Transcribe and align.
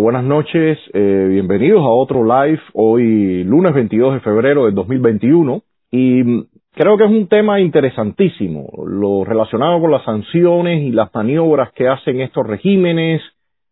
Buenas 0.00 0.24
noches. 0.24 0.78
Eh, 0.94 1.26
bienvenidos 1.28 1.82
a 1.82 1.90
otro 1.90 2.24
live 2.24 2.60
hoy 2.72 3.44
lunes 3.44 3.74
22 3.74 4.14
de 4.14 4.20
febrero 4.20 4.64
del 4.64 4.74
2021 4.74 5.62
y 5.90 6.22
creo 6.72 6.96
que 6.96 7.04
es 7.04 7.10
un 7.10 7.28
tema 7.28 7.60
interesantísimo, 7.60 8.70
lo 8.86 9.24
relacionado 9.24 9.78
con 9.78 9.90
las 9.90 10.02
sanciones 10.04 10.84
y 10.84 10.90
las 10.90 11.14
maniobras 11.14 11.70
que 11.72 11.86
hacen 11.86 12.22
estos 12.22 12.46
regímenes, 12.46 13.20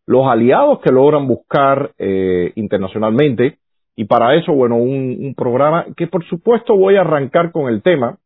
los 0.05 0.27
aliados 0.27 0.81
que 0.81 0.93
logran 0.93 1.27
buscar 1.27 1.93
eh, 1.97 2.53
internacionalmente 2.57 3.57
y 3.97 4.05
para 4.05 4.35
eso, 4.35 4.53
bueno, 4.53 4.77
un, 4.77 5.17
un 5.21 5.35
programa 5.35 5.87
que 5.97 6.09
por 6.09 6.27
supuesto 6.27 6.77
voy 6.77 6.97
a 6.97 7.01
arrancar 7.01 7.53
con 7.53 7.73
el 7.73 7.81
tema, 7.81 8.19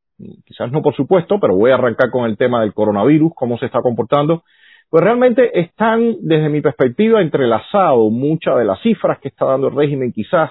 quizás 0.45 0.73
no 0.73 0.83
por 0.83 0.97
supuesto, 0.97 1.39
pero 1.39 1.55
voy 1.55 1.71
a 1.71 1.75
arrancar 1.75 2.11
con 2.11 2.29
el 2.29 2.37
tema 2.37 2.63
del 2.63 2.75
coronavirus, 2.75 3.31
cómo 3.37 3.59
se 3.59 3.67
está 3.67 3.81
comportando 3.81 4.43
pues 4.93 5.05
realmente 5.05 5.59
están, 5.59 6.17
desde 6.21 6.51
mi 6.51 6.61
perspectiva, 6.61 7.23
entrelazados 7.23 8.13
muchas 8.13 8.59
de 8.59 8.67
las 8.67 8.79
cifras 8.83 9.19
que 9.21 9.29
está 9.29 9.47
dando 9.47 9.69
el 9.69 9.75
régimen, 9.75 10.13
quizás 10.13 10.51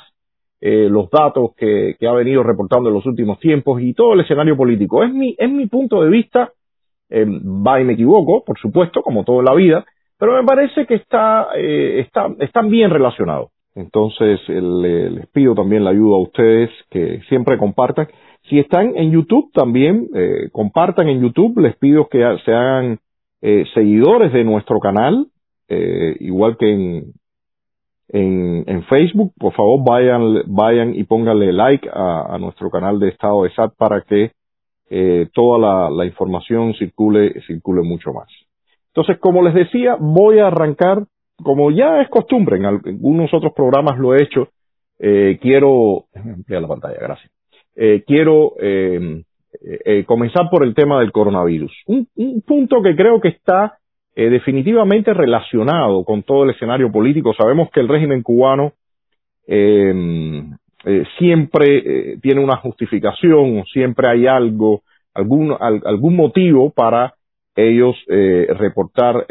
eh, 0.59 0.87
los 0.89 1.11
datos 1.11 1.51
que, 1.55 1.95
ha 2.01 2.11
venido 2.13 2.41
reportando 2.41 2.89
en 2.89 2.95
los 2.95 3.05
últimos 3.05 3.39
tiempos 3.39 3.79
y 3.83 3.93
todo 3.93 4.13
el 4.13 4.21
escenario 4.21 4.57
político. 4.57 5.03
Es 5.03 5.13
mi, 5.13 5.35
es 5.37 5.47
mi 5.47 5.67
punto 5.67 6.01
de 6.01 6.09
vista, 6.09 6.53
eh, 7.11 7.23
va 7.23 7.81
y 7.81 7.83
me 7.83 7.93
equivoco, 7.93 8.43
por 8.43 8.57
supuesto, 8.57 9.03
como 9.03 9.23
todo 9.23 9.41
en 9.41 9.45
la 9.45 9.53
vida, 9.53 9.85
pero 10.17 10.33
me 10.33 10.43
parece 10.43 10.87
que 10.87 10.95
está, 10.95 11.49
eh, 11.55 11.99
está, 11.99 12.27
están 12.39 12.71
bien 12.71 12.89
relacionados. 12.89 13.51
Entonces, 13.75 14.39
les 14.49 15.27
pido 15.27 15.53
también 15.53 15.83
la 15.83 15.91
ayuda 15.91 16.15
a 16.15 16.23
ustedes 16.23 16.71
que 16.89 17.21
siempre 17.29 17.59
compartan. 17.59 18.07
Si 18.49 18.57
están 18.57 18.97
en 18.97 19.11
YouTube 19.11 19.51
también, 19.53 20.09
compartan 20.51 21.09
en 21.09 21.21
YouTube, 21.21 21.59
les 21.59 21.75
pido 21.77 22.07
que 22.09 22.25
se 22.43 22.51
hagan 22.51 22.97
eh, 23.41 23.65
seguidores 23.73 24.31
de 24.33 24.43
nuestro 24.43 24.79
canal, 24.79 25.27
eh, 25.67 26.15
igual 26.19 26.57
que 26.57 26.71
en, 26.71 27.13
en, 28.09 28.83
Facebook, 28.83 29.33
por 29.39 29.53
favor 29.53 29.79
vayan, 29.83 30.43
vayan 30.47 30.93
y 30.93 31.05
pónganle 31.05 31.51
like 31.51 31.89
a, 31.91 32.37
nuestro 32.39 32.69
canal 32.69 32.99
de 32.99 33.09
estado 33.09 33.43
de 33.43 33.51
SAT 33.51 33.73
para 33.77 34.01
que 34.01 34.31
eh, 34.89 35.27
toda 35.33 35.89
la, 35.89 36.05
información 36.05 36.75
circule, 36.75 37.41
circule 37.47 37.81
mucho 37.81 38.11
más. 38.13 38.27
Entonces, 38.87 39.17
como 39.19 39.41
les 39.41 39.53
decía, 39.53 39.95
voy 39.99 40.39
a 40.39 40.47
arrancar, 40.47 41.05
como 41.41 41.71
ya 41.71 42.01
es 42.01 42.09
costumbre, 42.09 42.57
en 42.57 42.65
algunos 42.65 43.33
otros 43.33 43.53
programas 43.53 43.97
lo 43.97 44.13
he 44.13 44.21
hecho, 44.21 44.49
quiero, 44.99 46.05
ampliar 46.13 46.61
la 46.61 46.67
pantalla, 46.67 46.97
gracias. 46.99 47.31
quiero 48.05 48.53
eh, 48.59 49.23
eh, 49.63 50.03
comenzar 50.05 50.49
por 50.49 50.63
el 50.63 50.73
tema 50.73 50.99
del 50.99 51.11
coronavirus. 51.11 51.71
Un, 51.85 52.07
punto 52.45 52.81
que 52.81 52.95
creo 52.95 53.21
que 53.21 53.27
está 53.27 53.77
eh, 54.15 54.29
definitivamente 54.29 55.13
relacionado 55.13 56.03
con 56.03 56.23
todo 56.23 56.45
el 56.45 56.49
escenario 56.49 56.91
político. 56.91 57.33
Sabemos 57.33 57.69
que 57.69 57.79
el 57.79 57.87
régimen 57.87 58.23
cubano 58.23 58.73
siempre 61.19 62.17
tiene 62.21 62.41
una 62.41 62.55
justificación, 62.57 63.65
siempre 63.65 64.07
hay 64.07 64.25
algo, 64.27 64.81
algún, 65.13 65.53
algún 65.59 66.15
motivo 66.15 66.69
para 66.69 67.15
ellos 67.55 67.97
reportar 68.07 69.25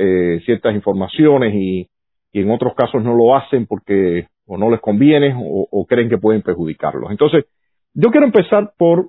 ciertas 0.44 0.74
informaciones 0.74 1.54
y, 1.54 1.88
en 2.34 2.50
otros 2.50 2.74
casos 2.74 3.02
no 3.02 3.14
lo 3.14 3.34
hacen 3.34 3.66
porque 3.66 4.26
o 4.46 4.58
no 4.58 4.68
les 4.68 4.80
conviene 4.80 5.34
o 5.34 5.86
creen 5.88 6.10
que 6.10 6.18
pueden 6.18 6.42
perjudicarlos. 6.42 7.10
Entonces, 7.10 7.46
yo 7.94 8.10
quiero 8.10 8.26
empezar 8.26 8.72
por 8.76 9.08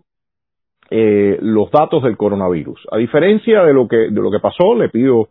eh, 0.94 1.38
los 1.40 1.72
datos 1.72 2.04
del 2.04 2.18
coronavirus. 2.18 2.86
A 2.92 2.98
diferencia 2.98 3.64
de 3.64 3.74
lo 3.74 3.88
que, 3.88 3.96
de 3.96 4.22
lo 4.22 4.30
que 4.30 4.42
pasó, 4.42 4.76
le 4.76 4.90
pido 4.90 5.30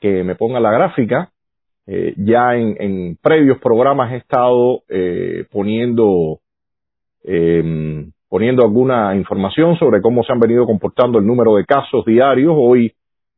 que 0.00 0.24
me 0.24 0.36
ponga 0.36 0.58
la 0.58 0.72
gráfica. 0.72 1.30
Eh, 1.86 2.14
ya 2.16 2.56
en, 2.56 3.18
previos 3.20 3.58
programas 3.58 4.10
he 4.12 4.16
estado 4.16 4.84
eh, 4.88 5.44
poniendo, 5.50 6.38
em, 7.24 8.10
poniendo 8.26 8.62
alguna 8.62 9.14
información 9.14 9.76
sobre 9.76 10.00
cómo 10.00 10.24
se 10.24 10.32
han 10.32 10.40
venido 10.40 10.64
comportando 10.64 11.18
el 11.18 11.26
número 11.26 11.56
de 11.56 11.66
casos 11.66 12.06
diarios. 12.06 12.54
Hoy 12.56 12.94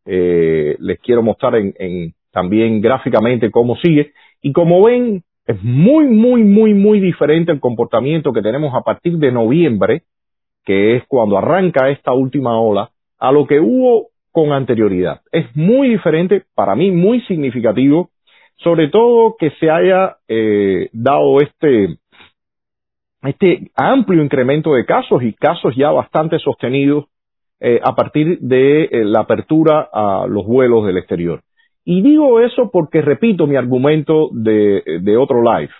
les 0.06 1.00
quiero 1.00 1.24
mostrar 1.24 1.56
en, 1.56 1.74
en, 1.80 2.14
también 2.30 2.80
gráficamente 2.82 3.50
cómo 3.50 3.74
sigue. 3.78 4.12
Y 4.42 4.52
como 4.52 4.84
ven, 4.84 5.24
es 5.44 5.60
muy, 5.60 6.06
muy, 6.06 6.44
muy, 6.44 6.72
muy 6.72 7.00
diferente 7.00 7.50
el 7.50 7.58
comportamiento 7.58 8.32
que 8.32 8.42
tenemos 8.42 8.72
a 8.76 8.82
partir 8.82 9.18
de 9.18 9.32
noviembre 9.32 10.04
que 10.64 10.96
es 10.96 11.04
cuando 11.06 11.38
arranca 11.38 11.90
esta 11.90 12.12
última 12.12 12.60
ola, 12.60 12.90
a 13.18 13.32
lo 13.32 13.46
que 13.46 13.60
hubo 13.60 14.08
con 14.32 14.52
anterioridad. 14.52 15.20
Es 15.30 15.46
muy 15.54 15.88
diferente, 15.88 16.44
para 16.54 16.74
mí 16.74 16.90
muy 16.90 17.20
significativo, 17.22 18.10
sobre 18.56 18.88
todo 18.88 19.36
que 19.38 19.50
se 19.60 19.70
haya 19.70 20.16
eh, 20.28 20.88
dado 20.92 21.40
este, 21.40 21.98
este 23.22 23.70
amplio 23.76 24.22
incremento 24.22 24.74
de 24.74 24.84
casos 24.84 25.22
y 25.22 25.32
casos 25.34 25.74
ya 25.76 25.90
bastante 25.90 26.38
sostenidos 26.38 27.06
eh, 27.60 27.80
a 27.82 27.94
partir 27.94 28.38
de 28.40 28.84
eh, 28.84 29.04
la 29.04 29.20
apertura 29.20 29.88
a 29.92 30.26
los 30.28 30.44
vuelos 30.46 30.86
del 30.86 30.98
exterior. 30.98 31.42
Y 31.84 32.02
digo 32.02 32.40
eso 32.40 32.70
porque 32.72 33.02
repito 33.02 33.46
mi 33.46 33.56
argumento 33.56 34.30
de, 34.32 34.82
de 35.02 35.16
otro 35.16 35.42
live. 35.42 35.72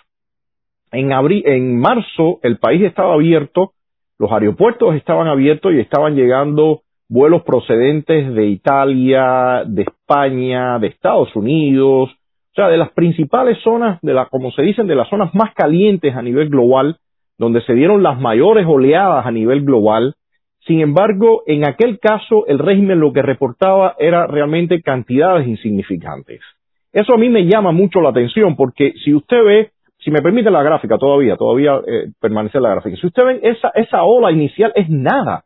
En, 0.91 1.11
abril, 1.11 1.43
en 1.45 1.79
marzo 1.79 2.39
el 2.43 2.57
país 2.57 2.83
estaba 2.83 3.15
abierto 3.15 3.73
los 4.17 4.31
aeropuertos 4.31 4.95
estaban 4.95 5.27
abiertos 5.27 5.73
y 5.73 5.79
estaban 5.79 6.15
llegando 6.15 6.81
vuelos 7.07 7.43
procedentes 7.43 8.33
de 8.33 8.45
Italia, 8.47 9.63
de 9.65 9.83
España, 9.83 10.79
de 10.79 10.87
Estados 10.87 11.35
Unidos, 11.35 12.09
o 12.11 12.55
sea, 12.55 12.69
de 12.69 12.77
las 12.77 12.91
principales 12.91 13.57
zonas, 13.63 13.99
de 14.01 14.13
la, 14.13 14.27
como 14.27 14.51
se 14.51 14.61
dicen, 14.61 14.87
de 14.87 14.95
las 14.95 15.09
zonas 15.09 15.35
más 15.35 15.53
calientes 15.53 16.15
a 16.15 16.21
nivel 16.21 16.49
global, 16.49 16.97
donde 17.37 17.61
se 17.61 17.73
dieron 17.73 18.01
las 18.01 18.19
mayores 18.19 18.65
oleadas 18.65 19.25
a 19.25 19.31
nivel 19.31 19.65
global. 19.65 20.15
Sin 20.65 20.79
embargo, 20.79 21.43
en 21.45 21.67
aquel 21.67 21.99
caso, 21.99 22.47
el 22.47 22.59
régimen 22.59 23.01
lo 23.01 23.11
que 23.11 23.21
reportaba 23.21 23.95
era 23.99 24.25
realmente 24.25 24.81
cantidades 24.81 25.47
insignificantes. 25.47 26.41
Eso 26.93 27.13
a 27.13 27.17
mí 27.17 27.29
me 27.29 27.45
llama 27.45 27.73
mucho 27.73 27.99
la 27.99 28.09
atención 28.09 28.55
porque 28.55 28.93
si 29.03 29.13
usted 29.13 29.43
ve 29.43 29.71
si 30.05 30.11
me 30.11 30.21
permite 30.21 30.51
la 30.51 30.61
gráfica 30.61 30.99
todavía, 30.99 31.35
todavía 31.35 31.81
eh, 31.87 32.11
permanece 32.21 32.59
la 32.59 32.69
gráfica. 32.69 32.95
Si 32.95 33.07
usted 33.07 33.25
ven 33.25 33.39
esa, 33.41 33.71
esa 33.73 34.03
ola 34.03 34.31
inicial 34.31 34.71
es 34.75 34.87
nada, 34.87 35.45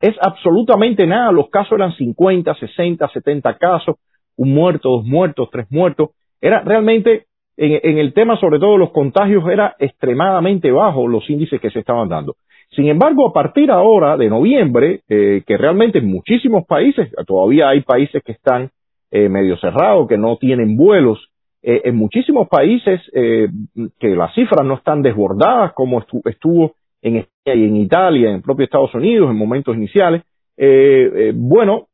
es 0.00 0.16
absolutamente 0.20 1.06
nada. 1.06 1.30
Los 1.30 1.48
casos 1.48 1.78
eran 1.78 1.92
50, 1.92 2.52
60, 2.56 3.08
70 3.08 3.56
casos, 3.58 3.96
un 4.36 4.52
muerto, 4.52 4.90
dos 4.90 5.04
muertos, 5.04 5.48
tres 5.52 5.66
muertos. 5.70 6.10
Era 6.40 6.60
realmente, 6.62 7.26
en, 7.56 7.98
el 7.98 8.12
tema 8.12 8.36
sobre 8.36 8.58
todo 8.58 8.72
de 8.72 8.78
los 8.78 8.90
contagios, 8.90 9.48
era 9.48 9.76
extremadamente 9.78 10.72
bajo 10.72 11.06
los 11.06 11.30
índices 11.30 11.60
que 11.60 11.70
se 11.70 11.78
estaban 11.78 12.08
dando. 12.08 12.34
Sin 12.70 12.88
embargo, 12.88 13.28
a 13.28 13.32
partir 13.32 13.70
ahora 13.70 14.16
de 14.16 14.28
noviembre, 14.28 15.02
eh, 15.08 15.44
que 15.46 15.56
realmente 15.56 15.98
en 15.98 16.10
muchísimos 16.10 16.66
países, 16.66 17.12
todavía 17.28 17.68
hay 17.68 17.82
países 17.82 18.24
que 18.24 18.32
están 18.32 18.70
eh, 19.12 19.28
medio 19.28 19.56
cerrados, 19.58 20.08
que 20.08 20.18
no 20.18 20.36
tienen 20.36 20.76
vuelos, 20.76 21.29
eh, 21.62 21.82
en 21.84 21.96
muchísimos 21.96 22.48
países 22.48 23.02
eh, 23.12 23.48
que 23.98 24.08
las 24.16 24.34
cifras 24.34 24.64
no 24.64 24.74
están 24.74 25.02
desbordadas 25.02 25.74
como 25.74 26.02
estuvo 26.24 26.72
en 27.02 27.16
España 27.16 27.54
y 27.54 27.64
en 27.64 27.76
Italia, 27.76 28.28
en 28.30 28.36
el 28.36 28.42
propio 28.42 28.64
Estados 28.64 28.94
Unidos 28.94 29.30
en 29.30 29.36
momentos 29.36 29.76
iniciales. 29.76 30.22
Eh, 30.56 31.32
bueno, 31.34 31.88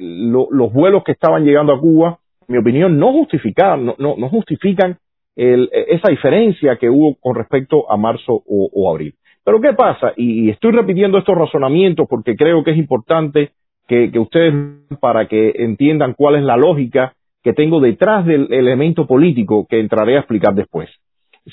los 0.00 0.72
vuelos 0.72 1.04
que 1.04 1.12
estaban 1.12 1.44
llegando 1.44 1.72
a 1.72 1.80
Cuba, 1.80 2.18
en 2.46 2.52
mi 2.52 2.58
opinión, 2.58 2.98
no 2.98 3.12
justifican, 3.12 3.86
no, 3.86 3.96
no, 3.98 4.28
justifican 4.28 4.98
esa 5.36 6.10
diferencia 6.10 6.76
que 6.76 6.88
hubo 6.88 7.16
con 7.16 7.34
respecto 7.34 7.90
a 7.90 7.96
marzo 7.96 8.42
o, 8.46 8.90
abril. 8.90 9.14
Pero 9.44 9.60
¿qué 9.60 9.72
pasa? 9.74 10.12
Y, 10.16 10.50
estoy 10.50 10.72
repitiendo 10.72 11.18
estos 11.18 11.36
razonamientos 11.36 12.06
porque 12.08 12.34
creo 12.34 12.62
que 12.64 12.72
es 12.72 12.78
importante 12.78 13.50
que 13.86 14.18
ustedes, 14.18 14.54
para 15.00 15.28
que 15.28 15.52
entiendan 15.56 16.14
cuál 16.14 16.36
es 16.36 16.42
la 16.42 16.56
lógica 16.56 17.14
que 17.42 17.52
tengo 17.52 17.80
detrás 17.80 18.24
del 18.24 18.52
elemento 18.52 19.06
político 19.06 19.66
que 19.68 19.80
entraré 19.80 20.16
a 20.16 20.20
explicar 20.20 20.54
después. 20.54 20.88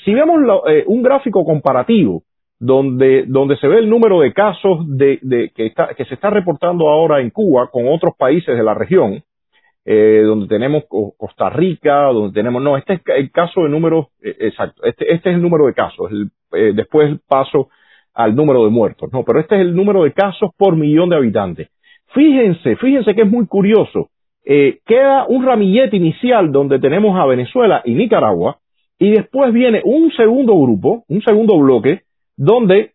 Si 0.04 0.14
vemos 0.14 0.40
eh, 0.68 0.84
un 0.86 1.02
gráfico 1.02 1.44
comparativo 1.44 2.22
donde, 2.58 3.24
donde 3.26 3.56
se 3.56 3.66
ve 3.66 3.78
el 3.78 3.88
número 3.88 4.20
de 4.20 4.32
casos 4.32 4.86
de, 4.86 5.18
de 5.22 5.50
que, 5.54 5.66
está, 5.66 5.94
que 5.94 6.04
se 6.04 6.14
está 6.14 6.30
reportando 6.30 6.88
ahora 6.88 7.20
en 7.20 7.30
Cuba 7.30 7.68
con 7.72 7.88
otros 7.88 8.14
países 8.16 8.56
de 8.56 8.62
la 8.62 8.74
región, 8.74 9.22
eh, 9.84 10.22
donde 10.24 10.46
tenemos 10.46 10.84
Costa 11.16 11.48
Rica, 11.48 12.04
donde 12.12 12.34
tenemos, 12.34 12.62
no, 12.62 12.76
este 12.76 12.94
es 12.94 13.00
el 13.06 13.32
caso 13.32 13.62
de 13.62 13.70
números, 13.70 14.08
eh, 14.22 14.36
exacto, 14.40 14.84
este, 14.84 15.12
este 15.12 15.30
es 15.30 15.36
el 15.36 15.42
número 15.42 15.66
de 15.66 15.74
casos, 15.74 16.10
el, 16.12 16.76
después 16.76 17.18
paso 17.26 17.70
al 18.12 18.36
número 18.36 18.64
de 18.64 18.70
muertos, 18.70 19.10
no, 19.12 19.24
pero 19.24 19.40
este 19.40 19.56
es 19.56 19.62
el 19.62 19.74
número 19.74 20.04
de 20.04 20.12
casos 20.12 20.50
por 20.56 20.76
millón 20.76 21.08
de 21.08 21.16
habitantes. 21.16 21.68
Fíjense, 22.12 22.76
fíjense 22.76 23.14
que 23.14 23.22
es 23.22 23.30
muy 23.30 23.46
curioso 23.46 24.10
eh, 24.44 24.78
queda 24.86 25.26
un 25.26 25.44
ramillete 25.44 25.96
inicial 25.96 26.52
donde 26.52 26.78
tenemos 26.78 27.18
a 27.18 27.26
Venezuela 27.26 27.82
y 27.84 27.94
Nicaragua, 27.94 28.58
y 28.98 29.10
después 29.10 29.52
viene 29.52 29.80
un 29.84 30.10
segundo 30.12 30.58
grupo, 30.58 31.04
un 31.08 31.22
segundo 31.22 31.58
bloque, 31.58 32.02
donde 32.36 32.92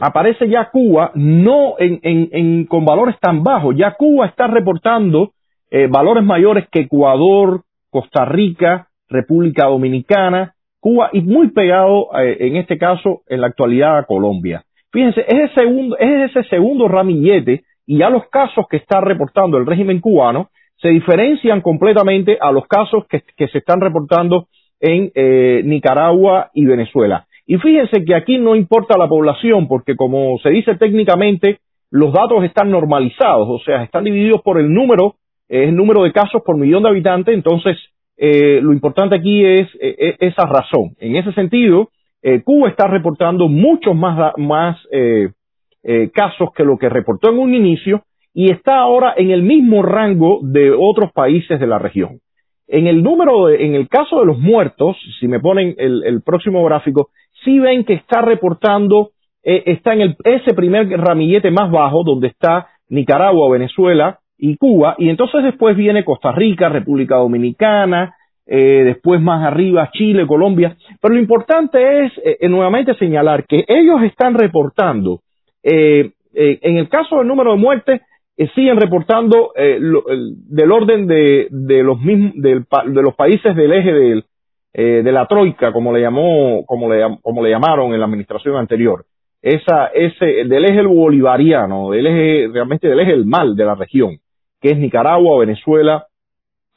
aparece 0.00 0.48
ya 0.48 0.70
Cuba, 0.70 1.12
no 1.14 1.74
en, 1.78 2.00
en, 2.02 2.66
con 2.66 2.84
valores 2.84 3.18
tan 3.20 3.42
bajos, 3.42 3.76
ya 3.76 3.92
Cuba 3.92 4.26
está 4.26 4.46
reportando 4.46 5.32
eh, 5.70 5.88
valores 5.88 6.24
mayores 6.24 6.68
que 6.70 6.80
Ecuador, 6.80 7.62
Costa 7.90 8.24
Rica 8.24 8.88
República 9.08 9.66
Dominicana, 9.66 10.54
Cuba 10.80 11.10
y 11.12 11.20
muy 11.20 11.48
pegado 11.50 12.08
eh, 12.18 12.36
en 12.40 12.56
este 12.56 12.78
caso 12.78 13.22
en 13.28 13.40
la 13.40 13.48
actualidad 13.48 13.98
a 13.98 14.04
Colombia. 14.04 14.64
Fíjense, 14.92 15.24
es, 15.26 15.50
segundo, 15.54 15.96
es 15.98 16.30
ese 16.30 16.48
segundo 16.48 16.88
ramillete 16.88 17.64
y 17.86 17.98
ya 17.98 18.10
los 18.10 18.28
casos 18.28 18.66
que 18.68 18.78
está 18.78 19.00
reportando 19.00 19.58
el 19.58 19.66
régimen 19.66 20.00
cubano 20.00 20.50
se 20.80 20.88
diferencian 20.88 21.62
completamente 21.62 22.36
a 22.40 22.52
los 22.52 22.66
casos 22.66 23.04
que, 23.08 23.22
se 23.48 23.58
están 23.58 23.80
reportando 23.80 24.48
en 24.80 25.10
eh, 25.14 25.62
Nicaragua 25.64 26.50
y 26.54 26.64
Venezuela. 26.66 27.26
Y 27.46 27.56
fíjense 27.58 28.04
que 28.04 28.14
aquí 28.14 28.38
no 28.38 28.56
importa 28.56 28.98
la 28.98 29.08
población, 29.08 29.68
porque 29.68 29.96
como 29.96 30.38
se 30.42 30.50
dice 30.50 30.74
técnicamente, 30.76 31.60
los 31.90 32.12
datos 32.12 32.44
están 32.44 32.70
normalizados, 32.70 33.48
o 33.48 33.58
sea, 33.64 33.84
están 33.84 34.04
divididos 34.04 34.42
por 34.42 34.58
el 34.58 34.72
número, 34.72 35.14
el 35.48 35.74
número 35.74 36.02
de 36.02 36.12
casos 36.12 36.42
por 36.44 36.56
millón 36.56 36.82
de 36.82 36.88
habitantes, 36.88 37.34
entonces 37.34 37.78
eh, 38.18 38.60
lo 38.60 38.72
importante 38.72 39.14
aquí 39.14 39.44
es 39.44 39.68
eh, 39.80 40.16
esa 40.18 40.46
razón. 40.46 40.96
En 40.98 41.16
ese 41.16 41.32
sentido, 41.32 41.90
Cuba 42.44 42.68
está 42.68 42.88
reportando 42.88 43.46
muchos 43.46 43.94
más 43.94 44.76
casos 46.12 46.48
que 46.56 46.64
lo 46.64 46.76
que 46.76 46.88
reportó 46.88 47.30
en 47.30 47.38
un 47.38 47.54
inicio, 47.54 48.02
y 48.38 48.52
está 48.52 48.76
ahora 48.80 49.14
en 49.16 49.30
el 49.30 49.42
mismo 49.42 49.82
rango 49.82 50.40
de 50.42 50.70
otros 50.70 51.10
países 51.12 51.58
de 51.58 51.66
la 51.66 51.78
región. 51.78 52.20
En 52.68 52.86
el 52.86 53.02
número, 53.02 53.48
en 53.48 53.74
el 53.74 53.88
caso 53.88 54.20
de 54.20 54.26
los 54.26 54.38
muertos, 54.38 54.94
si 55.18 55.26
me 55.26 55.40
ponen 55.40 55.74
el, 55.78 56.20
próximo 56.22 56.62
gráfico, 56.62 57.08
sí 57.42 57.58
ven 57.58 57.84
que 57.84 57.94
está 57.94 58.20
reportando, 58.20 59.12
eh, 59.42 59.62
está 59.64 59.94
en 59.94 60.02
el, 60.02 60.16
ese 60.22 60.52
primer 60.52 60.86
ramillete 60.86 61.50
más 61.50 61.70
bajo, 61.70 62.04
donde 62.04 62.28
está 62.28 62.66
Nicaragua, 62.90 63.50
Venezuela 63.50 64.18
y 64.36 64.58
Cuba, 64.58 64.96
y 64.98 65.08
entonces 65.08 65.42
después 65.42 65.74
viene 65.74 66.04
Costa 66.04 66.30
Rica, 66.30 66.68
República 66.68 67.16
Dominicana, 67.16 68.16
eh, 68.46 68.82
después 68.84 69.18
más 69.18 69.46
arriba 69.46 69.88
Chile, 69.94 70.26
Colombia, 70.26 70.76
pero 71.00 71.14
lo 71.14 71.20
importante 71.20 72.04
es 72.04 72.12
eh, 72.22 72.46
nuevamente 72.50 72.92
señalar 72.96 73.46
que 73.46 73.64
ellos 73.66 74.02
están 74.02 74.34
reportando, 74.34 75.20
en 75.62 76.76
el 76.76 76.88
caso 76.90 77.16
del 77.16 77.26
número 77.26 77.52
de 77.52 77.56
muertes, 77.56 78.02
eh, 78.36 78.48
siguen 78.54 78.76
reportando 78.76 79.52
eh, 79.56 79.78
del 79.80 80.72
orden 80.72 81.06
de, 81.06 81.48
de 81.50 81.82
los 81.82 82.00
mismos 82.00 82.34
de 82.36 83.02
los 83.02 83.14
países 83.14 83.56
del 83.56 83.72
eje 83.72 83.92
del, 83.92 84.24
eh, 84.74 85.02
de 85.02 85.12
la 85.12 85.26
troika 85.26 85.72
como 85.72 85.92
le 85.92 86.02
llamó 86.02 86.64
como 86.66 86.92
le 86.92 87.02
como 87.22 87.42
le 87.42 87.50
llamaron 87.50 87.94
en 87.94 88.00
la 88.00 88.06
administración 88.06 88.56
anterior. 88.56 89.06
Esa 89.40 89.86
ese 89.86 90.44
del 90.44 90.64
eje 90.66 90.82
bolivariano 90.82 91.90
del 91.90 92.06
eje 92.06 92.48
realmente 92.52 92.88
del 92.88 93.00
eje 93.00 93.12
del 93.12 93.26
mal 93.26 93.56
de 93.56 93.64
la 93.64 93.74
región 93.74 94.18
que 94.60 94.70
es 94.70 94.78
Nicaragua 94.78 95.38
Venezuela 95.40 96.06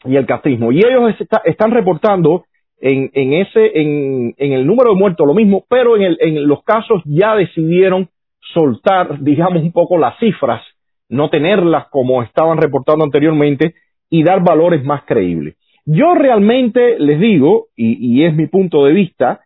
y 0.05 0.15
el 0.15 0.25
castrismo. 0.25 0.71
Y 0.71 0.77
ellos 0.77 1.13
están 1.43 1.71
reportando 1.71 2.45
en, 2.79 3.09
en 3.13 3.33
ese 3.33 3.81
en, 3.81 4.33
en 4.37 4.53
el 4.53 4.65
número 4.65 4.91
de 4.91 4.99
muertos 4.99 5.27
lo 5.27 5.33
mismo 5.33 5.65
pero 5.67 5.97
en, 5.97 6.03
el, 6.03 6.17
en 6.21 6.47
los 6.47 6.63
casos 6.63 7.01
ya 7.03 7.35
decidieron 7.35 8.07
soltar 8.53 9.19
digamos 9.19 9.61
un 9.61 9.73
poco 9.73 9.97
las 9.97 10.17
cifras 10.19 10.61
no 11.09 11.29
tenerlas 11.29 11.87
como 11.89 12.23
estaban 12.23 12.57
reportando 12.57 13.03
anteriormente 13.03 13.75
y 14.09 14.23
dar 14.23 14.43
valores 14.43 14.83
más 14.83 15.03
creíbles. 15.03 15.55
Yo 15.85 16.13
realmente 16.13 16.99
les 16.99 17.19
digo, 17.19 17.67
y, 17.75 18.23
es 18.23 18.35
mi 18.35 18.47
punto 18.47 18.85
de 18.85 18.93
vista, 18.93 19.41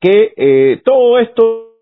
que 0.00 0.32
eh, 0.36 0.80
todo 0.84 1.18
esto, 1.18 1.72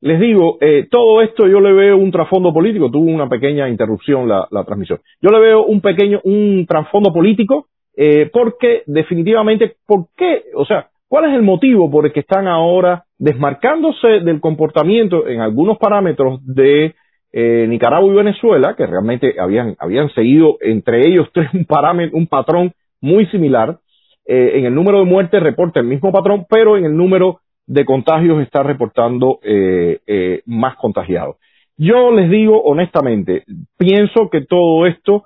les 0.00 0.18
digo, 0.18 0.56
eh, 0.62 0.88
todo 0.90 1.20
esto 1.20 1.46
yo 1.46 1.60
le 1.60 1.72
veo 1.74 1.98
un 1.98 2.10
trasfondo 2.10 2.52
político, 2.52 2.90
tuvo 2.90 3.10
una 3.10 3.28
pequeña 3.28 3.68
interrupción 3.68 4.26
la, 4.26 4.64
transmisión, 4.64 5.00
yo 5.20 5.30
le 5.30 5.38
veo 5.38 5.66
un 5.66 5.82
pequeño, 5.82 6.20
un 6.24 6.64
trasfondo 6.66 7.12
político, 7.12 7.66
eh, 7.94 8.30
porque 8.32 8.82
definitivamente, 8.86 9.76
¿por 9.86 10.06
qué? 10.16 10.44
O 10.54 10.64
sea, 10.64 10.88
¿cuál 11.12 11.26
es 11.26 11.34
el 11.34 11.42
motivo 11.42 11.90
por 11.90 12.06
el 12.06 12.12
que 12.14 12.20
están 12.20 12.48
ahora 12.48 13.04
desmarcándose 13.18 14.20
del 14.24 14.40
comportamiento 14.40 15.28
en 15.28 15.42
algunos 15.42 15.76
parámetros 15.76 16.40
de 16.42 16.94
eh, 17.34 17.66
Nicaragua 17.68 18.10
y 18.10 18.16
Venezuela, 18.16 18.74
que 18.74 18.86
realmente 18.86 19.34
habían, 19.38 19.76
habían 19.78 20.08
seguido 20.14 20.56
entre 20.62 21.06
ellos 21.06 21.28
tres 21.34 21.52
un, 21.52 21.66
parámetro, 21.66 22.16
un 22.16 22.26
patrón 22.26 22.72
muy 23.02 23.26
similar, 23.26 23.78
eh, 24.26 24.52
en 24.54 24.64
el 24.64 24.74
número 24.74 25.00
de 25.00 25.04
muertes 25.04 25.42
reporta 25.42 25.80
el 25.80 25.86
mismo 25.86 26.10
patrón, 26.12 26.46
pero 26.48 26.78
en 26.78 26.86
el 26.86 26.96
número 26.96 27.40
de 27.66 27.84
contagios 27.84 28.40
está 28.40 28.62
reportando 28.62 29.38
eh, 29.42 30.40
más 30.46 30.76
contagiados. 30.76 31.36
Yo 31.76 32.10
les 32.10 32.30
digo 32.30 32.62
honestamente, 32.62 33.44
pienso 33.76 34.30
que 34.30 34.46
todo 34.46 34.86
esto 34.86 35.24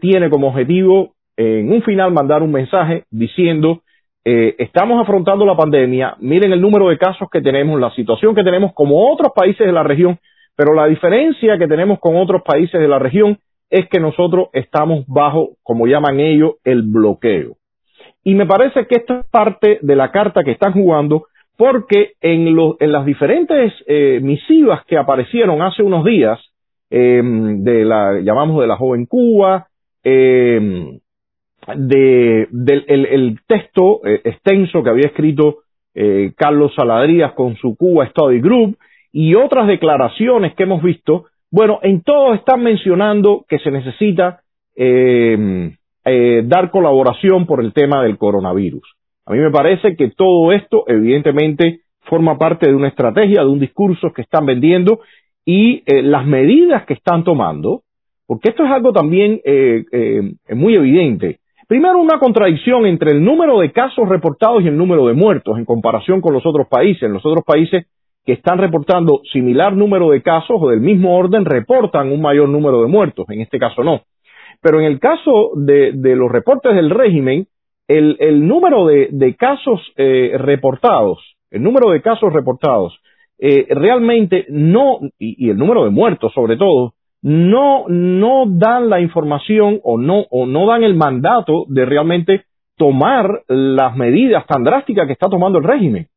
tiene 0.00 0.28
como 0.28 0.48
objetivo 0.48 1.12
en 1.36 1.72
un 1.72 1.82
final 1.82 2.12
mandar 2.12 2.42
un 2.42 2.50
mensaje 2.50 3.04
diciendo 3.12 3.82
eh, 4.24 4.54
estamos 4.58 5.00
afrontando 5.00 5.46
la 5.46 5.56
pandemia, 5.56 6.16
miren 6.20 6.52
el 6.52 6.60
número 6.60 6.88
de 6.88 6.98
casos 6.98 7.28
que 7.30 7.40
tenemos, 7.40 7.80
la 7.80 7.90
situación 7.92 8.34
que 8.34 8.44
tenemos 8.44 8.72
como 8.74 9.10
otros 9.10 9.32
países 9.34 9.66
de 9.66 9.72
la 9.72 9.82
región, 9.82 10.18
pero 10.56 10.74
la 10.74 10.86
diferencia 10.86 11.56
que 11.56 11.66
tenemos 11.66 11.98
con 12.00 12.16
otros 12.16 12.42
países 12.42 12.80
de 12.80 12.88
la 12.88 12.98
región 12.98 13.38
es 13.70 13.88
que 13.88 13.98
nosotros 13.98 14.48
estamos 14.52 15.06
bajo, 15.06 15.52
como 15.62 15.86
llaman 15.86 16.20
ellos, 16.20 16.56
el 16.64 16.82
bloqueo. 16.82 17.56
Y 18.22 18.34
me 18.34 18.44
parece 18.44 18.86
que 18.86 18.96
esta 18.96 19.20
es 19.20 19.26
parte 19.30 19.78
de 19.80 19.96
la 19.96 20.10
carta 20.10 20.44
que 20.44 20.50
están 20.50 20.74
jugando 20.74 21.24
porque 21.56 22.12
en, 22.20 22.54
las 22.80 23.06
diferentes 23.06 23.72
eh, 23.86 24.20
misivas 24.22 24.84
que 24.86 24.98
aparecieron 24.98 25.62
hace 25.62 25.82
unos 25.82 26.04
días, 26.04 26.38
eh, 26.90 27.22
de 27.22 27.84
la, 27.84 28.20
llamamos 28.20 28.60
de 28.60 28.66
la 28.66 28.76
joven 28.76 29.06
Cuba, 29.06 29.68
de, 31.76 32.48
del 32.50 32.84
el, 32.88 33.40
texto 33.46 34.00
eh, 34.04 34.20
extenso 34.24 34.82
que 34.82 34.90
había 34.90 35.08
escrito 35.08 35.58
eh, 35.94 36.32
Carlos 36.36 36.72
Saladrías 36.74 37.32
con 37.32 37.56
su 37.56 37.76
Cuba 37.76 38.08
Study 38.08 38.40
Group 38.40 38.78
y 39.12 39.34
otras 39.34 39.66
declaraciones 39.66 40.54
que 40.54 40.62
hemos 40.62 40.82
visto, 40.82 41.26
bueno, 41.50 41.80
en 41.82 42.02
todos 42.02 42.36
están 42.38 42.62
mencionando 42.62 43.44
que 43.48 43.58
se 43.58 43.70
necesita 43.70 44.40
em, 44.76 45.76
eh, 46.04 46.42
dar 46.44 46.70
colaboración 46.70 47.46
por 47.46 47.60
el 47.60 47.72
tema 47.72 48.02
del 48.02 48.18
coronavirus. 48.18 48.82
A 49.26 49.32
mí 49.32 49.38
me 49.38 49.50
parece 49.50 49.96
que 49.96 50.10
todo 50.10 50.52
esto, 50.52 50.84
evidentemente, 50.86 51.80
forma 52.02 52.38
parte 52.38 52.68
de 52.68 52.74
una 52.74 52.88
estrategia, 52.88 53.42
de 53.42 53.48
un 53.48 53.60
discurso 53.60 54.12
que 54.12 54.22
están 54.22 54.46
vendiendo 54.46 55.00
y 55.44 55.82
las 56.02 56.26
medidas 56.26 56.84
que 56.84 56.94
están 56.94 57.24
tomando, 57.24 57.82
porque 58.26 58.50
esto 58.50 58.64
es 58.64 58.70
algo 58.70 58.92
también 58.92 59.40
muy 60.50 60.74
evidente. 60.74 61.39
Primero, 61.70 62.00
una 62.00 62.18
contradicción 62.18 62.84
entre 62.84 63.12
el 63.12 63.22
número 63.22 63.60
de 63.60 63.70
casos 63.70 64.08
reportados 64.08 64.64
y 64.64 64.66
el 64.66 64.76
número 64.76 65.06
de 65.06 65.14
muertos 65.14 65.56
en 65.56 65.64
comparación 65.64 66.20
con 66.20 66.34
los 66.34 66.44
otros 66.44 66.66
países. 66.66 67.08
Los 67.08 67.24
otros 67.24 67.44
países 67.44 67.86
que 68.26 68.32
están 68.32 68.58
reportando 68.58 69.20
similar 69.32 69.76
número 69.76 70.10
de 70.10 70.20
casos 70.20 70.56
o 70.60 70.68
del 70.68 70.80
mismo 70.80 71.16
orden 71.16 71.44
reportan 71.44 72.10
un 72.10 72.20
mayor 72.20 72.48
número 72.48 72.82
de 72.82 72.88
muertos. 72.88 73.24
En 73.28 73.40
este 73.40 73.60
caso 73.60 73.84
no. 73.84 74.00
Pero 74.60 74.80
en 74.80 74.86
el 74.86 74.98
caso 74.98 75.52
de, 75.54 75.92
los 76.16 76.28
reportes 76.32 76.74
del 76.74 76.90
régimen, 76.90 77.46
el, 77.86 78.48
número 78.48 78.86
de, 78.86 79.36
casos 79.38 79.80
eh, 79.96 80.32
reportados, 80.38 81.20
el 81.52 81.62
número 81.62 81.92
de 81.92 82.02
casos 82.02 82.32
reportados, 82.32 82.98
eh, 83.38 83.68
realmente 83.70 84.44
no, 84.48 84.98
y, 85.20 85.48
el 85.48 85.56
número 85.56 85.84
de 85.84 85.90
muertos 85.90 86.32
sobre 86.34 86.56
todo, 86.56 86.94
no, 87.22 87.84
no 87.88 88.44
dan 88.46 88.88
la 88.88 89.00
información 89.00 89.80
o 89.82 89.98
no, 89.98 90.24
o 90.30 90.46
no 90.46 90.66
dan 90.66 90.82
el 90.82 90.94
mandato 90.94 91.64
de 91.68 91.84
realmente 91.84 92.44
tomar 92.76 93.42
las 93.46 93.94
medidas 93.96 94.46
tan 94.46 94.64
drásticas 94.64 95.06
que 95.06 95.12
está 95.12 95.28
tomando 95.28 95.58
el 95.58 95.64
régimen. 95.64 96.08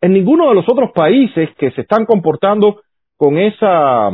En 0.00 0.12
ninguno 0.12 0.48
de 0.48 0.54
los 0.54 0.64
otros 0.68 0.92
países 0.92 1.50
que 1.58 1.70
se 1.72 1.82
están 1.82 2.06
comportando 2.06 2.80
con 3.16 3.38
esa, 3.38 4.10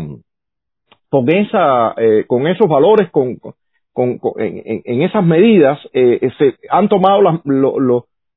con 1.08 1.28
esa, 1.28 1.94
eh, 1.96 2.24
con 2.26 2.46
esos 2.46 2.68
valores, 2.68 3.10
con, 3.10 3.36
con, 3.36 4.18
en, 4.38 5.02
esas 5.02 5.24
medidas, 5.24 5.78
eh, 5.92 6.28
se 6.38 6.54
han 6.70 6.88
tomado 6.88 7.22
las, 7.22 7.40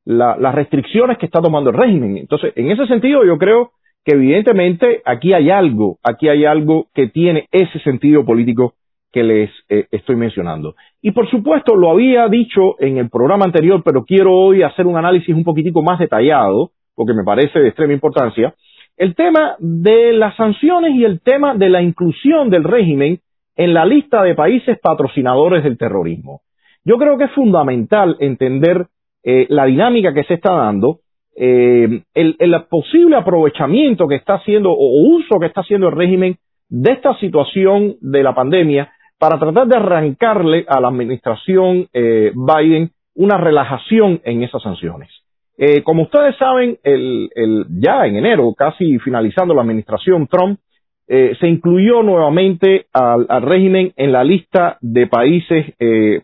las 0.05 0.55
restricciones 0.55 1.17
que 1.17 1.25
está 1.25 1.41
tomando 1.41 1.71
el 1.71 1.77
régimen. 1.77 2.17
Entonces, 2.17 2.53
en 2.55 2.69
ese 2.69 2.85
sentido, 2.85 3.25
yo 3.25 3.37
creo 3.37 3.71
que 4.05 4.13
evidentemente 4.13 5.01
aquí 5.03 5.33
hay 5.33 5.49
algo, 5.49 5.97
aquí 6.03 6.29
hay 6.29 6.45
algo 6.45 6.87
que 6.93 7.07
tiene 7.07 7.47
ese 7.51 7.79
sentido 7.79 8.23
político 8.23 8.75
que 9.11 9.23
les 9.23 9.49
eh, 9.67 9.87
estoy 9.91 10.15
mencionando. 10.15 10.75
Y 11.01 11.11
por 11.11 11.29
supuesto, 11.29 11.75
lo 11.75 11.89
había 11.89 12.27
dicho 12.27 12.79
en 12.79 12.97
el 12.97 13.09
programa 13.09 13.45
anterior, 13.45 13.81
pero 13.83 14.03
quiero 14.05 14.33
hoy 14.33 14.61
hacer 14.61 14.85
un 14.85 14.97
análisis 14.97 15.33
un 15.33 15.43
poquitico 15.43 15.81
más 15.81 15.99
detallado, 15.99 16.71
porque 16.93 17.13
me 17.13 17.23
parece 17.23 17.59
de 17.59 17.69
extrema 17.69 17.93
importancia, 17.93 18.53
el 18.97 19.15
tema 19.15 19.55
de 19.59 20.13
las 20.13 20.35
sanciones 20.35 20.93
y 20.93 21.03
el 21.03 21.21
tema 21.21 21.55
de 21.55 21.69
la 21.69 21.81
inclusión 21.81 22.49
del 22.49 22.63
régimen 22.63 23.19
en 23.55 23.73
la 23.73 23.85
lista 23.85 24.21
de 24.21 24.35
países 24.35 24.77
patrocinadores 24.79 25.63
del 25.63 25.77
terrorismo. 25.77 26.41
Yo 26.83 26.97
creo 26.97 27.17
que 27.17 27.25
es 27.25 27.31
fundamental 27.31 28.17
entender 28.19 28.85
eh, 29.23 29.47
la 29.49 29.65
dinámica 29.65 30.13
que 30.13 30.23
se 30.25 30.35
está 30.35 30.53
dando 30.53 30.99
eh, 31.37 32.01
el, 32.13 32.63
posible 32.69 33.17
aprovechamiento 33.17 34.07
que 34.07 34.15
está 34.15 34.35
haciendo 34.35 34.71
o 34.71 35.15
uso 35.15 35.37
que 35.39 35.47
está 35.47 35.61
haciendo 35.61 35.89
el 35.89 35.95
régimen 35.95 36.37
de 36.69 36.93
esta 36.93 37.13
situación 37.19 37.95
de 37.99 38.23
la 38.23 38.33
pandemia 38.33 38.91
para 39.19 39.37
tratar 39.37 39.67
de 39.67 39.75
arrancarle 39.75 40.65
a 40.67 40.79
la 40.79 40.87
administración 40.87 41.87
eh, 41.93 42.31
Biden 42.33 42.91
una 43.15 43.37
relajación 43.37 44.21
en 44.23 44.43
esas 44.43 44.63
sanciones. 44.63 45.09
Eh, 45.57 45.83
como 45.83 46.03
ustedes 46.03 46.35
saben, 46.37 46.77
ya 46.83 48.05
en 48.05 48.15
enero, 48.17 48.53
casi 48.57 48.99
finalizando 48.99 49.53
la 49.53 49.61
administración 49.61 50.27
Trump, 50.27 50.59
se 51.07 51.47
incluyó 51.47 52.01
nuevamente 52.01 52.87
al, 52.91 53.27
régimen 53.43 53.93
en 53.95 54.11
la 54.11 54.23
lista 54.23 54.77
de 54.81 55.07
países 55.07 55.73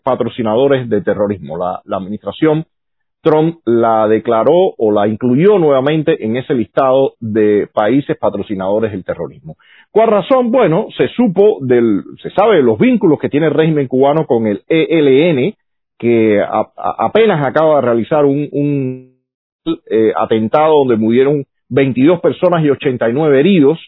patrocinadores 0.02 0.88
de 0.90 1.00
terrorismo. 1.00 1.56
La, 1.56 1.80
administración 1.96 2.66
Trump 3.22 3.60
la 3.64 4.08
declaró 4.08 4.74
o 4.76 4.90
la 4.90 5.06
incluyó 5.06 5.58
nuevamente 5.58 6.24
en 6.24 6.36
ese 6.36 6.54
listado 6.54 7.14
de 7.20 7.68
países 7.72 8.16
patrocinadores 8.18 8.92
del 8.92 9.04
terrorismo. 9.04 9.56
¿Cuál 9.90 10.08
razón? 10.08 10.50
Bueno, 10.50 10.88
se 10.98 11.08
supo 11.08 11.58
del, 11.60 12.02
se 12.20 12.30
sabe 12.30 12.56
de 12.56 12.62
los 12.62 12.78
vínculos 12.78 13.18
que 13.20 13.28
tiene 13.28 13.46
el 13.46 13.54
régimen 13.54 13.86
cubano 13.86 14.26
con 14.26 14.46
el 14.46 14.64
ELN, 14.68 15.54
que 15.98 16.40
a, 16.40 16.66
apenas 16.98 17.46
acaba 17.46 17.76
de 17.76 17.82
realizar 17.82 18.24
un, 18.24 18.48
un 18.50 19.12
eh, 19.88 20.12
atentado 20.16 20.78
donde 20.78 20.96
murieron 20.96 21.44
22 21.68 22.20
personas 22.20 22.64
y 22.64 22.70
89 22.70 23.38
heridos. 23.38 23.78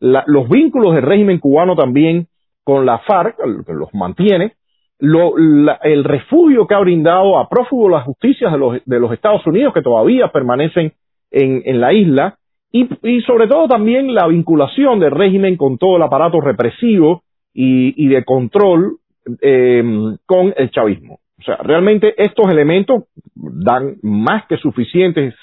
La, 0.00 0.24
los 0.26 0.48
vínculos 0.48 0.94
del 0.94 1.04
régimen 1.04 1.38
cubano 1.38 1.76
también 1.76 2.26
con 2.64 2.84
la 2.86 2.98
FARC, 2.98 3.36
los 3.68 3.94
mantiene, 3.94 4.54
lo, 5.00 5.36
la, 5.36 5.78
el 5.82 6.04
refugio 6.04 6.66
que 6.66 6.74
ha 6.74 6.80
brindado 6.80 7.38
a 7.38 7.48
prófugos 7.48 7.90
de 7.90 7.96
la 7.96 8.02
justicia 8.02 8.50
de 8.50 8.58
los, 8.58 8.78
de 8.84 9.00
los 9.00 9.12
Estados 9.12 9.46
Unidos 9.46 9.74
que 9.74 9.82
todavía 9.82 10.28
permanecen 10.28 10.92
en, 11.30 11.62
en 11.64 11.80
la 11.80 11.92
isla 11.92 12.36
y, 12.72 12.88
y, 13.02 13.20
sobre 13.22 13.48
todo 13.48 13.66
también 13.66 14.14
la 14.14 14.28
vinculación 14.28 15.00
del 15.00 15.10
régimen 15.10 15.56
con 15.56 15.78
todo 15.78 15.96
el 15.96 16.02
aparato 16.02 16.40
represivo 16.40 17.22
y, 17.52 18.04
y 18.04 18.08
de 18.08 18.24
control 18.24 18.98
eh, 19.40 19.82
con 20.26 20.54
el 20.56 20.70
chavismo. 20.70 21.18
O 21.38 21.42
sea, 21.42 21.56
realmente 21.56 22.14
estos 22.22 22.50
elementos 22.50 23.04
dan 23.34 23.96
más 24.02 24.46
que 24.46 24.56
suficientes 24.58 25.34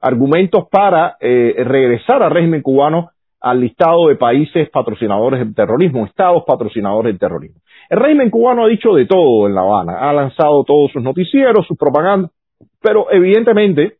argumentos 0.00 0.64
para 0.70 1.16
eh, 1.20 1.54
regresar 1.64 2.22
al 2.22 2.32
régimen 2.32 2.60
cubano 2.60 3.10
al 3.44 3.60
listado 3.60 4.08
de 4.08 4.16
países 4.16 4.70
patrocinadores 4.70 5.40
del 5.40 5.54
terrorismo, 5.54 6.06
estados 6.06 6.44
patrocinadores 6.46 7.12
del 7.12 7.18
terrorismo. 7.18 7.60
El 7.90 7.98
régimen 7.98 8.30
cubano 8.30 8.64
ha 8.64 8.68
dicho 8.68 8.94
de 8.94 9.04
todo 9.04 9.46
en 9.46 9.54
La 9.54 9.60
Habana, 9.60 9.98
ha 9.98 10.14
lanzado 10.14 10.64
todos 10.64 10.90
sus 10.92 11.02
noticieros, 11.02 11.66
sus 11.66 11.76
propagandas, 11.76 12.30
pero 12.80 13.10
evidentemente, 13.10 13.98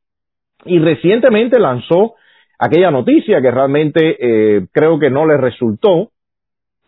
y 0.64 0.78
recientemente 0.78 1.60
lanzó 1.60 2.14
aquella 2.58 2.90
noticia 2.90 3.42
que 3.42 3.50
realmente 3.50 4.16
eh, 4.18 4.66
creo 4.72 4.98
que 4.98 5.10
no 5.10 5.26
le 5.26 5.36
resultó, 5.36 6.08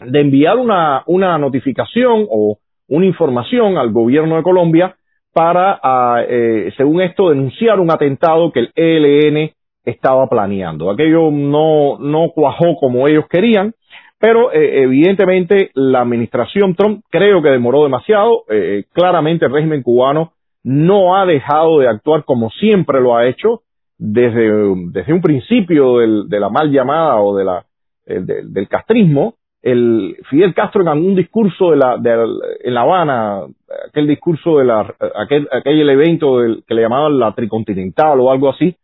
de 0.01 0.21
enviar 0.21 0.57
una, 0.57 1.03
una 1.07 1.37
notificación 1.37 2.27
o 2.31 2.59
una 2.89 3.05
información 3.05 3.77
al 3.77 3.93
gobierno 3.93 4.37
de 4.37 4.43
Colombia 4.43 4.97
para, 5.33 5.75
uh, 5.75 6.25
eh, 6.27 6.73
según 6.77 7.03
esto, 7.03 7.29
denunciar 7.29 7.81
un 7.81 7.91
atentado 7.91 8.51
que 8.51 8.61
el 8.61 8.73
ELN 8.75 9.51
estaba 9.87 10.27
planeando. 10.29 10.91
Aquello 10.91 11.31
no, 11.31 11.99
no 11.99 12.31
cuajó 12.35 12.77
como 12.79 13.09
ellos 13.09 13.25
querían, 13.29 13.75
pero 14.19 14.53
eh, 14.53 14.83
evidentemente 14.83 15.71
la 15.75 16.03
administración 16.03 16.75
Trump 16.75 17.03
creo 17.11 17.41
que 17.43 17.49
demoró 17.49 17.85
demasiado. 17.85 18.45
Eh, 18.51 18.85
claramente 18.93 19.47
el 19.47 19.53
régimen 19.53 19.83
cubano 19.83 20.33
no 20.63 21.17
ha 21.17 21.25
dejado 21.25 21.79
de 21.79 21.89
actuar 21.89 22.25
como 22.25 22.51
siempre 22.51 23.01
lo 23.01 23.17
ha 23.17 23.27
hecho 23.27 23.63
desde, 23.97 24.51
desde 24.91 25.13
un 25.15 25.23
principio 25.23 25.99
del, 25.99 26.29
de 26.29 26.41
la 26.41 26.51
mal 26.51 26.71
llamada 26.71 27.17
o 27.21 27.37
de 27.37 27.45
la, 27.45 27.65
el, 28.05 28.27
del, 28.27 28.53
del 28.53 28.69
castrismo 28.69 29.37
el 29.67 30.17
Fidel 30.31 30.55
Castro 30.55 30.83
en 30.83 30.87
algún 30.87 31.17
discurso 31.17 31.73
de 31.73 31.77
la, 31.77 31.97
de, 31.99 32.25
en 32.63 32.73
La 32.73 32.83
Habana, 32.83 33.47
aquel 33.89 34.07
discurso 34.07 34.59
de 34.59 34.65
la, 34.65 34.95
aquel, 35.17 35.49
aquel 35.51 35.91
evento 35.91 36.39
del, 36.39 36.63
que 36.65 36.73
le 36.73 36.83
llamaban 36.83 37.19
la 37.19 37.35
tricontinental 37.35 38.21
o 38.21 38.31
algo 38.31 38.49
así, 38.49 38.77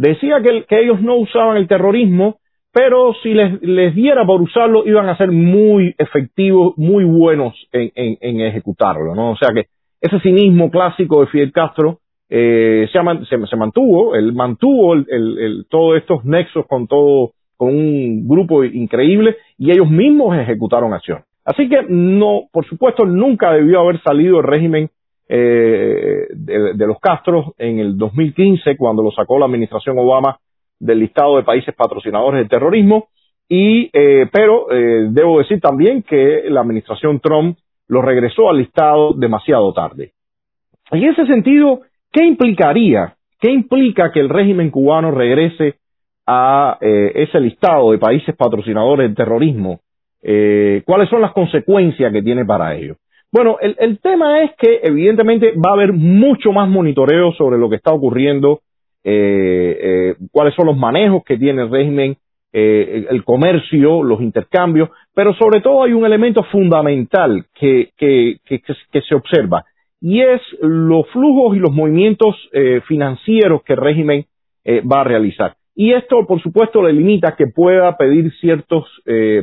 decía 0.00 0.40
que, 0.42 0.64
que 0.64 0.80
ellos 0.80 1.00
no 1.02 1.16
usaban 1.16 1.56
el 1.58 1.68
terrorismo, 1.68 2.38
pero 2.72 3.12
si 3.22 3.34
les, 3.34 3.60
les 3.62 3.94
diera 3.94 4.24
por 4.24 4.40
usarlo 4.40 4.86
iban 4.86 5.08
a 5.08 5.16
ser 5.16 5.30
muy 5.30 5.94
efectivos, 5.98 6.74
muy 6.76 7.04
buenos 7.04 7.54
en, 7.72 7.90
en, 7.94 8.16
en 8.20 8.40
ejecutarlo, 8.40 9.14
¿no? 9.14 9.32
O 9.32 9.36
sea 9.36 9.50
que 9.52 9.66
ese 10.00 10.18
cinismo 10.20 10.70
clásico 10.70 11.20
de 11.20 11.26
Fidel 11.26 11.52
Castro 11.52 11.98
eh, 12.30 12.88
se, 12.90 12.98
se, 13.26 13.46
se, 13.46 13.56
mantuvo, 13.56 14.14
él 14.14 14.32
mantuvo 14.32 14.94
el, 14.94 15.04
el, 15.10 15.38
el, 15.38 15.66
todos 15.68 15.98
estos 15.98 16.24
nexos 16.24 16.64
con 16.66 16.86
todo 16.86 17.32
con 17.56 17.68
un 17.68 18.26
grupo 18.26 18.64
increíble 18.64 19.36
y 19.58 19.70
ellos 19.70 19.90
mismos 19.90 20.34
ejecutaron 20.38 20.94
acción. 20.94 21.24
Así 21.44 21.68
que 21.68 21.84
no, 21.88 22.44
por 22.52 22.64
supuesto, 22.64 23.04
nunca 23.04 23.52
debió 23.52 23.80
haber 23.80 24.00
salido 24.02 24.38
el 24.38 24.44
régimen 24.44 24.88
eh, 25.32 26.26
de, 26.30 26.86
los 26.88 26.98
Castros 26.98 27.52
en 27.56 27.78
el 27.78 27.96
2015 27.96 28.76
cuando 28.76 29.00
lo 29.00 29.12
sacó 29.12 29.38
la 29.38 29.46
administración 29.46 29.96
Obama 29.96 30.36
del 30.80 30.98
listado 30.98 31.36
de 31.36 31.44
países 31.44 31.72
patrocinadores 31.72 32.40
del 32.40 32.48
terrorismo. 32.48 33.06
Y, 33.48 33.90
eh, 33.92 34.28
pero 34.32 34.72
eh, 34.72 35.06
debo 35.10 35.38
decir 35.38 35.60
también 35.60 36.02
que 36.02 36.44
la 36.48 36.62
administración 36.62 37.20
Trump 37.20 37.56
lo 37.86 38.02
regresó 38.02 38.50
al 38.50 38.58
listado 38.58 39.12
demasiado 39.12 39.72
tarde. 39.72 40.10
En 40.90 41.04
ese 41.04 41.24
sentido, 41.26 41.82
¿qué 42.10 42.24
implicaría? 42.24 43.14
¿Qué 43.40 43.52
implica 43.52 44.10
que 44.10 44.20
el 44.20 44.28
régimen 44.28 44.70
cubano 44.70 45.12
regrese 45.12 45.76
a 46.26 46.76
eh, 46.80 47.12
ese 47.14 47.38
listado 47.38 47.92
de 47.92 47.98
países 47.98 48.34
patrocinadores 48.34 49.08
del 49.08 49.16
terrorismo, 49.16 49.80
¿cuáles 50.84 51.08
son 51.08 51.22
las 51.22 51.32
consecuencias 51.32 52.12
que 52.12 52.22
tiene 52.22 52.44
para 52.44 52.74
ello? 52.74 52.96
Bueno, 53.32 53.58
el, 53.60 53.76
el, 53.78 54.00
tema 54.00 54.42
es 54.42 54.50
que 54.58 54.80
evidentemente 54.82 55.52
va 55.52 55.70
a 55.70 55.74
haber 55.74 55.92
mucho 55.92 56.50
más 56.50 56.68
monitoreo 56.68 57.32
sobre 57.32 57.58
lo 57.58 57.70
que 57.70 57.76
está 57.76 57.92
ocurriendo, 57.92 58.60
eh, 59.04 59.78
eh 59.80 60.14
cuáles 60.32 60.54
son 60.54 60.66
los 60.66 60.76
manejos 60.76 61.22
que 61.24 61.38
tiene 61.38 61.62
el 61.62 61.70
régimen, 61.70 62.16
eh, 62.52 63.06
el 63.08 63.22
comercio, 63.22 64.02
los 64.02 64.20
intercambios, 64.20 64.90
pero 65.14 65.32
sobre 65.34 65.60
todo 65.60 65.84
hay 65.84 65.92
un 65.92 66.04
elemento 66.04 66.42
fundamental 66.50 67.44
que, 67.54 67.90
que, 67.96 68.38
que, 68.44 68.60
que 68.60 69.00
se 69.02 69.14
observa 69.14 69.64
y 70.00 70.22
es 70.22 70.40
los 70.60 71.06
flujos 71.10 71.56
y 71.56 71.60
los 71.60 71.72
movimientos 71.72 72.34
financieros 72.86 73.62
que 73.62 73.74
el 73.74 73.80
régimen 73.80 74.24
va 74.90 75.02
a 75.02 75.04
realizar. 75.04 75.56
Y 75.74 75.92
esto, 75.92 76.26
por 76.26 76.40
supuesto, 76.40 76.82
le 76.82 76.94
limita 76.94 77.36
que 77.36 77.48
pueda 77.48 77.94
pedir 77.98 78.32
ciertos 78.40 78.86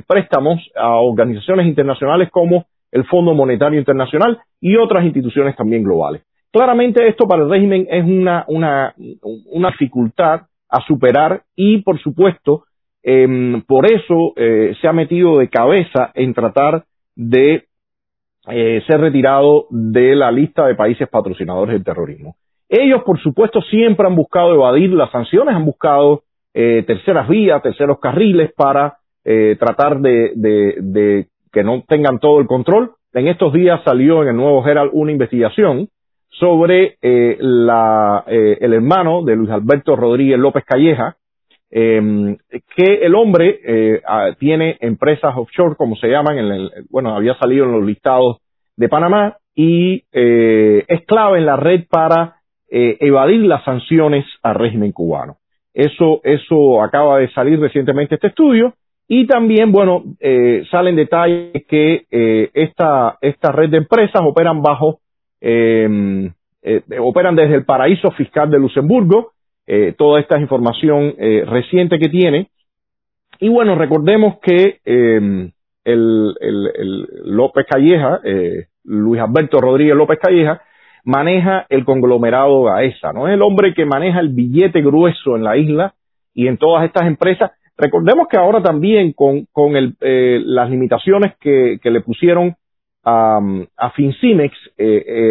préstamos 0.08 0.60
a 0.76 0.96
organizaciones 0.96 1.68
internacionales 1.68 2.30
como 2.32 2.66
el 2.92 3.06
Fondo 3.06 3.34
Monetario 3.34 3.80
Internacional 3.80 4.40
y 4.62 4.76
otras 4.78 5.06
instituciones 5.06 5.56
también 5.56 5.84
globales. 5.84 6.24
Claramente 6.52 7.08
esto 7.08 7.28
para 7.28 7.44
el 7.44 7.50
régimen 7.50 7.88
es 7.90 8.04
una, 8.04 8.46
una, 8.48 8.94
una 9.52 9.70
dificultad 9.72 10.42
a 10.70 10.82
superar 10.82 11.44
y, 11.56 11.82
por 11.82 12.00
supuesto, 12.00 12.64
eh, 13.04 13.62
por 13.68 13.92
eso 13.92 14.34
eh, 14.36 14.76
se 14.82 14.88
ha 14.88 14.94
metido 14.94 15.38
de 15.38 15.50
cabeza 15.50 16.12
en 16.14 16.34
tratar 16.34 16.86
de 17.16 17.66
eh, 18.50 18.82
ser 18.88 19.02
retirado 19.02 19.68
de 19.70 20.16
la 20.16 20.32
lista 20.32 20.66
de 20.68 20.76
países 20.76 21.08
patrocinadores 21.10 21.74
del 21.74 21.84
terrorismo. 21.84 22.36
Ellos, 22.70 23.04
por 23.04 23.20
supuesto, 23.20 23.62
siempre 23.62 24.08
han 24.08 24.16
buscado 24.16 24.54
evadir 24.54 24.92
las 24.92 25.12
sanciones, 25.12 25.56
han 25.56 25.66
buscado 25.66 26.24
eh, 26.54 26.84
terceras 26.88 27.28
vías, 27.28 27.62
terceros 27.62 28.00
carriles 28.00 28.52
para 28.54 28.98
eh, 29.24 29.58
tratar 29.60 30.00
de, 30.00 30.32
de, 30.36 30.76
de, 30.80 31.28
que 31.52 31.64
no 31.64 31.84
tengan 31.88 32.20
todo 32.20 32.40
el 32.40 32.48
control. 32.48 32.92
En 33.14 33.28
estos 33.28 33.54
días 33.54 33.82
salió 33.84 34.22
en 34.22 34.30
el 34.30 34.36
Nuevo 34.36 34.66
Herald 34.66 34.92
una 34.94 35.12
investigación 35.12 35.90
sobre 36.30 36.98
eh, 37.02 37.38
la, 37.40 38.24
eh, 38.28 38.58
el 38.62 38.74
hermano 38.74 39.24
de 39.24 39.36
Luis 39.36 39.50
Alberto 39.50 39.96
Rodríguez 39.96 40.38
López 40.38 40.64
Calleja, 40.66 41.16
eh, 41.72 42.38
que 42.76 42.94
el 43.02 43.16
hombre 43.16 43.60
eh, 43.64 44.02
tiene 44.40 44.78
empresas 44.82 45.34
offshore, 45.36 45.76
como 45.76 45.96
se 45.96 46.08
llaman, 46.08 46.38
en 46.38 46.46
el, 46.46 46.72
bueno, 46.90 47.16
había 47.16 47.36
salido 47.36 47.66
en 47.66 47.72
los 47.72 47.84
listados 47.84 48.38
de 48.76 48.90
Panamá 48.90 49.38
y 49.56 50.04
es 50.12 51.02
clave 51.08 51.40
en 51.40 51.48
la 51.48 51.56
red 51.56 51.86
para 51.90 52.38
eh, 52.70 52.98
evadir 53.00 53.42
las 53.44 53.64
sanciones 53.64 54.26
al 54.44 54.56
régimen 54.56 54.92
cubano. 54.92 55.38
Eso, 55.74 56.20
eso 56.24 56.82
acaba 56.82 57.20
de 57.20 57.30
salir 57.32 57.60
recientemente 57.60 58.16
este 58.16 58.28
estudio 58.28 58.74
y 59.08 59.26
también, 59.26 59.72
bueno, 59.72 60.04
eh, 60.20 60.64
salen 60.70 60.96
detalles 60.98 61.66
que 61.68 62.06
eh, 62.12 62.50
esta, 62.54 63.18
esta 63.22 63.52
red 63.54 63.70
de 63.70 63.78
empresas 63.78 64.22
operan 64.22 64.62
bajo, 64.62 65.00
eh, 65.40 66.30
eh, 66.62 66.82
operan 67.00 67.36
desde 67.36 67.56
el 67.56 67.64
paraíso 67.64 68.12
fiscal 68.12 68.50
de 68.50 68.60
Luxemburgo, 68.60 69.32
eh, 69.66 69.94
toda 69.98 70.20
esta 70.20 70.38
información 70.38 71.14
eh, 71.18 71.46
reciente 71.48 72.00
que 72.00 72.10
tiene. 72.10 72.50
Y 73.40 73.48
bueno, 73.48 73.76
recordemos 73.76 74.40
que 74.42 74.80
el, 74.84 75.54
López 77.24 77.66
Calleja, 77.70 78.20
Luis 78.84 79.22
Alberto 79.22 79.62
Rodríguez 79.62 79.96
López 79.96 80.20
Calleja, 80.20 80.62
maneja 81.06 81.66
el 81.70 81.86
conglomerado 81.86 82.64
Gaesa, 82.64 83.14
¿no? 83.14 83.28
Es 83.28 83.36
el 83.36 83.42
hombre 83.42 83.74
que 83.74 83.86
maneja 83.86 84.20
el 84.20 84.30
billete 84.30 84.82
grueso 84.82 85.38
en 85.38 85.44
la 85.44 85.56
isla 85.56 85.94
y 86.34 86.48
en 86.48 86.58
todas 86.58 86.84
estas 86.84 87.08
empresas. 87.08 87.52
Recordemos 87.78 88.28
que 88.28 88.38
ahora 88.38 88.62
también 88.62 89.14
con, 89.14 89.46
con 89.52 89.76
el, 89.76 89.96
eh, 90.02 90.42
las 90.44 90.70
limitaciones 90.70 91.36
que, 91.40 91.80
que 91.82 91.92
le 91.92 92.02
pusieron 92.02 92.56
a, 93.04 93.40
a 93.78 93.92
Fincimex, 93.92 94.54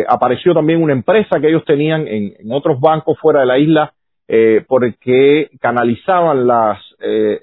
apareció 0.08 0.54
también 0.54 0.82
una 0.82 0.94
empresa 0.94 1.38
que 1.40 1.48
ellos 1.48 1.64
tenían 1.66 2.08
en, 2.08 2.32
otros 2.50 2.80
bancos 2.80 3.18
fuera 3.18 3.40
de 3.40 3.46
la 3.46 3.58
isla 3.58 3.92
porque 4.66 5.50
canalizaban 5.60 6.46
las, 6.46 6.78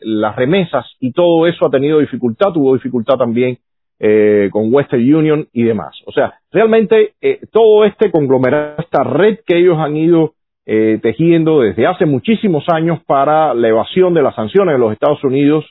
las 0.02 0.36
remesas 0.36 0.88
y 1.00 1.12
todo 1.12 1.46
eso 1.46 1.68
ha 1.68 1.70
tenido 1.70 2.00
dificultad, 2.00 2.52
tuvo 2.52 2.74
dificultad 2.74 3.18
también 3.18 3.60
eh, 4.06 4.50
con 4.52 4.74
Western 4.74 5.02
Union 5.02 5.48
y 5.54 5.64
demás. 5.64 5.96
O 6.06 6.12
sea, 6.12 6.34
realmente 6.52 7.14
eh, 7.22 7.40
todo 7.54 7.86
este 7.86 8.12
conglomerado, 8.12 8.76
esta 8.80 9.02
red 9.02 9.40
que 9.46 9.58
ellos 9.58 9.78
han 9.78 9.96
ido 9.96 10.34
eh, 10.66 11.00
tejiendo 11.02 11.62
desde 11.62 11.88
hace 11.88 12.06
muchísimos 12.06 12.66
años 12.70 13.00
para 13.06 13.54
la 13.54 13.68
evasión 13.68 14.14
de 14.14 14.22
las 14.22 14.36
sanciones 14.36 14.76
de 14.76 14.80
los 14.80 14.94
Estados 14.94 15.24
Unidos, 15.24 15.66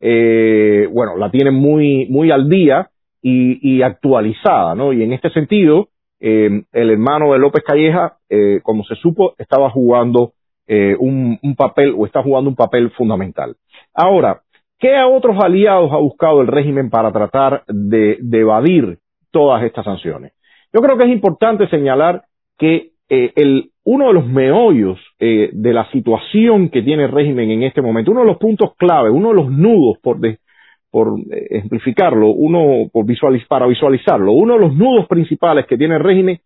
bueno, 0.00 1.16
la 1.16 1.30
tienen 1.30 1.54
muy, 1.54 2.06
muy 2.10 2.32
al 2.32 2.48
día 2.48 2.90
y, 3.22 3.82
actualizada, 3.82 4.74
¿no? 4.74 4.92
Y 4.92 5.04
en 5.04 5.12
este 5.12 5.30
sentido, 5.30 5.90
el 6.18 6.64
hermano 6.72 7.32
de 7.32 7.38
López 7.38 7.62
Calleja, 7.62 8.16
como 8.64 8.82
se 8.82 8.96
supo, 8.96 9.34
estaba 9.38 9.70
jugando 9.70 10.32
un, 10.68 11.38
un 11.40 11.54
papel 11.54 11.94
o 11.96 12.04
está 12.04 12.20
jugando 12.20 12.50
un 12.50 12.56
papel 12.56 12.90
fundamental. 12.90 13.54
Ahora, 13.94 14.42
¿Qué 14.82 15.00
otros 15.00 15.36
aliados 15.38 15.92
ha 15.92 15.98
buscado 15.98 16.40
el 16.40 16.48
régimen 16.48 16.90
para 16.90 17.12
tratar 17.12 17.62
de, 17.68 18.18
evadir 18.32 18.98
todas 19.30 19.62
estas 19.62 19.84
sanciones? 19.84 20.32
Yo 20.72 20.80
creo 20.80 20.98
que 20.98 21.04
es 21.04 21.10
importante 21.10 21.68
señalar 21.68 22.24
que 22.58 22.90
eh, 23.08 23.32
el, 23.36 23.70
uno 23.84 24.08
de 24.08 24.14
los 24.14 24.26
meollos 24.26 24.98
eh, 25.18 25.50
de 25.52 25.72
la 25.72 25.90
situación 25.90 26.68
que 26.68 26.82
tiene 26.82 27.04
el 27.04 27.12
régimen 27.12 27.50
en 27.50 27.62
este 27.64 27.82
momento, 27.82 28.10
uno 28.10 28.20
de 28.20 28.26
los 28.26 28.38
puntos 28.38 28.74
clave, 28.76 29.10
uno 29.10 29.30
de 29.30 29.34
los 29.34 29.50
nudos, 29.50 29.98
por, 30.02 30.18
por 30.90 31.18
eh, 31.18 31.46
ejemplificarlo, 31.50 32.28
uno 32.28 32.88
por 32.92 33.06
para 33.48 33.66
visualizarlo, 33.66 34.32
uno 34.32 34.54
de 34.54 34.60
los 34.60 34.74
nudos 34.74 35.06
principales 35.08 35.66
que 35.66 35.76
tiene 35.76 35.96
el 35.96 36.02
régimen 36.02 36.38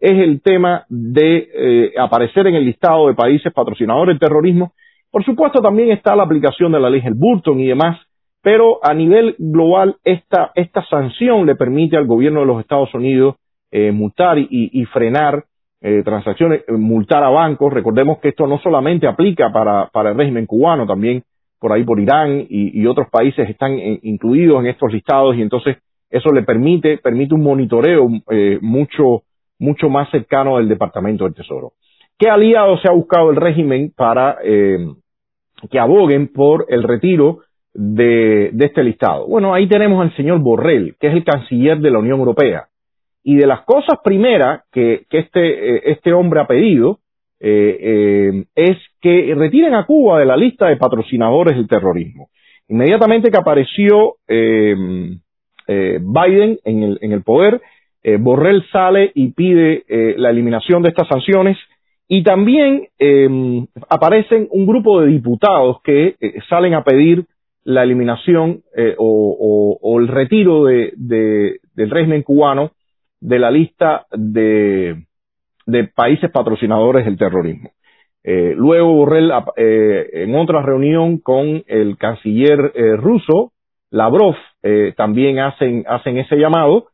es 0.00 0.18
el 0.18 0.42
tema 0.42 0.84
de 0.88 1.92
aparecer 1.98 2.46
en 2.46 2.56
el 2.56 2.64
listado 2.64 3.08
de 3.08 3.14
países 3.14 3.52
patrocinadores 3.52 4.12
del 4.12 4.18
terrorismo. 4.18 4.72
Por 5.10 5.24
supuesto, 5.24 5.62
también 5.62 5.92
está 5.92 6.14
la 6.14 6.24
aplicación 6.24 6.72
de 6.72 6.80
la 6.80 6.90
ley 6.90 7.00
el 7.04 7.14
Burton 7.14 7.58
y 7.60 7.68
demás, 7.68 7.98
pero 8.44 8.78
a 8.82 8.92
nivel 8.92 9.34
global 9.38 9.96
esta, 10.04 10.52
esta 10.54 10.84
sanción 10.84 11.46
le 11.46 11.56
permite 11.56 11.96
al 11.96 12.06
gobierno 12.06 12.40
de 12.40 12.46
los 12.46 12.60
Estados 12.60 12.92
Unidos 12.94 13.36
eh, 13.72 13.90
multar 13.90 14.36
y, 14.38 14.84
frenar 14.92 15.46
eh, 15.86 16.02
transacciones, 16.02 16.64
eh, 16.66 16.72
multar 16.72 17.22
a 17.22 17.28
bancos. 17.28 17.72
Recordemos 17.72 18.18
que 18.18 18.30
esto 18.30 18.46
no 18.46 18.58
solamente 18.58 19.06
aplica 19.06 19.52
para, 19.52 19.88
para 19.92 20.10
el 20.10 20.16
régimen 20.16 20.46
cubano, 20.46 20.86
también 20.86 21.22
por 21.60 21.72
ahí 21.72 21.84
por 21.84 22.00
Irán 22.00 22.46
y, 22.48 22.86
otros 22.86 23.08
países 23.10 23.48
están 23.48 23.78
incluidos 24.02 24.60
en 24.60 24.66
estos 24.66 24.92
listados 24.92 25.34
y 25.34 25.40
entonces 25.40 25.78
eso 26.10 26.30
le 26.30 26.42
permite, 26.42 26.98
permite 26.98 27.34
un 27.34 27.42
monitoreo 27.42 28.06
mucho, 28.60 29.22
mucho 29.58 29.88
más 29.88 30.10
cercano 30.10 30.58
del 30.58 30.68
Departamento 30.68 31.24
del 31.24 31.32
Tesoro. 31.32 31.72
¿Qué 32.18 32.28
aliados 32.28 32.82
se 32.82 32.88
ha 32.88 32.92
buscado 32.92 33.30
el 33.30 33.36
régimen 33.36 33.94
para 33.96 34.36
que 34.42 35.78
aboguen 35.78 36.28
por 36.28 36.66
el 36.68 36.82
retiro 36.82 37.40
de, 37.74 38.50
este 38.60 38.84
listado. 38.84 39.26
Bueno, 39.26 39.52
ahí 39.52 39.68
tenemos 39.68 40.02
al 40.02 40.14
señor 40.16 40.38
Borrell, 40.38 40.96
que 40.98 41.08
es 41.08 41.14
el 41.14 41.24
canciller 41.24 41.78
de 41.78 41.90
la 41.90 41.98
Unión 41.98 42.20
Europea. 42.20 42.68
Y 43.24 43.36
de 43.36 43.46
las 43.46 43.62
cosas 43.62 43.98
primeras 44.04 44.62
que, 44.70 45.06
este, 45.10 45.76
eh, 45.76 45.82
este, 45.86 46.12
hombre 46.12 46.40
ha 46.40 46.46
pedido 46.46 47.00
eh, 47.40 47.78
eh, 47.80 48.44
es 48.54 48.76
que 49.00 49.34
retiren 49.34 49.74
a 49.74 49.86
Cuba 49.86 50.20
de 50.20 50.26
la 50.26 50.36
lista 50.36 50.68
de 50.68 50.76
patrocinadores 50.76 51.56
del 51.56 51.66
terrorismo. 51.66 52.28
Inmediatamente 52.68 53.30
que 53.30 53.36
apareció 53.36 54.14
Biden 54.28 55.10
en 55.66 56.82
el, 56.82 56.98
en 57.02 57.12
el 57.12 57.22
poder, 57.22 57.60
Borrell 58.20 58.64
sale 58.70 59.10
y 59.14 59.32
pide 59.32 59.84
la 60.16 60.30
eliminación 60.30 60.82
de 60.82 60.90
estas 60.90 61.08
sanciones 61.08 61.58
y 62.08 62.22
también 62.22 62.88
eh, 62.98 63.66
aparecen 63.88 64.48
un 64.50 64.66
grupo 64.66 65.00
de 65.00 65.08
diputados 65.08 65.78
que 65.82 66.16
eh, 66.20 66.34
salen 66.48 66.74
a 66.74 66.84
pedir 66.84 67.24
la 67.64 67.82
eliminación 67.82 68.62
eh, 68.76 68.94
o, 68.98 69.98
el 70.00 70.08
retiro 70.08 70.64
de, 70.64 70.92
del 70.96 71.90
régimen 71.90 72.22
cubano 72.22 72.72
de 73.24 73.38
la 73.38 73.50
lista 73.50 74.04
de, 74.12 75.04
países 75.94 76.30
patrocinadores 76.30 77.06
del 77.06 77.16
terrorismo. 77.16 77.70
luego 78.22 78.92
Borrell, 78.92 79.32
en 79.56 80.34
otra 80.36 80.60
reunión 80.60 81.18
con 81.18 81.64
el 81.66 81.96
canciller 81.96 82.58
ruso, 82.98 83.52
Lavrov, 83.90 84.36
también 84.96 85.38
hacen, 85.38 85.84
hacen 85.88 86.18
ese 86.18 86.36
llamado 86.36 86.88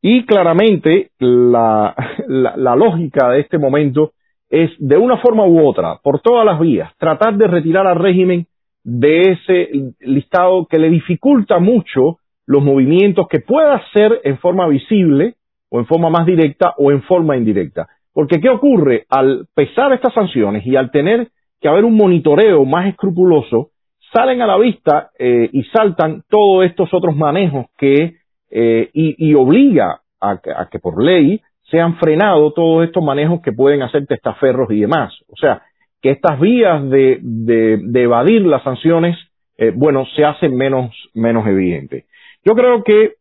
y 0.00 0.24
claramente 0.26 1.10
la, 1.18 1.94
la 2.28 2.76
lógica 2.76 3.30
de 3.30 3.40
este 3.40 3.58
momento 3.58 4.12
es 4.48 4.70
de 4.78 4.96
una 4.96 5.16
forma 5.16 5.44
u 5.44 5.66
otra, 5.66 5.98
por 6.04 6.20
todas 6.20 6.46
las 6.46 6.60
vías, 6.60 6.92
tratar 6.98 7.36
de 7.36 7.48
retirar 7.48 7.88
al 7.88 7.98
régimen 7.98 8.46
de 8.84 9.32
ese 9.32 9.70
listado 10.00 10.66
que 10.66 10.78
le 10.78 10.88
dificulta 10.88 11.58
mucho 11.58 12.18
los 12.46 12.62
movimientos 12.62 13.26
que 13.26 13.40
pueda 13.40 13.74
hacer 13.74 14.20
en 14.22 14.38
forma 14.38 14.68
visible 14.68 15.34
o 15.74 15.80
en 15.80 15.86
forma 15.86 16.08
más 16.08 16.24
directa 16.24 16.72
o 16.78 16.92
en 16.92 17.02
forma 17.02 17.36
indirecta. 17.36 17.88
Porque 18.12 18.40
¿qué 18.40 18.48
ocurre? 18.48 19.06
Al 19.10 19.48
pesar 19.56 19.92
estas 19.92 20.14
sanciones 20.14 20.64
y 20.64 20.76
al 20.76 20.92
tener 20.92 21.32
que 21.60 21.66
haber 21.66 21.84
un 21.84 21.96
monitoreo 21.96 22.64
más 22.64 22.86
escrupuloso, 22.86 23.70
salen 24.12 24.40
a 24.40 24.46
la 24.46 24.56
vista 24.56 25.10
eh, 25.18 25.50
y 25.52 25.64
saltan 25.64 26.22
todos 26.30 26.64
estos 26.64 26.94
otros 26.94 27.16
manejos 27.16 27.66
que 27.76 28.18
eh, 28.52 28.90
y, 28.92 29.34
obliga 29.34 30.00
a 30.20 30.68
que 30.70 30.78
por 30.78 31.02
ley 31.02 31.40
se 31.68 31.80
han 31.80 31.96
frenado 31.96 32.52
todos 32.52 32.84
estos 32.84 33.02
manejos 33.02 33.42
que 33.42 33.50
pueden 33.50 33.82
hacer 33.82 34.06
testaferros 34.06 34.70
y 34.70 34.80
demás. 34.80 35.12
O 35.26 35.36
sea, 35.36 35.62
que 36.00 36.10
estas 36.10 36.38
vías 36.38 36.88
de, 36.88 37.18
de, 37.20 38.00
evadir 38.00 38.46
las 38.46 38.62
sanciones, 38.62 39.18
eh, 39.58 39.72
bueno, 39.74 40.06
se 40.14 40.24
hacen 40.24 40.54
menos, 40.54 40.94
menos 41.14 41.44
evidentes. 41.48 42.04
Yo 42.44 42.54
creo 42.54 42.84
que 42.84 43.14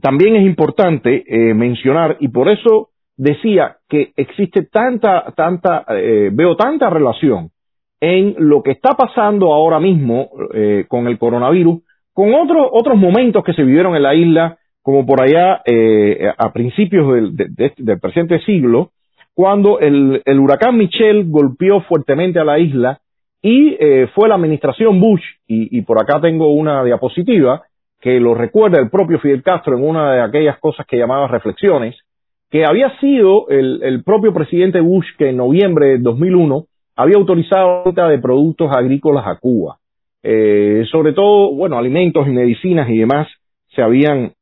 también 0.00 0.36
es 0.36 0.44
importante 0.44 1.24
eh, 1.26 1.54
mencionar, 1.54 2.16
y 2.20 2.28
por 2.28 2.48
eso 2.48 2.90
decía 3.16 3.76
que 3.88 4.12
existe 4.16 4.62
tanta, 4.62 5.32
tanta, 5.36 5.84
eh, 5.88 6.30
veo 6.32 6.56
tanta 6.56 6.90
relación 6.90 7.50
en 8.00 8.34
lo 8.38 8.62
que 8.62 8.72
está 8.72 8.90
pasando 8.94 9.52
ahora 9.52 9.80
mismo 9.80 10.28
con 10.88 11.06
el 11.06 11.16
coronavirus, 11.16 11.82
con 12.12 12.34
otros 12.34 12.68
otros 12.70 12.98
momentos 12.98 13.42
que 13.42 13.54
se 13.54 13.62
vivieron 13.62 13.96
en 13.96 14.02
la 14.02 14.14
isla 14.14 14.58
como 14.84 15.06
por 15.06 15.22
allá 15.22 15.62
eh, 15.64 16.30
a 16.36 16.52
principios 16.52 17.10
del, 17.32 18.00
presente 18.00 18.38
siglo, 18.40 18.90
cuando 19.32 19.80
el, 19.80 20.20
huracán 20.38 20.76
Michelle 20.76 21.24
golpeó 21.26 21.80
fuertemente 21.80 22.38
a 22.38 22.44
la 22.44 22.58
isla 22.58 23.00
y 23.40 23.74
eh, 23.80 24.08
fue 24.14 24.28
la 24.28 24.34
administración 24.34 25.00
Bush, 25.00 25.22
y, 25.46 25.80
por 25.82 25.98
acá 25.98 26.20
tengo 26.20 26.52
una 26.52 26.84
diapositiva 26.84 27.62
que 28.04 28.20
lo 28.20 28.34
recuerda 28.34 28.78
el 28.78 28.90
propio 28.90 29.18
Fidel 29.18 29.42
Castro 29.42 29.78
en 29.78 29.82
una 29.82 30.12
de 30.12 30.20
aquellas 30.20 30.58
cosas 30.58 30.86
que 30.86 30.98
llamaba 30.98 31.26
reflexiones, 31.26 31.96
que 32.50 32.66
había 32.66 32.94
sido 32.98 33.48
el, 33.48 34.02
propio 34.04 34.34
presidente 34.34 34.78
Bush 34.82 35.06
que 35.16 35.30
en 35.30 35.38
noviembre 35.38 35.86
de 35.86 35.98
2001 36.00 36.66
había 36.96 37.16
autorizado 37.16 37.78
la 37.78 37.82
venta 37.86 38.08
de 38.10 38.18
productos 38.18 38.70
agrícolas 38.76 39.26
a 39.26 39.36
Cuba. 39.36 39.78
Eh, 40.22 40.84
sobre 40.92 41.14
todo, 41.14 41.54
bueno, 41.54 41.78
alimentos 41.78 42.28
y 42.28 42.30
medicinas 42.30 42.90
y 42.90 42.98
demás 42.98 43.26
se 43.74 43.80
habían 43.80 44.34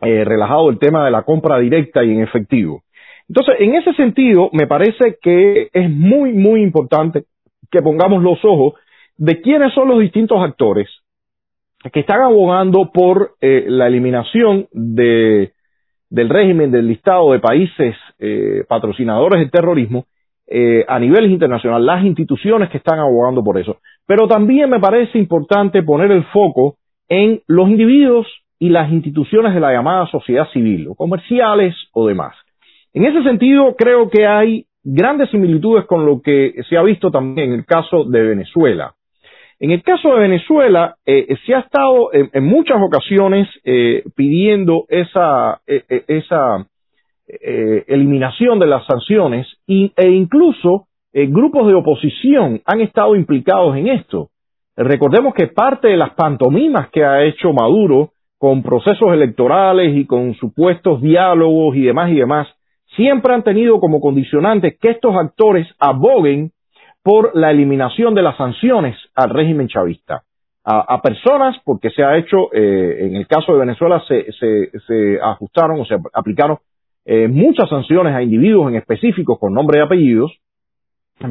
eh, 0.00 0.24
relajado 0.24 0.70
el 0.70 0.78
tema 0.78 1.04
de 1.04 1.10
la 1.10 1.24
compra 1.24 1.58
directa 1.58 2.02
y 2.02 2.12
en 2.12 2.22
efectivo. 2.22 2.82
Entonces, 3.28 3.56
en 3.58 3.74
ese 3.74 3.92
sentido, 3.92 4.48
me 4.54 4.66
parece 4.66 5.18
que 5.20 5.68
es 5.70 5.90
muy, 5.90 6.32
muy 6.32 6.62
importante 6.62 7.24
que 7.70 7.82
pongamos 7.82 8.22
los 8.22 8.42
ojos 8.42 8.72
de 9.18 9.42
quiénes 9.42 9.74
son 9.74 9.88
los 9.88 10.00
distintos 10.00 10.42
actores 10.42 10.88
que 11.92 12.00
están 12.00 12.22
abogando 12.22 12.90
por 12.92 13.32
eh, 13.40 13.64
la 13.68 13.86
eliminación 13.86 14.66
de, 14.72 15.52
del 16.10 16.28
régimen 16.28 16.70
del 16.70 16.88
listado 16.88 17.32
de 17.32 17.40
países 17.40 17.96
eh, 18.18 18.64
patrocinadores 18.68 19.40
del 19.40 19.50
terrorismo 19.50 20.06
a 20.86 21.00
nivel 21.00 21.28
internacional, 21.28 21.84
las 21.84 22.04
instituciones 22.04 22.70
que 22.70 22.76
están 22.76 23.00
abogando 23.00 23.42
por 23.42 23.58
eso. 23.58 23.78
Pero 24.06 24.28
también 24.28 24.70
me 24.70 24.78
parece 24.78 25.18
importante 25.18 25.82
poner 25.82 26.12
el 26.12 26.22
foco 26.26 26.76
en 27.08 27.42
los 27.48 27.68
individuos 27.68 28.28
y 28.58 28.68
las 28.68 28.90
instituciones 28.90 29.54
de 29.54 29.60
la 29.60 29.72
llamada 29.72 30.06
sociedad 30.06 30.48
civil, 30.52 30.88
o 30.88 30.94
comerciales 30.94 31.74
o 31.92 32.06
demás. 32.06 32.34
En 32.94 33.04
ese 33.04 33.22
sentido, 33.22 33.74
creo 33.76 34.08
que 34.08 34.26
hay 34.26 34.66
grandes 34.82 35.30
similitudes 35.30 35.84
con 35.86 36.06
lo 36.06 36.22
que 36.22 36.54
se 36.68 36.76
ha 36.76 36.82
visto 36.82 37.10
también 37.10 37.52
en 37.52 37.58
el 37.58 37.66
caso 37.66 38.04
de 38.04 38.22
Venezuela. 38.22 38.94
En 39.58 39.70
el 39.70 39.82
caso 39.82 40.10
de 40.14 40.20
Venezuela, 40.20 40.96
eh, 41.06 41.34
se 41.46 41.54
ha 41.54 41.60
estado 41.60 42.10
en, 42.12 42.44
muchas 42.44 42.76
ocasiones 42.80 43.48
eh, 43.64 44.02
pidiendo 44.14 44.84
esa, 44.88 45.60
eh, 45.66 46.04
esa 46.08 46.66
eliminación 47.88 48.60
de 48.60 48.66
las 48.66 48.86
sanciones 48.86 49.48
e 49.66 50.10
incluso 50.10 50.86
grupos 51.12 51.66
de 51.66 51.74
oposición 51.74 52.60
han 52.64 52.80
estado 52.82 53.16
implicados 53.16 53.76
en 53.76 53.88
esto. 53.88 54.28
Recordemos 54.76 55.34
que 55.34 55.48
parte 55.48 55.88
de 55.88 55.96
las 55.96 56.10
pantomimas 56.10 56.88
que 56.90 57.04
ha 57.04 57.24
hecho 57.24 57.52
Maduro 57.52 58.10
con 58.38 58.62
procesos 58.62 59.12
electorales 59.12 59.96
y 59.96 60.06
con 60.06 60.34
supuestos 60.34 61.02
diálogos 61.02 61.74
y 61.74 61.82
demás 61.82 62.12
y 62.12 62.14
demás, 62.14 62.46
siempre 62.94 63.34
han 63.34 63.42
tenido 63.42 63.80
como 63.80 64.00
condicionante 64.00 64.76
que 64.80 64.90
estos 64.90 65.16
actores 65.16 65.66
aboguen 65.80 66.52
por 67.06 67.36
la 67.36 67.52
eliminación 67.52 68.16
de 68.16 68.22
las 68.22 68.36
sanciones 68.36 68.96
al 69.14 69.30
régimen 69.30 69.68
chavista. 69.68 70.24
A, 70.64 71.00
personas, 71.00 71.56
porque 71.64 71.90
se 71.90 72.02
ha 72.02 72.16
hecho, 72.16 72.52
eh, 72.52 73.06
en 73.06 73.14
el 73.14 73.28
caso 73.28 73.52
de 73.52 73.60
Venezuela, 73.60 74.02
se, 74.08 75.20
ajustaron 75.22 75.80
o 75.80 75.84
se 75.84 75.96
aplicaron 76.12 76.58
eh, 77.04 77.28
muchas 77.28 77.68
sanciones 77.68 78.12
a 78.12 78.22
individuos 78.22 78.68
en 78.70 78.74
específicos 78.74 79.38
con 79.38 79.54
nombre 79.54 79.78
y 79.78 79.82
apellidos, 79.82 80.36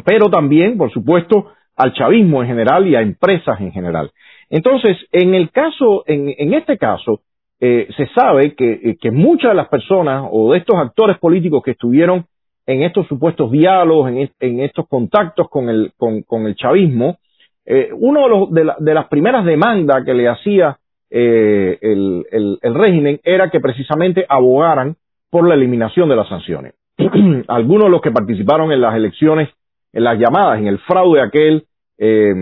pero 0.06 0.30
también, 0.30 0.78
por 0.78 0.94
supuesto, 0.94 1.52
al 1.76 1.92
chavismo 1.92 2.42
en 2.42 2.48
general 2.48 2.88
y 2.88 2.96
a 2.96 3.02
empresas 3.02 3.60
en 3.60 3.74
general. 3.74 4.12
Entonces, 4.50 4.96
en 5.12 5.36
el 5.36 5.52
caso, 5.52 6.06
en, 6.08 6.54
este 6.54 6.78
caso, 6.78 7.20
eh, 7.60 7.90
se 7.98 8.08
sabe 8.16 8.56
que, 8.56 9.12
muchas 9.12 9.52
de 9.52 9.56
las 9.56 9.68
personas 9.68 10.26
o 10.32 10.54
de 10.54 10.60
estos 10.60 10.78
actores 10.78 11.18
políticos 11.18 11.62
que 11.66 11.72
estuvieron 11.72 12.28
en 12.68 12.84
estos 12.84 13.08
supuestos 13.08 13.52
diálogos, 13.52 14.12
en, 14.40 14.60
estos 14.60 14.88
contactos 14.88 15.50
con 15.50 15.70
el, 15.70 15.94
con, 15.98 16.48
el 16.48 16.56
chavismo, 16.56 17.18
eh, 17.66 17.90
uno 17.94 18.48
de, 18.52 18.72
de, 18.80 18.94
las 18.94 19.08
primeras 19.08 19.46
demandas 19.46 20.04
que 20.06 20.14
le 20.14 20.28
hacía 20.28 20.78
eh, 21.10 21.78
el, 21.82 22.60
régimen 22.62 23.20
era 23.24 23.50
que 23.50 23.60
precisamente 23.60 24.26
abogaran 24.28 24.96
por 25.30 25.48
la 25.48 25.56
eliminación 25.56 26.10
de 26.10 26.16
las 26.16 26.28
sanciones. 26.28 26.74
Algunos 27.48 27.86
de 27.86 27.92
los 27.92 28.02
que 28.02 28.12
participaron 28.12 28.72
en 28.72 28.82
las 28.82 28.96
elecciones, 28.96 29.50
en 29.94 30.04
las 30.04 30.20
llamadas, 30.20 30.60
en 30.60 30.68
el 30.68 30.80
fraude 30.80 31.22
aquel 31.22 31.66
eh, 31.98 32.34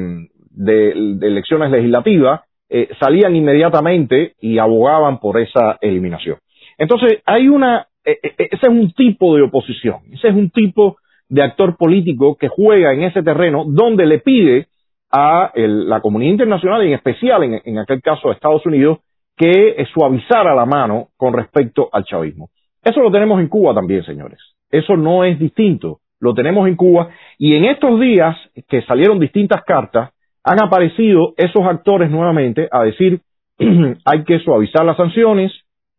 de, 0.49 0.91
elecciones 0.91 1.71
legislativas, 1.71 2.41
eh, 2.69 2.89
salían 2.99 3.35
inmediatamente 3.35 4.33
y 4.39 4.57
abogaban 4.57 5.19
por 5.19 5.39
esa 5.39 5.77
eliminación. 5.81 6.37
Entonces, 6.77 7.21
hay 7.25 7.47
una, 7.47 7.87
ese 8.03 8.49
es 8.51 8.69
un 8.69 8.91
tipo 8.93 9.35
de 9.35 9.43
oposición, 9.43 10.01
ese 10.11 10.29
es 10.29 10.35
un 10.35 10.49
tipo 10.49 10.97
de 11.29 11.41
actor 11.41 11.77
político 11.77 12.35
que 12.35 12.47
juega 12.47 12.93
en 12.93 13.03
ese 13.03 13.23
terreno 13.23 13.65
donde 13.67 14.05
le 14.05 14.19
pide 14.19 14.67
a 15.11 15.51
la 15.55 16.01
comunidad 16.01 16.31
internacional 16.31 16.83
y 16.83 16.87
en 16.87 16.93
especial 16.93 17.43
en, 17.43 17.77
aquel 17.77 18.01
caso 18.01 18.29
a 18.29 18.33
Estados 18.33 18.65
Unidos 18.65 18.99
que 19.37 19.85
suavizara 19.93 20.55
la 20.55 20.65
mano 20.65 21.09
con 21.17 21.33
respecto 21.33 21.89
al 21.91 22.03
chavismo. 22.03 22.49
Eso 22.83 22.99
lo 22.99 23.11
tenemos 23.11 23.39
en 23.39 23.47
Cuba 23.47 23.73
también, 23.73 24.03
señores. 24.03 24.39
Eso 24.69 24.97
no 24.97 25.23
es 25.23 25.39
distinto. 25.39 25.99
Lo 26.19 26.33
tenemos 26.33 26.67
en 26.67 26.75
Cuba 26.75 27.09
y 27.37 27.55
en 27.55 27.65
estos 27.65 27.99
días 27.99 28.35
que 28.67 28.81
salieron 28.83 29.19
distintas 29.19 29.63
cartas, 29.63 30.11
han 30.43 30.61
aparecido 30.61 31.33
esos 31.37 31.63
actores 31.65 32.09
nuevamente 32.09 32.67
a 32.71 32.83
decir 32.83 33.21
hay 34.05 34.23
que 34.23 34.39
suavizar 34.39 34.85
las 34.85 34.97
sanciones, 34.97 35.51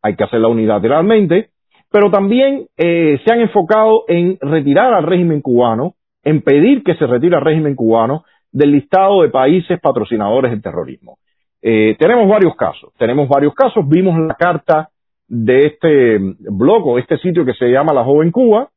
hay 0.03 0.17
que 0.17 0.25
hacerla 0.25 0.49
unilateralmente, 0.49 1.51
pero 1.95 2.11
también 2.11 2.67
eh, 2.77 3.21
se 3.25 3.33
han 3.33 3.41
enfocado 3.41 4.03
en 4.09 4.37
retirar 4.41 4.93
al 4.93 5.05
régimen 5.05 5.41
cubano, 5.41 5.95
en 6.25 6.43
pedir 6.43 6.83
que 6.83 6.97
se 6.97 7.07
retire 7.07 7.37
al 7.37 7.45
régimen 7.45 7.77
cubano 7.77 8.25
del 8.51 8.73
listado 8.73 9.23
de 9.23 9.29
países 9.29 9.79
patrocinadores 9.81 10.51
del 10.51 10.61
terrorismo. 10.61 11.19
Eh, 11.63 11.95
tenemos 11.97 12.29
varios 12.29 12.57
casos, 12.57 12.93
tenemos 12.99 13.29
varios 13.29 13.55
casos, 13.55 13.89
vimos 13.89 14.19
la 14.19 14.35
carta 14.35 14.89
de 15.29 15.67
este 15.67 16.19
blog 16.51 16.85
o 16.85 16.99
este 16.99 17.17
sitio 17.19 17.45
que 17.45 17.55
se 17.55 17.71
llama 17.71 17.93
La 17.93 18.03
Joven 18.03 18.33
Cuba, 18.33 18.71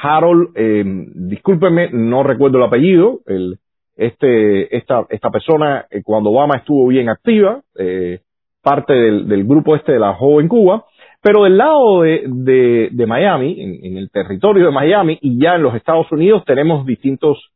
Harold, 0.00 0.50
eh, 0.54 0.84
discúlpeme, 0.86 1.90
no 1.90 2.22
recuerdo 2.22 2.58
el 2.58 2.64
apellido, 2.64 3.18
el, 3.26 3.58
este, 3.96 4.76
esta, 4.76 5.06
esta 5.10 5.30
persona 5.30 5.86
eh, 5.90 6.02
cuando 6.04 6.30
Obama 6.30 6.54
estuvo 6.54 6.86
bien 6.86 7.08
activa, 7.08 7.62
eh, 7.76 8.20
parte 8.62 8.94
del, 8.94 9.44
grupo 9.44 9.74
este 9.74 9.90
de 9.90 9.98
la 9.98 10.14
joven 10.14 10.46
Cuba, 10.46 10.84
pero 11.22 11.44
del 11.44 11.56
lado 11.56 12.02
de, 12.02 12.88
de, 12.90 13.06
Miami, 13.06 13.56
en, 13.60 13.96
el 13.96 14.10
territorio 14.10 14.66
de 14.66 14.72
Miami 14.72 15.18
y 15.20 15.40
ya 15.40 15.54
en 15.54 15.62
los 15.62 15.74
Estados 15.74 16.10
Unidos 16.10 16.42
tenemos 16.44 16.84
distintos 16.84 17.50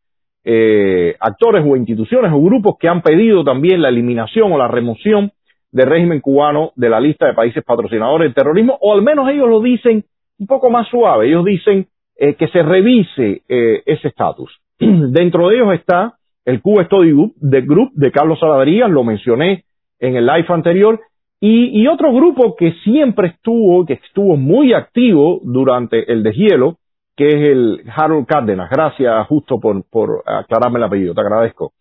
eh, 0.44 1.16
actores 1.18 1.64
o 1.66 1.76
instituciones 1.76 2.30
o 2.32 2.40
grupos 2.40 2.76
que 2.78 2.88
han 2.88 3.02
pedido 3.02 3.42
también 3.42 3.82
la 3.82 3.88
eliminación 3.88 4.52
o 4.52 4.58
la 4.58 4.68
remoción 4.68 5.32
del 5.72 5.88
régimen 5.88 6.20
cubano 6.20 6.72
de 6.76 6.88
la 6.88 7.00
lista 7.00 7.26
de 7.26 7.34
países 7.34 7.64
patrocinadores 7.64 8.26
del 8.26 8.34
terrorismo, 8.34 8.78
o 8.80 8.94
al 8.94 9.02
menos 9.02 9.28
ellos 9.28 9.48
lo 9.48 9.60
dicen 9.60 10.04
un 10.38 10.46
poco 10.46 10.70
más 10.70 10.88
suave, 10.88 11.26
ellos 11.26 11.44
dicen 11.44 11.88
que 12.16 12.48
se 12.48 12.62
revise 12.62 13.42
ese 13.48 14.08
estatus. 14.08 14.58
Dentro 14.78 15.48
de 15.48 15.56
ellos 15.56 15.74
está 15.74 16.14
el 16.46 16.62
Cuba 16.62 16.84
Study 16.84 17.10
Group 17.10 17.34
de, 17.40 17.60
Group 17.62 17.90
de 17.94 18.12
Carlos 18.12 18.38
Saladrías, 18.38 18.88
lo 18.88 19.02
mencioné 19.02 19.64
en 19.98 20.16
el 20.16 20.26
live 20.26 20.46
anterior, 20.48 21.00
y, 21.40 21.86
otro 21.86 22.12
grupo 22.12 22.56
que 22.56 22.72
siempre 22.84 23.28
estuvo, 23.28 23.84
que 23.84 23.94
estuvo 23.94 24.36
muy 24.36 24.72
activo 24.72 25.40
durante 25.44 26.10
el 26.10 26.22
deshielo, 26.22 26.78
que 27.14 27.28
es 27.28 27.50
el 27.50 27.82
Harold 27.94 28.26
Cárdenas. 28.26 28.70
Gracias, 28.70 29.26
Justo, 29.26 29.60
por, 29.60 29.84
por 29.90 30.22
aclararme 30.26 30.78
el 30.78 30.84
apellido, 30.84 31.14
te 31.14 31.20
agradezco. 31.20 31.72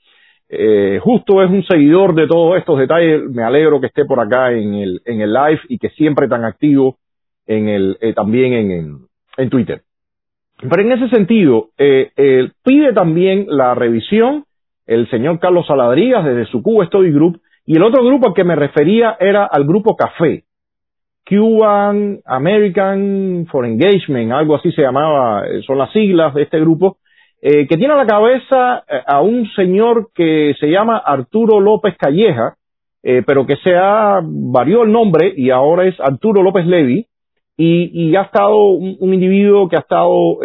Eh, 0.49 0.99
Justo 1.01 1.41
es 1.41 1.49
un 1.49 1.63
seguidor 1.63 2.13
de 2.13 2.27
todos 2.27 2.57
estos 2.57 2.77
detalles, 2.77 3.23
me 3.29 3.43
alegro 3.43 3.79
que 3.79 3.87
esté 3.87 4.05
por 4.05 4.19
acá 4.19 4.51
en 4.51 4.75
el, 4.75 5.01
en 5.05 5.21
el 5.21 5.33
live 5.33 5.61
y 5.69 5.77
que 5.77 5.89
siempre 5.89 6.27
tan 6.27 6.43
activo 6.43 6.97
en 7.47 7.67
el, 7.69 7.97
eh, 8.01 8.13
también 8.13 8.53
en, 8.53 8.99
en, 9.37 9.49
Twitter. 9.49 9.81
Pero 10.61 10.81
en 10.81 10.91
ese 10.91 11.09
sentido, 11.09 11.69
eh, 11.77 12.49
pide 12.63 12.93
también 12.93 13.45
la 13.49 13.73
revisión 13.73 14.45
el 14.85 15.09
señor 15.09 15.39
Carlos 15.39 15.65
Saladrías 15.67 16.23
desde 16.23 16.45
su 16.45 16.61
Cuba 16.61 16.85
Study 16.85 17.11
Group, 17.11 17.41
y 17.65 17.75
el 17.75 17.83
otro 17.83 18.03
grupo 18.03 18.27
al 18.27 18.33
que 18.33 18.43
me 18.43 18.55
refería 18.55 19.17
era 19.19 19.45
al 19.45 19.65
grupo 19.65 19.95
Café, 19.95 20.43
Cuban 21.27 22.19
American 22.25 23.47
for 23.49 23.65
Engagement, 23.65 24.31
algo 24.31 24.55
así 24.55 24.71
se 24.71 24.83
llamaba, 24.83 25.47
eh, 25.47 25.61
son 25.65 25.79
las 25.79 25.91
siglas 25.91 26.35
de 26.35 26.43
este 26.43 26.59
grupo, 26.59 26.97
eh, 27.41 27.67
que 27.67 27.77
tiene 27.77 27.93
a 27.93 27.97
la 27.97 28.05
cabeza 28.05 28.83
eh, 28.87 29.01
a 29.07 29.21
un 29.21 29.47
señor 29.55 30.09
que 30.13 30.53
se 30.59 30.67
llama 30.67 30.97
Arturo 30.97 31.59
López 31.59 31.95
Calleja, 31.97 32.55
pero 33.27 33.45
que 33.45 33.55
se 33.57 33.75
ha 33.75 34.19
varió 34.23 34.81
el 34.81 34.91
nombre 34.91 35.31
y 35.37 35.51
ahora 35.51 35.85
es 35.85 35.93
Arturo 35.99 36.41
López 36.41 36.65
Levy, 36.65 37.05
y, 37.55 38.15
ha 38.15 38.23
estado 38.23 38.69
un, 38.69 39.13
individuo 39.13 39.69
que 39.69 39.75
ha 39.75 39.81
estado 39.81 40.39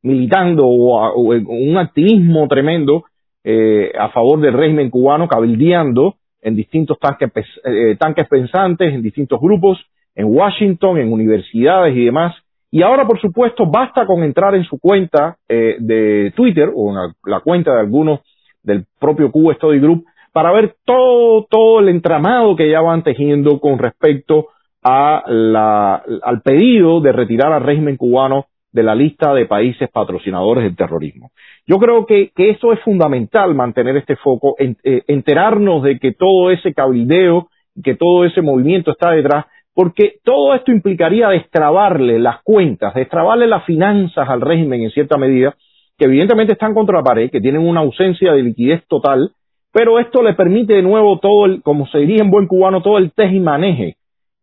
militando 0.00 0.64
o, 0.64 1.32
un 1.32 1.76
activismo 1.76 2.46
tremendo 2.46 3.02
eh, 3.50 3.92
a 3.98 4.10
favor 4.10 4.38
del 4.40 4.52
régimen 4.52 4.90
cubano, 4.90 5.26
cabildeando 5.26 6.16
en 6.42 6.54
distintos 6.54 6.98
tanques, 6.98 7.30
eh, 7.64 7.96
tanques 7.98 8.28
pensantes, 8.28 8.92
en 8.92 9.00
distintos 9.00 9.40
grupos, 9.40 9.78
en 10.14 10.26
Washington, 10.26 10.98
en 10.98 11.10
universidades 11.10 11.96
y 11.96 12.04
demás. 12.04 12.34
Y 12.70 12.82
ahora, 12.82 13.06
por 13.06 13.18
supuesto, 13.18 13.64
basta 13.64 14.04
con 14.04 14.22
entrar 14.22 14.54
en 14.54 14.64
su 14.64 14.78
cuenta 14.78 15.38
eh, 15.48 15.76
de 15.78 16.30
Twitter 16.36 16.70
o 16.74 16.90
en 16.90 17.14
la, 17.24 17.40
cuenta 17.40 17.72
de 17.72 17.80
algunos 17.80 18.20
del 18.62 18.84
propio 19.00 19.32
Cuba 19.32 19.54
Study 19.54 19.78
Group 19.78 20.04
para 20.34 20.52
ver 20.52 20.76
todo, 20.84 21.46
todo 21.48 21.80
el 21.80 21.88
entramado 21.88 22.54
que 22.54 22.70
ya 22.70 22.82
van 22.82 23.02
tejiendo 23.02 23.60
con 23.60 23.78
respecto 23.78 24.48
a 24.82 25.24
la, 25.26 26.02
al 26.22 26.42
pedido 26.42 27.00
de 27.00 27.12
retirar 27.12 27.54
al 27.54 27.62
régimen 27.62 27.96
cubano 27.96 28.44
de 28.72 28.82
la 28.82 28.94
lista 28.94 29.32
de 29.34 29.46
países 29.46 29.88
patrocinadores 29.90 30.64
del 30.64 30.76
terrorismo. 30.76 31.30
Yo 31.66 31.78
creo 31.78 32.06
que, 32.06 32.30
que 32.34 32.50
eso 32.50 32.72
es 32.72 32.80
fundamental, 32.80 33.54
mantener 33.54 33.96
este 33.96 34.16
foco, 34.16 34.56
eh, 34.58 35.02
enterarnos 35.06 35.82
de 35.82 35.98
que 35.98 36.12
todo 36.12 36.50
ese 36.50 36.74
cabildeo, 36.74 37.48
que 37.82 37.94
todo 37.94 38.24
ese 38.24 38.42
movimiento 38.42 38.90
está 38.90 39.12
detrás, 39.12 39.46
porque 39.74 40.16
todo 40.24 40.54
esto 40.54 40.72
implicaría 40.72 41.28
destrabarle 41.28 42.18
las 42.18 42.42
cuentas, 42.42 42.94
destrabarle 42.94 43.46
las 43.46 43.64
finanzas 43.64 44.28
al 44.28 44.40
régimen 44.40 44.82
en 44.82 44.90
cierta 44.90 45.16
medida, 45.16 45.54
que 45.96 46.06
evidentemente 46.06 46.52
están 46.52 46.74
contra 46.74 46.98
la 46.98 47.04
pared, 47.04 47.30
que 47.30 47.40
tienen 47.40 47.66
una 47.66 47.80
ausencia 47.80 48.32
de 48.32 48.42
liquidez 48.42 48.84
total, 48.88 49.30
pero 49.72 49.98
esto 49.98 50.22
le 50.22 50.34
permite 50.34 50.74
de 50.74 50.82
nuevo 50.82 51.18
todo 51.18 51.46
el, 51.46 51.62
como 51.62 51.86
se 51.86 51.98
diría 51.98 52.22
en 52.22 52.30
buen 52.30 52.46
cubano, 52.46 52.82
todo 52.82 52.98
el 52.98 53.12
tej 53.12 53.40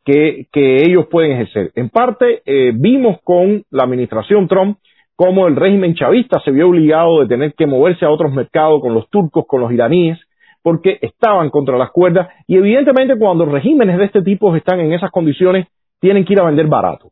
que, 0.05 0.47
ellos 0.53 1.07
pueden 1.09 1.33
ejercer. 1.33 1.71
En 1.75 1.89
parte, 1.89 2.41
eh, 2.45 2.71
vimos 2.73 3.17
con 3.23 3.63
la 3.71 3.83
administración 3.83 4.47
Trump 4.47 4.77
cómo 5.15 5.47
el 5.47 5.55
régimen 5.55 5.95
chavista 5.95 6.39
se 6.41 6.51
vio 6.51 6.69
obligado 6.69 7.21
de 7.21 7.27
tener 7.27 7.53
que 7.53 7.65
moverse 7.65 8.05
a 8.05 8.11
otros 8.11 8.33
mercados 8.33 8.81
con 8.81 8.93
los 8.93 9.09
turcos, 9.09 9.45
con 9.47 9.61
los 9.61 9.71
iraníes, 9.71 10.19
porque 10.61 10.99
estaban 11.01 11.49
contra 11.49 11.77
las 11.77 11.91
cuerdas 11.91 12.27
y 12.47 12.57
evidentemente 12.57 13.17
cuando 13.17 13.45
regímenes 13.45 13.97
de 13.97 14.05
este 14.05 14.21
tipo 14.21 14.55
están 14.55 14.79
en 14.79 14.93
esas 14.93 15.11
condiciones, 15.11 15.67
tienen 15.99 16.25
que 16.25 16.33
ir 16.33 16.39
a 16.39 16.45
vender 16.45 16.67
barato. 16.67 17.11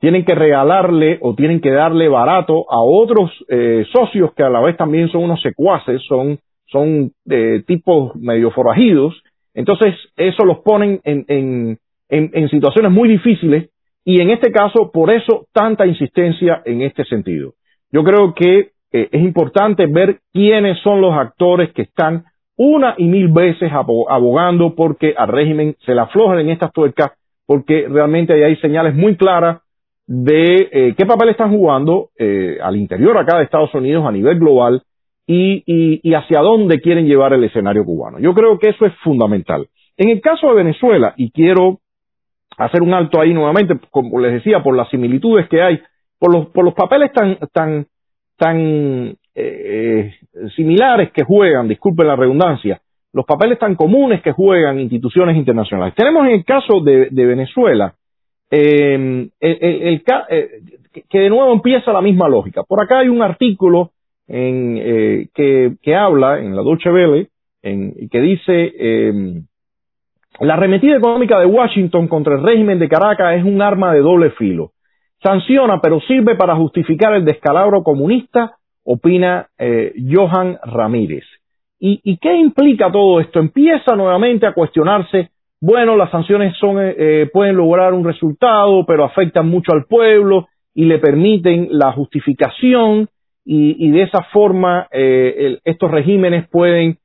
Tienen 0.00 0.24
que 0.24 0.34
regalarle 0.34 1.18
o 1.22 1.34
tienen 1.34 1.60
que 1.60 1.70
darle 1.70 2.08
barato 2.08 2.70
a 2.70 2.80
otros 2.80 3.30
eh, 3.48 3.84
socios 3.92 4.32
que 4.34 4.42
a 4.42 4.50
la 4.50 4.60
vez 4.60 4.76
también 4.76 5.08
son 5.08 5.24
unos 5.24 5.40
secuaces, 5.42 6.00
son, 6.08 6.38
son 6.66 7.12
eh, 7.28 7.62
tipos 7.66 8.14
medio 8.16 8.50
forajidos. 8.52 9.20
Entonces, 9.54 9.94
eso 10.16 10.44
los 10.44 10.60
ponen 10.60 11.00
en, 11.04 11.24
en, 11.28 11.78
situaciones 12.50 12.92
muy 12.92 13.08
difíciles 13.08 13.70
y 14.04 14.22
en 14.22 14.30
este 14.30 14.50
caso, 14.50 14.90
por 14.90 15.10
eso, 15.10 15.46
tanta 15.52 15.86
insistencia 15.86 16.62
en 16.64 16.80
este 16.80 17.04
sentido. 17.04 17.52
Yo 17.92 18.02
creo 18.04 18.34
que 18.34 18.70
eh, 18.90 19.08
es 19.12 19.22
importante 19.22 19.86
ver 19.86 20.20
quiénes 20.32 20.78
son 20.80 21.00
los 21.00 21.12
actores 21.12 21.72
que 21.72 21.82
están 21.82 22.24
una 22.56 22.94
y 22.96 23.04
mil 23.04 23.28
veces 23.28 23.70
abogando 23.72 24.74
porque 24.74 25.14
al 25.16 25.28
régimen 25.28 25.76
se 25.84 25.94
le 25.94 26.00
aflojen 26.00 26.40
en 26.40 26.50
estas 26.50 26.72
tuercas, 26.72 27.12
porque 27.46 27.86
realmente 27.88 28.32
ahí 28.32 28.42
hay 28.42 28.56
señales 28.56 28.94
muy 28.94 29.16
claras 29.16 29.60
de 30.06 30.68
eh, 30.72 30.94
qué 30.96 31.04
papel 31.04 31.28
están 31.28 31.50
jugando 31.50 32.08
eh, 32.18 32.56
al 32.62 32.76
interior 32.76 33.16
acá 33.18 33.36
de 33.36 33.44
Estados 33.44 33.74
Unidos 33.74 34.06
a 34.06 34.10
nivel 34.10 34.38
global 34.38 34.82
y, 35.26 35.62
y, 36.02 36.14
hacia 36.14 36.40
dónde 36.40 36.80
quieren 36.80 37.06
llevar 37.06 37.34
el 37.34 37.44
escenario 37.44 37.84
cubano. 37.84 38.18
Yo 38.18 38.32
creo 38.32 38.58
que 38.58 38.70
eso 38.70 38.86
es 38.86 38.94
fundamental. 39.04 39.68
En 39.98 40.08
el 40.08 40.22
caso 40.22 40.48
de 40.48 40.54
Venezuela, 40.54 41.12
y 41.18 41.30
quiero 41.30 41.80
hacer 42.58 42.82
un 42.82 42.92
alto 42.92 43.20
ahí 43.20 43.32
nuevamente, 43.32 43.78
como 43.90 44.18
les 44.20 44.32
decía, 44.32 44.62
por 44.62 44.76
las 44.76 44.88
similitudes 44.90 45.48
que 45.48 45.62
hay, 45.62 45.80
por 46.18 46.32
los, 46.32 46.48
por 46.48 46.64
los 46.64 46.74
papeles 46.74 47.12
tan, 47.12 47.38
tan, 47.52 47.86
tan 48.36 49.16
eh, 49.34 50.14
similares 50.54 51.12
que 51.12 51.24
juegan, 51.24 51.68
disculpen 51.68 52.06
la 52.06 52.16
redundancia, 52.16 52.80
los 53.12 53.24
papeles 53.24 53.58
tan 53.58 53.74
comunes 53.74 54.20
que 54.22 54.32
juegan 54.32 54.80
instituciones 54.80 55.36
internacionales. 55.36 55.94
Tenemos 55.94 56.26
en 56.26 56.32
el 56.32 56.44
caso 56.44 56.80
de, 56.80 57.08
Venezuela, 57.10 57.94
eh, 58.50 59.28
el, 59.40 60.02
eh, 60.28 60.50
que 61.08 61.18
de 61.18 61.30
nuevo 61.30 61.52
empieza 61.52 61.92
la 61.92 62.02
misma 62.02 62.28
lógica. 62.28 62.62
Por 62.64 62.82
acá 62.82 62.98
hay 63.00 63.08
un 63.08 63.22
artículo 63.22 63.92
en, 64.28 64.78
eh, 64.78 65.28
que, 65.34 65.76
que, 65.82 65.94
habla 65.94 66.38
en 66.38 66.54
la 66.54 66.62
Deutsche 66.62 66.90
Welle, 66.90 67.28
en, 67.62 68.08
que 68.10 68.20
dice 68.20 68.72
eh, 68.78 69.42
la 70.40 70.54
arremetida 70.54 70.96
económica 70.96 71.38
de 71.40 71.46
Washington 71.46 72.06
contra 72.08 72.36
el 72.36 72.42
régimen 72.42 72.78
de 72.78 72.88
Caracas 72.88 73.36
es 73.36 73.44
un 73.44 73.60
arma 73.60 73.92
de 73.92 74.00
doble 74.00 74.30
filo. 74.32 74.72
Sanciona, 75.22 75.80
pero 75.80 76.00
sirve 76.00 76.36
para 76.36 76.54
justificar 76.54 77.12
el 77.14 77.24
descalabro 77.24 77.82
comunista, 77.82 78.56
opina 78.84 79.48
eh, 79.58 79.92
Johan 80.08 80.58
Ramírez. 80.64 81.24
¿Y, 81.80 82.00
¿Y, 82.04 82.18
qué 82.18 82.34
implica 82.36 82.90
todo 82.90 83.20
esto? 83.20 83.40
Empieza 83.40 83.94
nuevamente 83.94 84.46
a 84.46 84.52
cuestionarse, 84.52 85.30
bueno, 85.60 85.96
las 85.96 86.10
sanciones 86.10 86.56
son, 86.56 86.76
eh, 86.80 87.28
pueden 87.32 87.56
lograr 87.56 87.92
un 87.92 88.04
resultado, 88.04 88.84
pero 88.86 89.04
afectan 89.04 89.48
mucho 89.48 89.72
al 89.72 89.86
pueblo 89.86 90.48
y 90.74 90.84
le 90.84 90.98
permiten 90.98 91.68
la 91.72 91.92
justificación 91.92 93.08
y, 93.44 93.90
de 93.90 94.02
esa 94.02 94.22
forma 94.24 94.88
eh, 94.92 95.58
estos 95.64 95.90
regímenes 95.90 96.46
pueden 96.48 96.98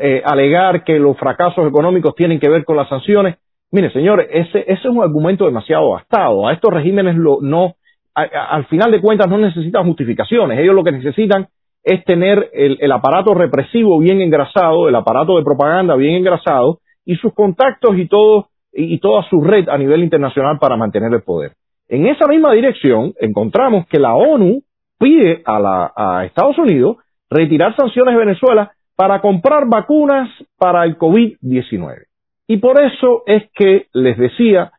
eh, 0.00 0.22
alegar 0.24 0.84
que 0.84 0.98
los 0.98 1.16
fracasos 1.18 1.66
económicos 1.66 2.14
tienen 2.14 2.40
que 2.40 2.48
ver 2.48 2.64
con 2.64 2.76
las 2.76 2.88
sanciones. 2.88 3.36
Mire, 3.70 3.92
señores, 3.92 4.28
ese, 4.30 4.60
ese 4.60 4.72
es 4.72 4.84
un 4.86 5.02
argumento 5.02 5.44
demasiado 5.44 5.92
gastado. 5.92 6.48
A 6.48 6.52
estos 6.52 6.72
regímenes 6.72 7.16
lo, 7.16 7.38
no, 7.40 7.74
al 8.14 8.66
final 8.66 8.90
de 8.90 9.00
cuentas 9.00 9.28
no 9.28 9.38
necesitan 9.38 9.86
justificaciones. 9.86 10.58
Ellos 10.58 10.74
lo 10.74 10.84
que 10.84 10.92
necesitan 10.92 11.48
es 11.82 12.04
tener 12.04 12.50
el, 12.52 12.92
aparato 12.92 13.34
represivo 13.34 13.98
bien 13.98 14.20
engrasado, 14.20 14.88
el 14.88 14.94
aparato 14.94 15.36
de 15.36 15.44
propaganda 15.44 15.96
bien 15.96 16.16
engrasado 16.16 16.80
y 17.04 17.16
sus 17.16 17.32
contactos 17.32 17.96
y 17.96 18.06
todo 18.06 18.48
y 18.72 18.98
toda 19.00 19.24
su 19.28 19.40
red 19.40 19.68
a 19.68 19.76
nivel 19.76 20.04
internacional 20.04 20.58
para 20.60 20.76
mantener 20.76 21.12
el 21.12 21.22
poder. 21.22 21.52
En 21.88 22.06
esa 22.06 22.28
misma 22.28 22.52
dirección 22.52 23.14
encontramos 23.18 23.86
que 23.88 23.98
la 23.98 24.14
ONU 24.14 24.62
pide 24.98 25.42
a, 25.44 25.58
la, 25.58 25.92
a 25.96 26.24
Estados 26.24 26.56
Unidos 26.58 26.98
retirar 27.28 27.74
sanciones 27.74 28.14
de 28.14 28.20
Venezuela 28.20 28.72
para 29.00 29.22
comprar 29.22 29.66
vacunas 29.66 30.28
para 30.58 30.84
el 30.84 30.98
COVID-19. 30.98 32.04
Y 32.46 32.58
por 32.58 32.78
eso 32.78 33.22
es 33.24 33.44
que 33.54 33.86
les 33.94 34.18
decía 34.18 34.72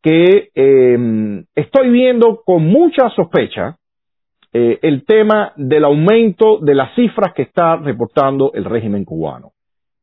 que 0.00 0.50
eh, 0.54 1.44
estoy 1.52 1.90
viendo 1.90 2.42
con 2.46 2.64
mucha 2.64 3.10
sospecha 3.10 3.76
eh, 4.52 4.78
el 4.82 5.04
tema 5.04 5.52
del 5.56 5.82
aumento 5.82 6.60
de 6.60 6.76
las 6.76 6.94
cifras 6.94 7.34
que 7.34 7.42
está 7.42 7.74
reportando 7.74 8.52
el 8.54 8.66
régimen 8.66 9.04
cubano. 9.04 9.50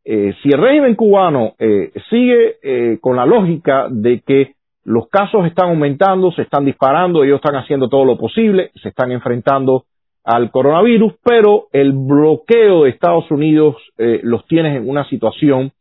Eh, 0.04 0.34
si 0.44 0.50
el 0.50 0.62
régimen 0.62 0.96
cubano 0.96 1.54
sigue 2.10 3.00
con 3.00 3.16
la 3.16 3.26
lógica 3.26 3.88
de 3.90 4.20
que 4.28 4.56
los 4.84 5.08
casos 5.08 5.46
están 5.46 5.70
aumentando, 5.70 6.34
se 6.34 6.42
están 6.42 6.66
disparando, 6.66 7.24
ellos 7.24 7.38
están 7.38 7.56
haciendo 7.56 7.88
todo 7.88 8.04
lo 8.04 8.18
posible, 8.18 8.72
se 8.82 8.90
están 8.90 9.14
enfrentando 9.14 9.86
al 10.24 10.52
coronavirus, 10.52 11.14
pero 11.24 11.68
el 11.74 11.92
bloqueo 11.94 12.84
de 12.84 12.92
Estados 12.92 13.30
Unidos 13.30 13.76
eh, 13.98 14.20
los 14.24 14.46
tiene 14.48 14.78
en 14.78 14.90
una 14.90 15.08
situación 15.10 15.72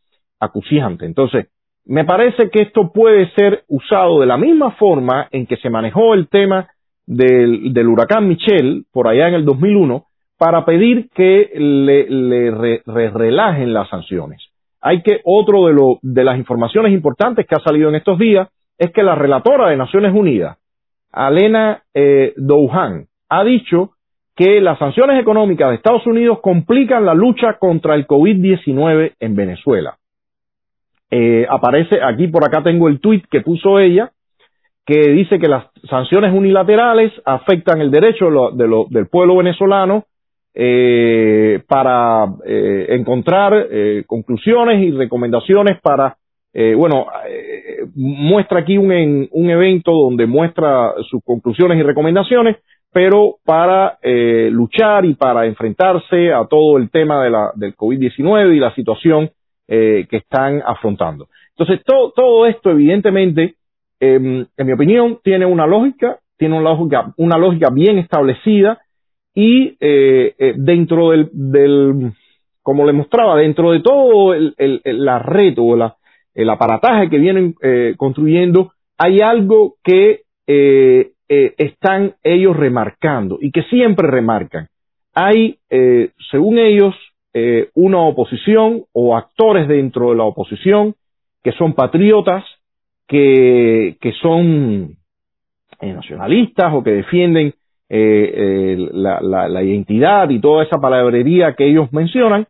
acuciante. 0.40 1.06
Entonces, 1.06 1.48
me 1.84 2.04
parece 2.04 2.50
que 2.50 2.62
esto 2.62 2.92
puede 2.92 3.30
ser 3.30 3.64
usado 3.68 4.20
de 4.20 4.26
la 4.26 4.36
misma 4.36 4.72
forma 4.72 5.28
en 5.30 5.46
que 5.46 5.56
se 5.56 5.70
manejó 5.70 6.14
el 6.14 6.28
tema 6.28 6.68
del, 7.06 7.88
huracán 7.88 8.28
Michelle 8.28 8.84
por 8.92 9.08
allá 9.08 9.28
en 9.28 9.34
el 9.34 9.44
2001 9.44 10.04
para 10.38 10.64
pedir 10.64 11.08
que 11.14 11.50
le, 11.54 12.50
relajen 12.84 13.72
las 13.72 13.88
sanciones. 13.88 14.42
Hay 14.80 15.02
que, 15.02 15.20
otro 15.24 15.66
de, 15.66 15.72
lo, 15.72 15.98
de 16.02 16.24
las 16.24 16.36
informaciones 16.36 16.92
importantes 16.92 17.46
que 17.46 17.54
ha 17.54 17.60
salido 17.60 17.88
en 17.88 17.94
estos 17.94 18.18
días, 18.18 18.48
es 18.78 18.90
que 18.90 19.04
la 19.04 19.14
relatora 19.14 19.68
de 19.68 19.76
Naciones 19.76 20.12
Unidas, 20.12 20.58
Alena 21.12 21.82
eh, 21.94 22.32
Douhan, 22.36 23.06
ha 23.28 23.44
dicho 23.44 23.91
que 24.34 24.60
las 24.60 24.78
sanciones 24.78 25.20
económicas 25.20 25.68
de 25.68 25.76
Estados 25.76 26.06
Unidos 26.06 26.38
complican 26.40 27.04
la 27.04 27.14
lucha 27.14 27.58
contra 27.58 27.94
el 27.94 28.06
COVID-19 28.06 29.14
en 29.20 29.36
Venezuela. 29.36 29.96
Eh, 31.10 31.46
aparece 31.48 32.02
aquí 32.02 32.28
por 32.28 32.44
acá 32.44 32.62
tengo 32.62 32.88
el 32.88 33.00
tuit 33.00 33.24
que 33.30 33.42
puso 33.42 33.78
ella 33.78 34.12
que 34.86 35.10
dice 35.12 35.38
que 35.38 35.46
las 35.46 35.66
sanciones 35.88 36.32
unilaterales 36.32 37.12
afectan 37.24 37.80
el 37.80 37.90
derecho 37.90 38.30
del 38.90 39.06
pueblo 39.08 39.36
venezolano 39.36 40.06
eh, 40.54 41.62
para 41.68 42.26
encontrar 42.88 43.68
conclusiones 44.06 44.82
y 44.82 44.90
recomendaciones 44.90 45.80
para 45.80 46.16
eh, 46.54 46.74
bueno, 46.74 47.06
eh, 47.26 47.86
muestra 47.94 48.60
aquí 48.60 48.76
un, 48.76 49.28
un, 49.30 49.50
evento 49.50 49.90
donde 49.90 50.26
muestra 50.26 50.92
sus 51.08 51.24
conclusiones 51.24 51.78
y 51.78 51.82
recomendaciones, 51.82 52.58
pero 52.92 53.36
para 53.44 53.98
eh, 54.02 54.48
luchar 54.50 55.04
y 55.04 55.14
para 55.14 55.46
enfrentarse 55.46 56.32
a 56.32 56.46
todo 56.46 56.78
el 56.78 56.90
tema 56.90 57.22
de 57.24 57.30
la, 57.30 57.52
del 57.54 57.74
COVID-19 57.76 58.54
y 58.54 58.60
la 58.60 58.74
situación 58.74 59.30
que 59.68 60.06
están 60.10 60.60
afrontando. 60.66 61.28
Entonces, 61.56 61.82
todo, 61.86 62.12
todo 62.12 62.46
esto, 62.46 62.72
evidentemente, 62.72 63.54
em, 64.00 64.44
en 64.54 64.66
mi 64.66 64.72
opinión, 64.72 65.18
tiene 65.24 65.46
una 65.46 65.66
lógica, 65.66 66.18
tiene 66.36 66.58
una 66.58 66.74
lógica, 66.74 67.14
una 67.16 67.38
lógica 67.38 67.70
bien 67.72 67.96
establecida 67.96 68.82
y 69.34 69.78
dentro 69.78 71.12
del, 71.12 71.30
del, 71.32 72.12
como 72.62 72.84
le 72.84 72.92
mostraba, 72.92 73.36
dentro 73.36 73.72
de 73.72 73.80
todo 73.80 74.34
el, 74.34 74.54
el, 74.58 74.82
la 74.84 75.18
red 75.18 75.54
o 75.58 75.74
el 76.34 76.50
aparataje 76.50 77.10
que 77.10 77.18
vienen 77.18 77.54
eh, 77.62 77.94
construyendo, 77.96 78.72
hay 78.96 79.20
algo 79.20 79.74
que 79.82 80.22
eh, 80.46 81.10
eh, 81.34 81.54
están 81.56 82.14
ellos 82.22 82.54
remarcando 82.54 83.38
y 83.40 83.50
que 83.50 83.62
siempre 83.62 84.06
remarcan. 84.06 84.68
Hay, 85.14 85.58
según 86.30 86.58
ellos, 86.58 86.94
una 87.74 88.00
oposición 88.00 88.84
o 88.92 89.14
actores 89.14 89.68
dentro 89.68 90.10
de 90.10 90.16
la 90.16 90.24
oposición 90.24 90.94
que 91.42 91.52
son 91.52 91.74
patriotas, 91.74 92.44
que, 93.06 93.96
que 94.00 94.12
son 94.12 94.96
nacionalistas 95.82 96.72
o 96.72 96.82
que 96.82 96.92
defienden 96.92 97.52
la, 97.90 99.20
la, 99.20 99.48
la, 99.48 99.62
identidad 99.62 100.30
y 100.30 100.40
toda 100.40 100.64
esa 100.64 100.78
palabrería 100.78 101.54
que 101.54 101.66
ellos 101.66 101.92
mencionan, 101.92 102.46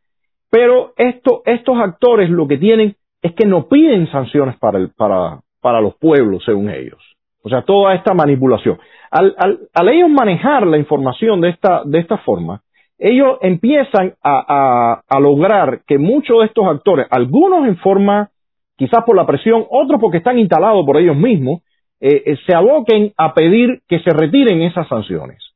pero 0.53 0.93
esto, 0.99 1.43
estos 1.47 1.79
actores 1.79 2.29
lo 2.29 2.47
que 2.47 2.59
tienen 2.59 2.95
es 3.23 3.33
que 3.33 3.47
no 3.47 3.69
piden 3.69 4.11
sanciones 4.11 4.59
para, 4.59 4.79
el, 4.79 4.91
para, 4.91 5.41
para 5.61 5.81
los 5.81 5.95
pueblos, 5.95 6.45
según 6.45 6.69
ellos. 6.69 7.01
O 7.43 7.49
sea, 7.49 7.63
toda 7.63 7.95
esta 7.95 8.15
manipulación. 8.15 8.79
Al, 9.11 9.35
al, 9.37 9.89
ellos 9.89 10.09
manejar 10.09 10.67
la 10.67 10.79
información 10.79 11.41
de 11.41 11.51
esta, 11.51 11.83
de 11.85 11.99
esta 11.99 12.19
forma, 12.19 12.63
ellos 12.99 13.39
empiezan 13.41 14.15
a, 14.23 14.45
a, 14.49 15.03
a, 15.09 15.21
lograr 15.21 15.81
que 15.87 15.99
muchos 15.99 16.39
de 16.39 16.47
estos 16.47 16.67
actores, 16.67 17.07
algunos 17.11 17.67
en 17.67 17.77
forma, 17.79 18.31
quizás 18.77 19.05
por 19.05 19.17
la 19.17 19.27
presión, 19.27 19.67
otros 19.69 20.01
porque 20.01 20.19
están 20.19 20.39
instalados 20.39 20.87
por 20.87 20.97
ellos 20.97 21.17
mismos, 21.17 21.63
eh, 22.01 22.23
eh 22.27 22.37
se 22.47 22.55
aboquen 22.55 23.13
a 23.17 23.35
pedir 23.35 23.83
que 23.89 23.99
se 24.01 24.11
retiren 24.11 24.63
esas 24.63 24.87
sanciones 24.89 25.53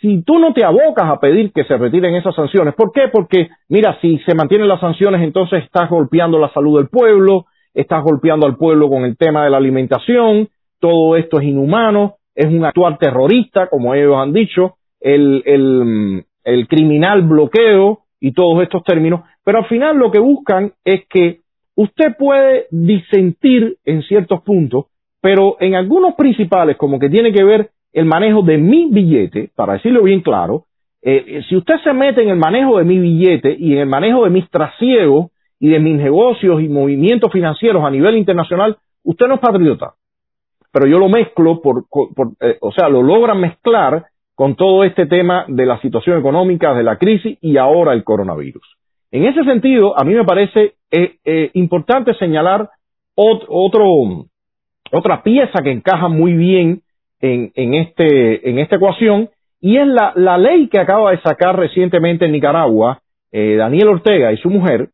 si 0.00 0.22
tú 0.22 0.38
no 0.38 0.52
te 0.52 0.64
abocas 0.64 1.10
a 1.10 1.20
pedir 1.20 1.52
que 1.52 1.64
se 1.64 1.76
retiren 1.76 2.14
esas 2.14 2.34
sanciones, 2.34 2.74
¿por 2.74 2.90
qué? 2.92 3.08
Porque, 3.12 3.48
mira, 3.68 3.98
si 4.00 4.18
se 4.20 4.34
mantienen 4.34 4.68
las 4.68 4.80
sanciones, 4.80 5.22
entonces 5.22 5.62
estás 5.64 5.90
golpeando 5.90 6.38
la 6.38 6.50
salud 6.52 6.78
del 6.78 6.88
pueblo, 6.88 7.46
estás 7.74 8.02
golpeando 8.02 8.46
al 8.46 8.56
pueblo 8.56 8.88
con 8.88 9.04
el 9.04 9.16
tema 9.16 9.44
de 9.44 9.50
la 9.50 9.58
alimentación, 9.58 10.48
todo 10.80 11.16
esto 11.16 11.38
es 11.38 11.46
inhumano, 11.46 12.16
es 12.34 12.46
un 12.46 12.64
actuar 12.64 12.98
terrorista, 12.98 13.68
como 13.68 13.94
ellos 13.94 14.16
han 14.16 14.32
dicho, 14.32 14.76
el, 15.00 15.42
el, 15.46 16.24
el 16.44 16.66
criminal 16.68 17.22
bloqueo 17.22 18.00
y 18.20 18.32
todos 18.32 18.62
estos 18.62 18.82
términos, 18.82 19.20
pero 19.44 19.58
al 19.58 19.66
final 19.66 19.96
lo 19.96 20.10
que 20.10 20.18
buscan 20.18 20.72
es 20.84 21.06
que 21.08 21.40
usted 21.76 22.16
puede 22.18 22.66
disentir 22.70 23.76
en 23.84 24.02
ciertos 24.02 24.42
puntos, 24.42 24.86
pero 25.20 25.56
en 25.60 25.74
algunos 25.74 26.14
principales, 26.14 26.76
como 26.76 26.98
que 26.98 27.08
tiene 27.08 27.32
que 27.32 27.44
ver 27.44 27.70
el 27.92 28.04
manejo 28.04 28.42
de 28.42 28.58
mi 28.58 28.88
billete, 28.90 29.50
para 29.54 29.74
decirlo 29.74 30.02
bien 30.02 30.22
claro, 30.22 30.64
Eh, 31.02 31.40
si 31.48 31.56
usted 31.56 31.76
se 31.82 31.94
mete 31.94 32.22
en 32.22 32.28
el 32.28 32.36
manejo 32.36 32.76
de 32.76 32.84
mi 32.84 32.98
billete 32.98 33.56
y 33.58 33.72
en 33.72 33.78
el 33.78 33.88
manejo 33.88 34.24
de 34.24 34.30
mis 34.30 34.46
trasiegos 34.50 35.30
y 35.58 35.70
de 35.70 35.78
mis 35.78 35.96
negocios 35.96 36.60
y 36.60 36.68
movimientos 36.68 37.32
financieros 37.32 37.82
a 37.82 37.90
nivel 37.90 38.18
internacional, 38.18 38.76
usted 39.02 39.26
no 39.26 39.36
es 39.36 39.40
patriota. 39.40 39.94
Pero 40.72 40.86
yo 40.86 40.98
lo 40.98 41.08
mezclo, 41.08 41.60
por, 41.60 41.84
eh, 42.40 42.58
o 42.60 42.72
sea, 42.72 42.88
lo 42.88 43.02
logran 43.02 43.40
mezclar 43.40 44.06
con 44.34 44.56
todo 44.56 44.84
este 44.84 45.06
tema 45.06 45.44
de 45.48 45.66
la 45.66 45.80
situación 45.80 46.18
económica, 46.18 46.74
de 46.74 46.82
la 46.82 46.96
crisis 46.96 47.38
y 47.40 47.56
ahora 47.56 47.92
el 47.92 48.04
coronavirus. 48.04 48.76
En 49.10 49.24
ese 49.24 49.42
sentido, 49.44 49.98
a 49.98 50.04
mí 50.04 50.14
me 50.14 50.24
parece 50.24 50.74
eh, 50.90 51.50
importante 51.54 52.14
señalar 52.14 52.70
otro, 53.14 54.26
otra 54.92 55.22
pieza 55.22 55.62
que 55.62 55.72
encaja 55.72 56.08
muy 56.08 56.34
bien 56.34 56.82
en, 57.20 57.52
en, 57.54 57.74
este, 57.74 58.48
en 58.48 58.58
esta 58.58 58.76
ecuación 58.76 59.28
y 59.60 59.76
es 59.76 59.86
la, 59.86 60.12
la, 60.16 60.38
ley 60.38 60.68
que 60.68 60.80
acaba 60.80 61.10
de 61.10 61.20
sacar 61.20 61.58
recientemente 61.58 62.24
en 62.24 62.32
Nicaragua 62.32 63.00
eh, 63.30 63.56
Daniel 63.56 63.88
Ortega 63.88 64.32
y 64.32 64.38
su 64.38 64.48
mujer, 64.48 64.88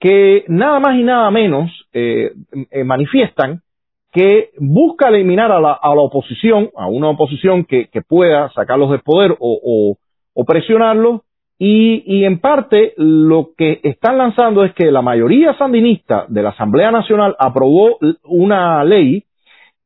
que 0.00 0.44
nada 0.48 0.80
más 0.80 0.96
y 0.96 1.02
nada 1.02 1.30
menos 1.30 1.70
eh, 1.92 2.32
eh, 2.70 2.84
manifiestan 2.84 3.62
que 4.12 4.50
busca 4.58 5.08
eliminar 5.08 5.52
a 5.52 5.60
la, 5.60 5.72
a 5.72 5.94
la, 5.94 6.00
oposición, 6.00 6.70
a 6.76 6.88
una 6.88 7.10
oposición 7.10 7.64
que, 7.64 7.88
que 7.88 8.02
pueda 8.02 8.50
sacarlos 8.50 8.90
del 8.90 9.00
poder 9.00 9.36
o, 9.38 9.96
o, 10.34 10.44
presionarlos, 10.44 11.22
y, 11.58 12.02
y, 12.06 12.24
en 12.24 12.40
parte 12.40 12.94
lo 12.96 13.50
que 13.56 13.80
están 13.82 14.16
lanzando 14.16 14.64
es 14.64 14.72
que 14.72 14.90
la 14.90 15.02
mayoría 15.02 15.56
sandinista 15.58 16.24
de 16.28 16.42
la 16.42 16.50
Asamblea 16.50 16.90
Nacional 16.90 17.36
aprobó 17.38 17.98
una 18.24 18.82
ley 18.82 19.24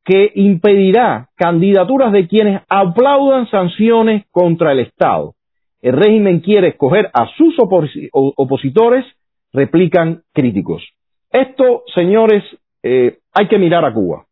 que 0.05 0.31
impedirá 0.35 1.29
candidaturas 1.35 2.13
de 2.13 2.27
quienes 2.27 2.61
aplaudan 2.69 3.49
sanciones 3.49 4.25
contra 4.31 4.71
el 4.71 4.79
Estado. 4.79 5.33
El 5.81 5.93
régimen 5.93 6.39
quiere 6.39 6.69
escoger 6.69 7.09
a 7.13 7.27
sus 7.35 7.55
opositores, 8.11 9.05
replican 9.51 10.21
críticos. 10.33 10.83
Esto, 11.31 11.83
señores, 11.93 12.43
eh, 12.87 13.17
hay 13.33 13.47
que 13.47 13.57
mirar 13.57 13.83
a 13.83 13.91
Cuba. 13.91 14.25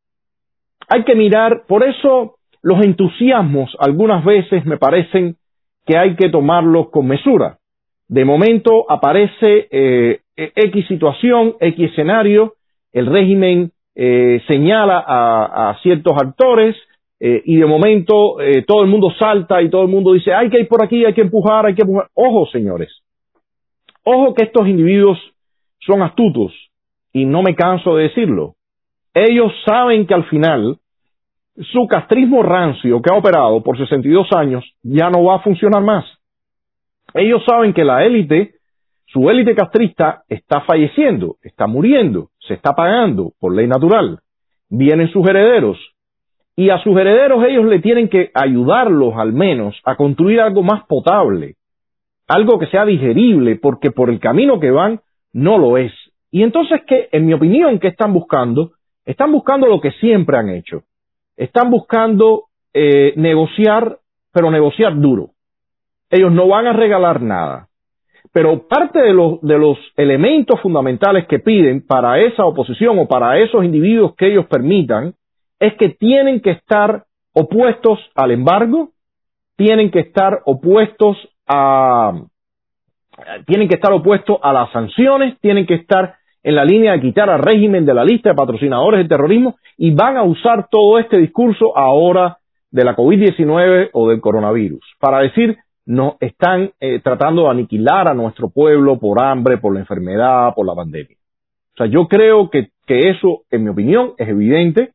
Hay 0.88 1.04
que 1.06 1.16
mirar, 1.16 1.64
por 1.68 1.84
eso 1.84 2.36
los 2.62 2.86
entusiasmos 2.86 3.76
algunas 3.80 4.24
veces 4.24 4.64
me 4.66 4.78
parecen 4.78 5.38
que 5.88 5.98
hay 5.98 6.16
que 6.16 6.30
tomarlos 6.30 6.92
con 6.92 7.08
mesura. 7.08 7.58
De 8.08 8.24
momento 8.24 8.86
aparece 8.88 9.68
eh, 9.72 10.20
X 10.36 10.88
situación, 10.88 11.56
X 11.60 11.90
escenario, 11.90 12.54
el 12.92 13.08
régimen 13.08 13.72
eh, 13.96 14.40
señala 14.48 15.04
a, 15.06 15.76
ciertos 15.82 16.14
actores 16.16 16.76
y 17.20 17.56
de 17.56 17.66
momento 17.66 18.36
todo 18.68 18.84
el 18.84 18.90
mundo 18.90 19.10
salta 19.18 19.62
y 19.62 19.70
todo 19.70 19.84
el 19.84 19.88
mundo 19.88 20.12
dice 20.12 20.34
hay 20.34 20.50
que 20.50 20.60
ir 20.60 20.68
por 20.68 20.84
aquí, 20.84 21.06
hay 21.06 21.14
que 21.14 21.22
empujar, 21.22 21.66
hay 21.66 21.74
que 21.74 21.84
empujar. 21.84 22.10
Ojo, 22.14 22.46
señores. 22.48 23.02
Ojo 24.04 24.34
que 24.34 24.44
estos 24.44 24.68
individuos 24.68 25.18
son 25.80 26.02
astutos 26.02 26.52
y 27.14 27.26
no 27.26 27.42
me 27.42 27.56
canso 27.56 27.96
de 27.96 28.04
decirlo. 28.04 28.56
Ellos 29.14 29.54
saben 29.66 30.06
que 30.06 30.14
al 30.14 30.26
final 30.26 30.80
su 31.72 31.88
castrismo 31.88 32.44
rancio 32.44 33.02
que 33.02 33.14
ha 33.14 33.18
operado 33.18 33.62
por 33.62 33.78
62 33.78 34.28
años 34.36 34.66
ya 34.82 35.10
no 35.10 35.24
va 35.24 35.36
a 35.36 35.44
funcionar 35.44 35.84
más. 35.84 36.04
Ellos 37.14 37.44
saben 37.46 37.74
que 37.74 37.86
la 37.86 38.04
élite 38.04 38.56
su 39.14 39.30
élite 39.30 39.54
castrista 39.54 40.24
está 40.28 40.62
falleciendo, 40.62 41.36
está 41.44 41.68
muriendo, 41.68 42.30
se 42.40 42.56
está 42.56 42.74
pagando 42.74 43.34
por 43.40 43.56
ley 43.56 43.68
natural. 43.68 44.22
Vienen 44.72 45.08
sus 45.10 45.28
herederos. 45.30 45.78
Y 46.56 46.72
a 46.72 46.80
sus 46.80 46.98
herederos 46.98 47.46
ellos 47.48 47.66
le 47.66 47.78
tienen 47.78 48.10
que 48.10 48.32
ayudarlos 48.34 49.14
al 49.16 49.32
menos 49.32 49.80
a 49.86 49.96
construir 49.98 50.42
algo 50.42 50.64
más 50.64 50.88
potable, 50.88 51.58
algo 52.28 52.58
que 52.58 52.66
sea 52.68 52.86
digerible, 52.86 53.56
porque 53.56 53.92
por 53.92 54.10
el 54.10 54.20
camino 54.20 54.60
que 54.60 54.72
van 54.72 55.02
no 55.32 55.60
lo 55.60 55.78
es. 55.78 55.94
Y 56.34 56.42
entonces, 56.42 56.82
¿qué? 56.88 57.10
En 57.12 57.28
mi 57.28 57.34
opinión, 57.34 57.78
¿qué 57.78 57.90
están 57.90 58.12
buscando? 58.12 58.72
Están 59.06 59.32
buscando 59.32 59.68
lo 59.68 59.80
que 59.80 59.92
siempre 59.92 60.36
han 60.36 60.50
hecho. 60.50 60.82
Están 61.38 61.70
buscando 61.70 62.46
eh, 62.74 63.14
negociar, 63.18 64.00
pero 64.32 64.50
negociar 64.50 65.00
duro. 65.00 65.30
Ellos 66.10 66.32
no 66.32 66.48
van 66.48 66.66
a 66.66 66.74
regalar 66.74 67.22
nada. 67.22 67.68
Pero 68.32 68.68
parte 68.68 69.00
de 69.00 69.14
los, 69.14 69.42
de 69.42 69.60
los 69.60 69.78
elementos 69.96 70.60
fundamentales 70.60 71.28
que 71.28 71.38
piden 71.38 71.86
para 71.86 72.20
esa 72.20 72.46
oposición 72.46 72.98
o 72.98 73.08
para 73.08 73.38
esos 73.38 73.64
individuos 73.64 74.16
que 74.16 74.32
ellos 74.32 74.48
permitan 74.48 75.14
es 75.60 75.76
que 75.76 75.90
tienen 75.90 76.42
que 76.42 76.50
estar 76.50 77.04
opuestos 77.34 78.00
al 78.16 78.32
embargo, 78.32 78.90
tienen 79.56 79.92
que 79.92 80.00
estar 80.00 80.42
opuestos 80.46 81.16
a, 81.46 82.24
tienen 83.46 83.68
que 83.68 83.76
estar 83.76 83.94
opuestos 83.94 84.40
a 84.42 84.52
las 84.52 84.72
sanciones, 84.72 85.40
tienen 85.40 85.68
que 85.68 85.76
estar 85.76 86.16
en 86.44 86.56
la 86.56 86.66
línea 86.66 86.94
de 86.94 87.02
quitar 87.02 87.30
al 87.30 87.42
régimen 87.42 87.86
de 87.86 87.94
la 87.94 88.04
lista 88.04 88.30
de 88.30 88.36
patrocinadores 88.36 89.00
del 89.00 89.08
terrorismo 89.08 89.56
y 89.78 89.92
van 89.92 90.18
a 90.18 90.24
usar 90.24 90.68
todo 90.70 91.00
este 91.00 91.18
discurso 91.18 91.78
ahora 91.78 92.38
de 92.70 92.84
la 92.84 92.96
COVID-19 92.96 93.90
o 93.94 94.10
del 94.10 94.20
coronavirus 94.20 94.84
para 95.00 95.20
decir 95.20 95.58
no 95.86 96.18
están 96.20 96.72
eh, 96.80 97.00
tratando 97.04 97.44
de 97.44 97.50
aniquilar 97.50 98.08
a 98.08 98.14
nuestro 98.14 98.50
pueblo 98.50 99.00
por 99.00 99.22
hambre, 99.22 99.58
por 99.58 99.74
la 99.74 99.82
enfermedad, 99.82 100.54
por 100.56 100.66
la 100.66 100.76
pandemia. 100.76 101.18
O 101.74 101.78
sea, 101.78 101.88
yo 101.88 102.08
creo 102.08 102.50
que, 102.50 102.70
que 102.86 103.10
eso, 103.10 103.42
en 103.52 103.64
mi 103.64 103.70
opinión, 103.70 104.14
es 104.18 104.30
evidente. 104.30 104.92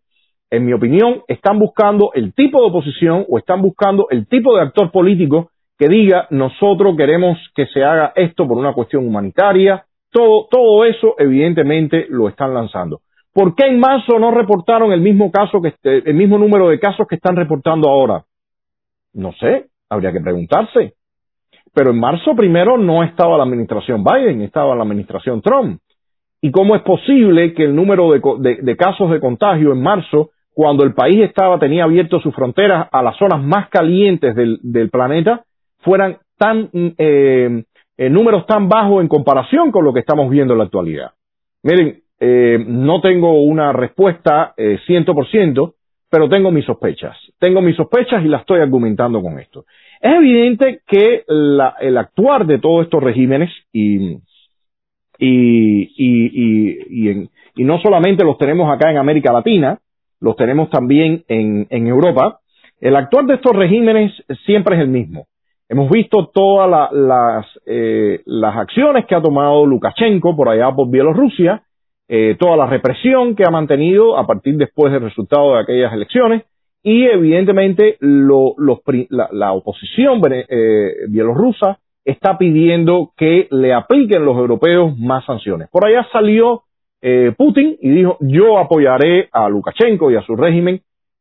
En 0.50 0.64
mi 0.64 0.72
opinión, 0.72 1.22
están 1.28 1.58
buscando 1.58 2.10
el 2.14 2.32
tipo 2.32 2.60
de 2.60 2.68
oposición 2.68 3.26
o 3.28 3.38
están 3.38 3.60
buscando 3.60 4.06
el 4.10 4.26
tipo 4.26 4.56
de 4.56 4.62
actor 4.62 4.90
político 4.90 5.50
que 5.78 5.88
diga 5.88 6.26
nosotros 6.30 6.96
queremos 6.96 7.38
que 7.54 7.66
se 7.66 7.84
haga 7.84 8.12
esto 8.16 8.48
por 8.48 8.58
una 8.58 8.72
cuestión 8.72 9.06
humanitaria. 9.06 9.84
Todo, 10.10 10.46
todo 10.50 10.84
eso, 10.84 11.14
evidentemente, 11.18 12.06
lo 12.08 12.28
están 12.28 12.54
lanzando. 12.54 13.00
¿Por 13.32 13.54
qué 13.54 13.66
en 13.66 13.78
marzo 13.78 14.18
no 14.18 14.30
reportaron 14.30 14.92
el 14.92 15.00
mismo 15.00 15.30
caso 15.30 15.60
que 15.60 15.74
el 15.82 16.14
mismo 16.14 16.38
número 16.38 16.68
de 16.68 16.80
casos 16.80 17.06
que 17.06 17.16
están 17.16 17.36
reportando 17.36 17.88
ahora? 17.88 18.24
No 19.12 19.32
sé, 19.32 19.66
Habría 19.90 20.12
que 20.12 20.20
preguntarse. 20.20 20.94
Pero 21.74 21.90
en 21.90 22.00
marzo 22.00 22.34
primero 22.34 22.76
no 22.76 23.02
estaba 23.02 23.36
la 23.36 23.44
administración 23.44 24.04
Biden, 24.04 24.42
estaba 24.42 24.74
la 24.74 24.82
administración 24.82 25.40
Trump. 25.42 25.80
¿Y 26.40 26.50
cómo 26.50 26.76
es 26.76 26.82
posible 26.82 27.52
que 27.54 27.64
el 27.64 27.74
número 27.74 28.10
de, 28.12 28.76
casos 28.76 29.10
de 29.10 29.20
contagio 29.20 29.72
en 29.72 29.82
marzo, 29.82 30.30
cuando 30.54 30.84
el 30.84 30.94
país 30.94 31.20
estaba, 31.20 31.58
tenía 31.58 31.84
abierto 31.84 32.20
sus 32.20 32.34
fronteras 32.34 32.88
a 32.92 33.02
las 33.02 33.16
zonas 33.16 33.42
más 33.42 33.68
calientes 33.70 34.34
del, 34.34 34.90
planeta, 34.90 35.44
fueran 35.78 36.18
tan, 36.36 36.70
eh, 36.72 37.64
eh, 37.98 38.08
números 38.08 38.46
tan 38.46 38.68
bajos 38.68 39.02
en 39.02 39.08
comparación 39.08 39.72
con 39.72 39.84
lo 39.84 39.92
que 39.92 40.00
estamos 40.00 40.30
viendo 40.30 40.54
en 40.54 40.58
la 40.58 40.64
actualidad? 40.64 41.10
Miren, 41.64 42.00
eh, 42.20 42.64
no 42.66 43.00
tengo 43.00 43.42
una 43.42 43.72
respuesta 43.72 44.54
eh, 44.56 44.78
100%, 44.86 45.74
pero 46.08 46.28
tengo 46.28 46.52
mis 46.52 46.64
sospechas. 46.64 47.16
Tengo 47.38 47.60
mis 47.60 47.76
sospechas 47.76 48.24
y 48.24 48.28
las 48.28 48.42
estoy 48.42 48.60
argumentando 48.60 49.20
con 49.20 49.38
esto. 49.40 49.64
Es 50.00 50.14
evidente 50.14 50.80
que 50.86 51.24
el 51.26 51.98
actuar 51.98 52.46
de 52.46 52.58
todos 52.58 52.84
estos 52.84 53.02
regímenes 53.02 53.50
y, 53.72 54.18
y, 55.18 55.90
y, 55.96 57.28
y, 57.56 57.64
no 57.64 57.80
solamente 57.80 58.24
los 58.24 58.38
tenemos 58.38 58.72
acá 58.72 58.92
en 58.92 58.98
América 58.98 59.32
Latina, 59.32 59.80
los 60.20 60.36
tenemos 60.36 60.70
también 60.70 61.24
en, 61.26 61.66
en 61.70 61.86
Europa, 61.88 62.38
el 62.80 62.94
actuar 62.94 63.26
de 63.26 63.34
estos 63.34 63.56
regímenes 63.56 64.12
siempre 64.46 64.76
es 64.76 64.82
el 64.82 64.88
mismo. 64.88 65.26
Hemos 65.70 65.90
visto 65.90 66.30
todas 66.32 66.90
las, 66.92 67.46
eh, 67.66 68.22
las 68.24 68.56
acciones 68.56 69.04
que 69.04 69.14
ha 69.14 69.20
tomado 69.20 69.66
Lukashenko 69.66 70.34
por 70.34 70.48
allá 70.48 70.72
por 70.72 70.88
Bielorrusia, 70.88 71.62
eh, 72.08 72.36
toda 72.38 72.56
la 72.56 72.66
represión 72.66 73.36
que 73.36 73.44
ha 73.46 73.50
mantenido 73.50 74.16
a 74.16 74.26
partir 74.26 74.56
después 74.56 74.90
del 74.90 75.02
resultado 75.02 75.54
de 75.54 75.60
aquellas 75.60 75.92
elecciones 75.92 76.42
y 76.82 77.04
evidentemente 77.04 77.98
lo, 78.00 78.54
la, 79.10 79.52
oposición 79.52 80.22
eh, 80.30 80.94
bielorrusa 81.10 81.78
está 82.06 82.38
pidiendo 82.38 83.12
que 83.14 83.46
le 83.50 83.74
apliquen 83.74 84.24
los 84.24 84.38
europeos 84.38 84.96
más 84.98 85.26
sanciones. 85.26 85.68
Por 85.70 85.84
allá 85.84 86.06
salió 86.10 86.62
eh, 87.02 87.34
Putin 87.36 87.76
y 87.78 87.90
dijo 87.90 88.16
yo 88.20 88.56
apoyaré 88.56 89.28
a 89.30 89.50
Lukashenko 89.50 90.10
y 90.10 90.16
a 90.16 90.22
su 90.22 90.34
régimen 90.34 90.80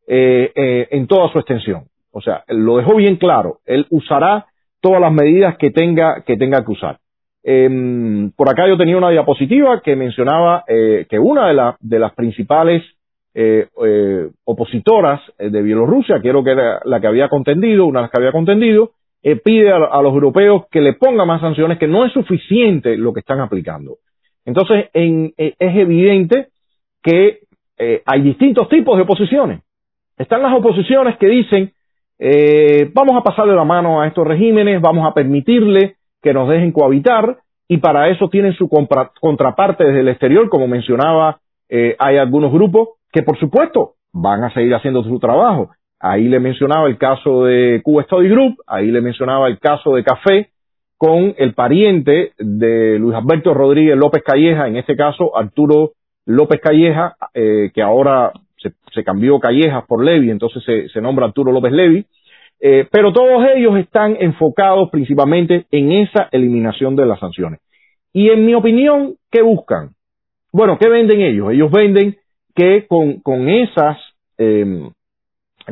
en 0.10 1.06
toda 1.08 1.30
su 1.34 1.40
extensión. 1.40 1.84
O 2.18 2.22
sea, 2.22 2.44
lo 2.48 2.78
dejó 2.78 2.96
bien 2.96 3.18
claro. 3.18 3.60
Él 3.68 3.86
usará 3.92 4.48
todas 4.82 5.00
las 5.00 5.14
medidas 5.14 5.56
que 5.58 5.70
tenga 5.70 6.24
que, 6.26 6.36
tenga 6.36 6.66
que 6.66 6.72
usar. 6.72 6.98
Eh, 7.44 8.32
por 8.36 8.50
acá 8.50 8.68
yo 8.68 8.76
tenía 8.76 8.98
una 8.98 9.12
diapositiva 9.12 9.82
que 9.82 9.96
mencionaba 9.96 10.64
eh, 10.68 11.06
que 11.08 11.20
una 11.20 11.48
de, 11.48 11.74
de 11.80 12.00
las 12.00 12.14
principales 12.16 12.84
eh, 13.36 13.68
eh 13.86 14.30
opositoras 14.46 15.22
eh, 15.38 15.52
de 15.52 15.62
Bielorrusia, 15.62 16.20
quiero 16.22 16.44
que 16.44 16.54
era 16.54 16.80
la 16.86 17.00
que 17.00 17.06
había 17.06 17.30
contendido, 17.30 17.86
una 17.86 18.00
de 18.00 18.04
las 18.06 18.12
que 18.12 18.18
había 18.18 18.32
contendido, 18.32 18.94
eh, 19.22 19.36
pide 19.36 19.72
a, 19.72 20.02
los 20.02 20.12
europeos 20.12 20.66
que 20.72 20.82
le 20.82 20.94
pongan 20.94 21.28
más 21.28 21.42
sanciones, 21.42 21.78
que 21.78 21.88
no 21.88 22.04
es 22.04 22.14
suficiente 22.14 22.98
lo 22.98 23.14
que 23.14 23.20
están 23.20 23.40
aplicando. 23.40 23.98
Entonces, 24.44 24.90
en, 24.94 25.34
es 25.38 25.56
evidente 25.60 26.48
que 27.04 27.42
hay 28.06 28.22
distintos 28.22 28.70
tipos 28.70 28.98
de 28.98 29.04
oposiciones. 29.04 29.62
Están 30.18 30.42
las 30.42 30.54
oposiciones 30.54 31.18
que 31.18 31.28
dicen 31.28 31.74
eh, 32.20 32.90
vamos 32.94 33.16
a 33.16 33.22
pasarle 33.22 33.56
la 33.56 33.64
mano 33.64 34.02
a 34.02 34.08
estos 34.08 34.26
regímenes, 34.26 34.82
vamos 34.82 35.08
a 35.08 35.14
permitirle 35.14 35.96
que 36.22 36.34
nos 36.34 36.50
dejen 36.50 36.72
cohabitar 36.72 37.38
y 37.68 37.78
para 37.78 38.10
eso 38.10 38.30
tienen 38.30 38.54
su 38.54 38.70
contraparte 38.70 39.84
desde 39.84 40.00
el 40.00 40.08
exterior, 40.08 40.50
como 40.50 40.68
mencionaba, 40.68 41.40
eh, 41.70 41.96
hay 42.00 42.18
algunos 42.18 42.52
grupos 42.52 42.90
que 43.12 43.24
por 43.24 43.38
supuesto 43.40 43.94
van 44.14 44.44
a 44.44 44.54
seguir 44.54 44.74
haciendo 44.74 45.04
su 45.04 45.20
trabajo. 45.20 45.70
Ahí 46.00 46.28
le 46.28 46.40
mencionaba 46.40 46.88
el 46.88 46.98
caso 46.98 47.46
de 47.46 47.82
Cuba 47.84 48.04
Study 48.04 48.30
Group, 48.30 48.58
ahí 48.68 48.92
le 48.92 49.02
mencionaba 49.02 49.48
el 49.48 49.60
caso 49.60 49.96
de 49.96 50.04
Café 50.04 50.50
con 50.98 51.36
el 51.38 51.54
pariente 51.54 52.34
de 52.38 52.98
Luis 53.00 53.16
Alberto 53.16 53.54
Rodríguez 53.54 53.98
López 53.98 54.24
Calleja, 54.24 54.68
en 54.68 54.78
este 54.78 54.96
caso 54.96 55.38
Arturo 55.38 55.92
López 56.26 56.60
Calleja, 56.62 57.16
eh, 57.34 57.72
que 57.74 57.82
ahora 57.82 58.32
se, 58.58 59.04
cambió 59.04 59.40
Callejas 59.40 59.86
por 59.88 60.04
Levi, 60.04 60.32
entonces 60.32 60.64
se, 60.92 61.02
nombra 61.02 61.28
Arturo 61.28 61.52
López 61.52 61.72
Levi, 61.72 62.06
eh, 62.60 62.88
pero 62.92 63.14
todos 63.14 63.46
ellos 63.56 63.78
están 63.78 64.18
enfocados 64.20 64.90
principalmente 64.90 65.68
en 65.72 65.92
esa 65.92 66.28
eliminación 66.32 66.96
de 66.96 67.06
las 67.06 67.20
sanciones. 67.20 67.60
Y 68.14 68.30
en 68.30 68.46
mi 68.46 68.56
opinión, 68.56 69.16
¿qué 69.32 69.42
buscan? 69.42 69.92
Bueno, 70.52 70.78
¿qué 70.80 70.90
venden 70.90 71.22
ellos? 71.22 71.52
Ellos 71.52 71.72
venden 71.72 72.18
que 72.56 72.88
con, 72.88 73.20
con 73.22 73.48
esas, 73.48 73.98
em, 74.38 74.90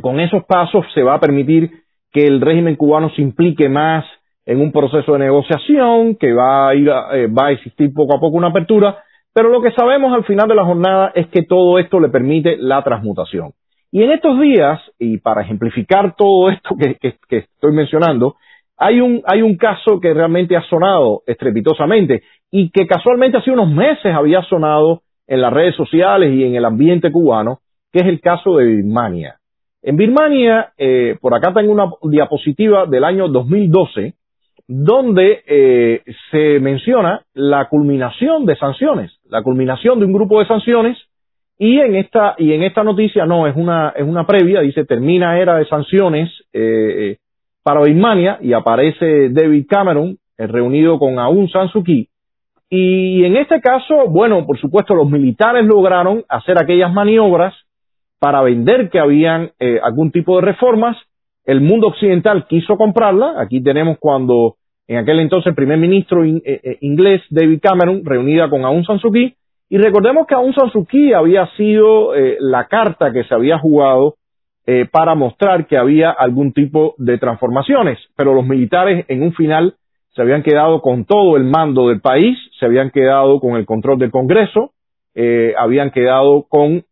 con 0.01 0.19
esos 0.19 0.45
pasos 0.45 0.86
se 0.93 1.01
va 1.01 1.15
a 1.15 1.19
permitir 1.19 1.71
que 2.11 2.27
el 2.27 2.39
régimen 2.39 2.75
cubano 2.75 3.09
se 3.09 3.21
implique 3.21 3.67
más 3.67 4.05
en 4.45 4.61
un 4.61 4.71
proceso 4.71 5.13
de 5.13 5.19
negociación, 5.19 6.15
que 6.15 6.33
va 6.33 6.69
a, 6.69 6.75
ir 6.75 6.88
eh, 6.88 7.27
va 7.27 7.47
a 7.47 7.51
existir 7.51 7.91
poco 7.93 8.15
a 8.15 8.19
poco 8.19 8.38
una 8.38 8.49
apertura, 8.49 9.03
pero 9.36 9.49
lo 9.49 9.61
que 9.61 9.71
sabemos 9.71 10.13
al 10.13 10.23
final 10.23 10.47
de 10.47 10.55
la 10.55 10.63
jornada 10.63 11.11
es 11.13 11.27
que 11.27 11.43
todo 11.43 11.77
esto 11.77 11.99
le 11.99 12.07
permite 12.07 12.55
la 12.57 12.81
transmutación. 12.83 13.51
Y 13.91 14.01
en 14.01 14.11
estos 14.11 14.39
días, 14.39 14.79
y 14.97 15.17
para 15.17 15.41
ejemplificar 15.41 16.15
todo 16.15 16.49
esto 16.49 16.73
que, 16.79 17.15
estoy 17.29 17.73
mencionando, 17.73 18.36
hay 18.77 19.01
un, 19.01 19.57
caso 19.57 19.99
que 19.99 20.13
realmente 20.13 20.55
ha 20.55 20.61
sonado 20.69 21.23
estrepitosamente 21.27 22.23
y 22.49 22.69
que 22.71 22.88
casualmente 22.88 23.38
hace 23.38 23.51
unos 23.51 23.69
meses 23.69 24.15
había 24.15 24.41
sonado 24.43 25.01
en 25.27 25.41
las 25.41 25.51
redes 25.51 25.75
sociales 25.75 26.33
y 26.33 26.45
en 26.45 26.55
el 26.55 26.63
ambiente 26.63 27.11
cubano, 27.11 27.59
que 27.91 27.99
es 27.99 28.05
el 28.05 28.21
caso 28.21 28.55
de 28.55 28.67
Birmania. 28.67 29.36
En 29.81 29.97
Birmania, 29.97 30.71
eh, 30.77 31.17
por 31.19 31.36
acá 31.36 31.53
tengo 31.53 31.73
una 31.73 31.91
diapositiva 32.03 32.86
del 32.86 33.03
año 33.03 33.27
2012, 33.27 34.13
donde 34.65 35.43
eh, 35.45 36.03
se 36.31 36.61
menciona 36.61 37.21
la 37.33 37.67
culminación 37.67 38.45
de 38.45 38.55
sanciones, 38.55 39.14
la 39.30 39.43
culminación 39.43 39.99
de 39.99 40.05
un 40.05 40.13
grupo 40.13 40.39
de 40.39 40.47
sanciones 40.47 40.97
y 41.57 41.80
en 41.80 41.95
esta 41.95 42.36
y 42.38 42.53
en 42.53 42.63
esta 42.63 42.84
noticia 42.84 43.26
no 43.26 43.47
es 43.47 43.55
una 43.55 43.93
es 43.95 44.03
una 44.03 44.26
previa 44.26 44.61
dice 44.61 44.86
termina 44.86 45.39
era 45.39 45.57
de 45.57 45.65
sanciones 45.65 46.30
eh, 46.53 46.61
eh, 46.61 47.17
para 47.63 47.82
Birmania 47.82 48.38
y 48.41 48.53
aparece 48.53 49.30
David 49.30 49.65
Cameron 49.69 50.17
reunido 50.38 50.99
con 50.99 51.17
Aung 51.17 51.49
San 51.49 51.69
Suu 51.69 51.84
Kyi 51.84 52.09
y 52.69 53.23
en 53.23 53.38
este 53.38 53.61
caso 53.61 54.07
bueno 54.09 54.45
por 54.45 54.59
supuesto 54.59 54.93
los 54.93 55.09
militares 55.09 55.65
lograron 55.65 56.23
hacer 56.28 56.57
aquellas 56.61 56.93
maniobras 56.93 57.53
para 58.19 58.41
vender 58.41 58.89
que 58.89 58.99
habían 58.99 59.51
algún 59.82 60.11
tipo 60.11 60.36
de 60.36 60.45
reformas 60.45 60.97
el 61.45 61.61
mundo 61.61 61.88
occidental 61.88 62.47
quiso 62.47 62.76
comprarla. 62.76 63.36
Aquí 63.38 63.61
tenemos 63.61 63.97
cuando 63.99 64.55
en 64.88 64.97
aquel 64.97 65.19
entonces 65.19 65.47
el 65.47 65.55
primer 65.55 65.79
ministro 65.79 66.23
eh, 66.23 66.41
eh, 66.45 66.77
inglés 66.81 67.21
David 67.29 67.59
Cameron 67.61 68.05
reunida 68.05 68.49
con 68.49 68.65
Aung 68.65 68.86
San 68.86 68.99
Suu 68.99 69.11
Kyi. 69.11 69.36
Y 69.67 69.77
recordemos 69.77 70.27
que 70.27 70.36
Aung 70.36 70.53
San 70.53 70.69
Suu 70.71 70.86
Kyi 70.86 71.13
había 71.13 71.47
sido 71.57 72.15
eh, 72.15 72.38
la 72.39 72.67
carta 72.67 73.11
que 73.11 73.23
se 73.23 73.33
había 73.33 73.57
jugado 73.57 74.15
para 74.91 75.13
mostrar 75.13 75.67
que 75.67 75.77
había 75.77 76.09
algún 76.09 76.51
tipo 76.51 76.95
de 76.97 77.19
transformaciones. 77.19 77.99
Pero 78.17 78.33
los 78.33 78.47
militares 78.47 79.05
en 79.09 79.21
un 79.21 79.31
final 79.31 79.75
se 80.09 80.23
habían 80.23 80.41
quedado 80.41 80.81
con 80.81 81.05
todo 81.05 81.38
el 81.38 81.43
mando 81.43 81.89
del 81.89 82.01
país, 82.01 82.36
se 82.59 82.65
habían 82.65 82.89
quedado 82.89 83.39
con 83.39 83.57
el 83.57 83.67
control 83.67 83.99
del 83.99 84.09
Congreso, 84.09 84.71
habían 85.59 85.91
quedado 85.91 86.47
con, 86.49 86.83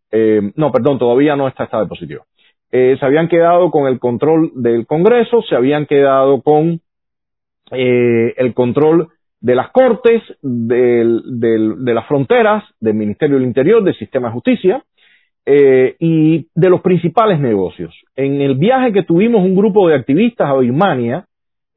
no, 0.55 0.71
perdón, 0.71 0.99
todavía 0.99 1.35
no 1.35 1.47
está 1.47 1.63
esta 1.63 1.79
diapositiva. 1.79 2.21
Se 2.69 2.99
habían 3.01 3.27
quedado 3.27 3.71
con 3.71 3.87
el 3.87 3.97
control 3.97 4.51
del 4.53 4.85
Congreso, 4.85 5.41
se 5.41 5.55
habían 5.55 5.87
quedado 5.87 6.43
con 6.43 6.79
eh, 7.74 8.34
el 8.38 8.53
control 8.53 9.09
de 9.39 9.55
las 9.55 9.71
cortes, 9.71 10.21
de 10.41 11.93
las 11.93 12.07
fronteras, 12.07 12.63
del 12.80 12.93
Ministerio 12.93 13.38
del 13.38 13.45
Interior, 13.45 13.84
del 13.84 13.95
sistema 13.95 14.28
de 14.28 14.34
justicia 14.34 14.84
eh, 15.45 15.95
y 15.99 16.47
de 16.55 16.69
los 16.69 16.82
principales 16.82 17.39
negocios. 17.39 17.93
En 18.15 18.41
el 18.41 18.55
viaje 18.55 18.93
que 18.93 19.03
tuvimos 19.03 19.43
un 19.43 19.55
grupo 19.55 19.88
de 19.88 19.95
activistas 19.95 20.49
a 20.49 20.57
Birmania, 20.57 21.26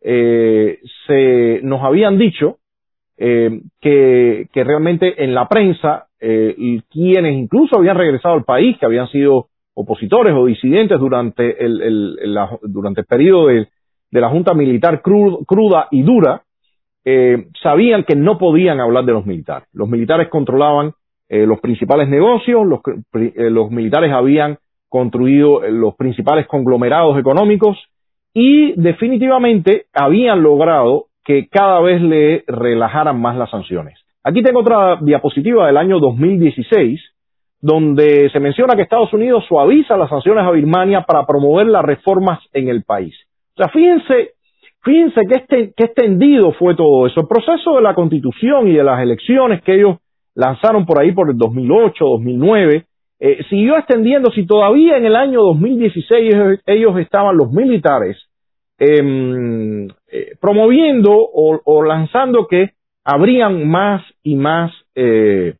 se 0.01 1.61
nos 1.65 1.83
habían 1.83 2.17
dicho 2.17 2.59
que, 3.17 4.47
que, 4.53 4.65
realmente 4.65 5.25
en 5.25 5.35
la 5.35 5.49
prensa, 5.49 6.07
quienes 6.21 7.35
incluso 7.35 7.77
habían 7.77 7.97
regresado 7.97 8.37
al 8.37 8.45
país, 8.45 8.77
que 8.79 8.87
habían 8.87 9.09
sido 9.09 9.49
opositores 9.75 10.33
o 10.35 10.47
disidentes 10.47 10.99
durante 10.99 11.65
el, 11.65 12.17
durante 12.63 13.03
el 13.03 13.07
periodo 13.07 13.49
de, 13.49 13.69
la 14.11 14.29
Junta 14.31 14.55
Militar 14.55 15.03
cruda 15.03 15.89
y 15.91 16.03
dura, 16.03 16.43
eh, 17.05 17.47
sabían 17.63 18.05
que 18.05 18.17
no 18.17 18.39
podían 18.39 18.81
hablar 18.81 19.05
de 19.05 19.13
los 19.13 19.27
militares. 19.27 19.69
Los 19.73 19.89
militares 19.89 20.29
controlaban 20.29 20.93
eh, 21.29 21.47
los 21.47 21.61
principales 21.61 22.09
negocios, 22.09 22.67
los, 22.67 22.81
eh, 23.15 23.51
los 23.51 23.71
militares 23.71 24.13
habían 24.13 24.59
construido 24.89 25.61
los 25.69 25.95
principales 25.97 26.47
conglomerados 26.47 27.19
económicos 27.19 27.77
y 28.33 28.73
definitivamente 28.81 29.87
habían 29.93 30.43
logrado 30.43 31.07
que 31.25 31.49
cada 31.49 31.81
vez 31.81 32.01
le 32.01 32.45
relajaran 32.47 33.21
más 33.21 33.37
las 33.37 33.51
sanciones. 33.51 33.99
Aquí 34.23 34.43
tengo 34.43 34.61
otra 34.61 34.99
diapositiva 35.01 35.67
del 35.67 35.77
año 35.77 35.99
2016 35.99 37.01
donde 37.61 38.31
se 38.31 38.39
menciona 38.41 38.77
que 38.77 38.83
Estados 38.83 39.13
Unidos 39.13 39.45
suaviza 39.49 39.97
las 39.97 40.11
sanciones 40.11 40.45
a 40.45 40.51
Birmania 40.51 41.03
para 41.03 41.27
promover 41.27 41.67
las 41.67 41.85
reformas 41.85 42.39
en 42.53 42.69
el 42.69 42.85
país. 42.85 43.15
O 43.57 43.63
sea, 43.63 43.69
fíjense, 43.69 44.33
fíjense 44.83 45.21
que, 45.27 45.35
este, 45.35 45.73
que 45.75 45.85
extendido 45.85 46.53
fue 46.53 46.77
todo 46.77 47.07
eso. 47.07 47.21
El 47.21 47.27
proceso 47.27 47.77
de 47.77 47.83
la 47.83 47.95
constitución 47.95 48.69
y 48.69 48.75
de 48.75 48.85
las 48.85 49.01
elecciones 49.01 49.63
que 49.63 49.77
ellos 49.77 49.97
lanzaron 50.35 50.85
por 50.85 51.01
ahí 51.01 51.13
por 51.13 51.31
el 51.31 51.39
2008, 51.39 52.05
2009, 52.05 52.85
eh, 53.19 53.39
siguió 53.49 53.79
extendiendo. 53.79 54.31
Si 54.31 54.47
todavía 54.47 54.99
en 54.99 55.07
el 55.07 55.17
año 55.17 55.41
2016 55.41 56.61
ellos, 56.67 56.99
estaban 56.99 57.37
los 57.39 57.51
militares 57.51 58.19
em, 58.79 59.89
eh, 60.13 60.33
promoviendo 60.39 61.13
o, 61.13 61.83
lanzando 61.83 62.47
que 62.47 62.73
habrían 63.05 63.67
más 63.67 64.03
y 64.23 64.37
más 64.37 64.71
eh, 64.95 65.55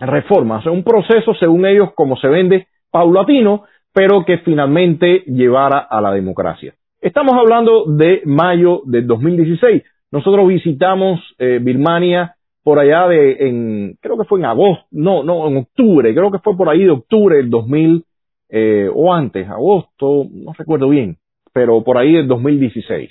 reformas, 0.00 0.64
un 0.64 0.82
proceso 0.82 1.34
según 1.34 1.66
ellos 1.66 1.90
como 1.94 2.16
se 2.16 2.28
vende 2.28 2.68
paulatino, 2.90 3.64
pero 3.92 4.24
que 4.24 4.38
finalmente 4.38 5.24
llevara 5.26 5.80
a 5.80 6.00
la 6.00 6.12
democracia. 6.12 6.74
Estamos 7.00 7.34
hablando 7.34 7.86
de 7.86 8.20
mayo 8.26 8.82
del 8.84 9.06
2016. 9.06 9.82
Nosotros 10.10 10.46
visitamos 10.46 11.18
eh, 11.38 11.58
Birmania 11.58 12.34
por 12.62 12.78
allá 12.78 13.08
de, 13.08 13.36
en, 13.40 13.96
creo 14.02 14.18
que 14.18 14.24
fue 14.24 14.38
en 14.38 14.44
agosto, 14.44 14.84
no, 14.90 15.22
no, 15.24 15.48
en 15.48 15.56
octubre, 15.56 16.14
creo 16.14 16.30
que 16.30 16.40
fue 16.40 16.54
por 16.58 16.68
ahí 16.68 16.84
de 16.84 16.90
octubre 16.90 17.38
del 17.38 17.48
2000, 17.48 18.04
eh, 18.50 18.90
o 18.92 19.14
antes, 19.14 19.48
agosto, 19.48 20.26
no 20.30 20.52
recuerdo 20.52 20.90
bien, 20.90 21.16
pero 21.54 21.82
por 21.82 21.96
ahí 21.96 22.12
del 22.12 22.28
2016, 22.28 23.10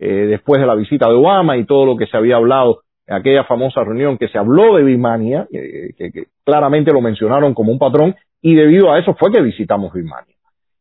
eh, 0.00 0.08
después 0.08 0.60
de 0.60 0.66
la 0.66 0.74
visita 0.74 1.06
de 1.08 1.14
Obama 1.14 1.56
y 1.56 1.64
todo 1.64 1.86
lo 1.86 1.96
que 1.96 2.08
se 2.08 2.16
había 2.16 2.36
hablado 2.36 2.80
aquella 3.06 3.44
famosa 3.44 3.84
reunión 3.84 4.18
que 4.18 4.28
se 4.28 4.38
habló 4.38 4.74
de 4.74 4.82
Birmania, 4.82 5.46
que, 5.50 6.26
claramente 6.44 6.92
lo 6.92 7.00
mencionaron 7.00 7.54
como 7.54 7.70
un 7.70 7.78
patrón, 7.78 8.16
y 8.40 8.56
debido 8.56 8.90
a 8.90 8.98
eso 8.98 9.14
fue 9.14 9.30
que 9.30 9.40
visitamos 9.40 9.92
Birmania. 9.92 10.34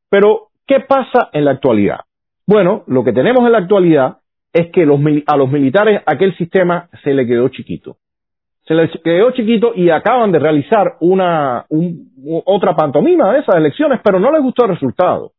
Pero, 0.09 0.47
¿qué 0.65 0.79
pasa 0.79 1.29
en 1.33 1.45
la 1.45 1.51
actualidad? 1.51 1.99
Bueno, 2.51 2.83
lo 2.87 3.05
que 3.05 3.13
tenemos 3.13 3.45
en 3.45 3.53
la 3.53 3.59
actualidad 3.59 4.17
es 4.51 4.71
que 4.71 4.81
a 4.83 5.37
los 5.37 5.49
militares 5.49 6.01
aquel 6.05 6.35
sistema 6.35 6.89
se 7.01 7.13
le 7.13 7.25
quedó 7.25 7.47
chiquito. 7.47 7.95
Se 8.67 8.73
les 8.73 8.91
quedó 9.05 9.31
chiquito 9.31 9.71
y 9.73 9.89
acaban 9.89 10.33
de 10.33 10.39
realizar 10.39 10.97
una 10.99 11.65
otra 12.43 12.75
pantomima 12.75 13.31
de 13.31 13.39
esas 13.39 13.55
elecciones, 13.55 14.01
pero 14.03 14.19
no 14.19 14.33
les 14.33 14.41
gustó 14.41 14.65
el 14.65 14.71
resultado. 14.71 15.31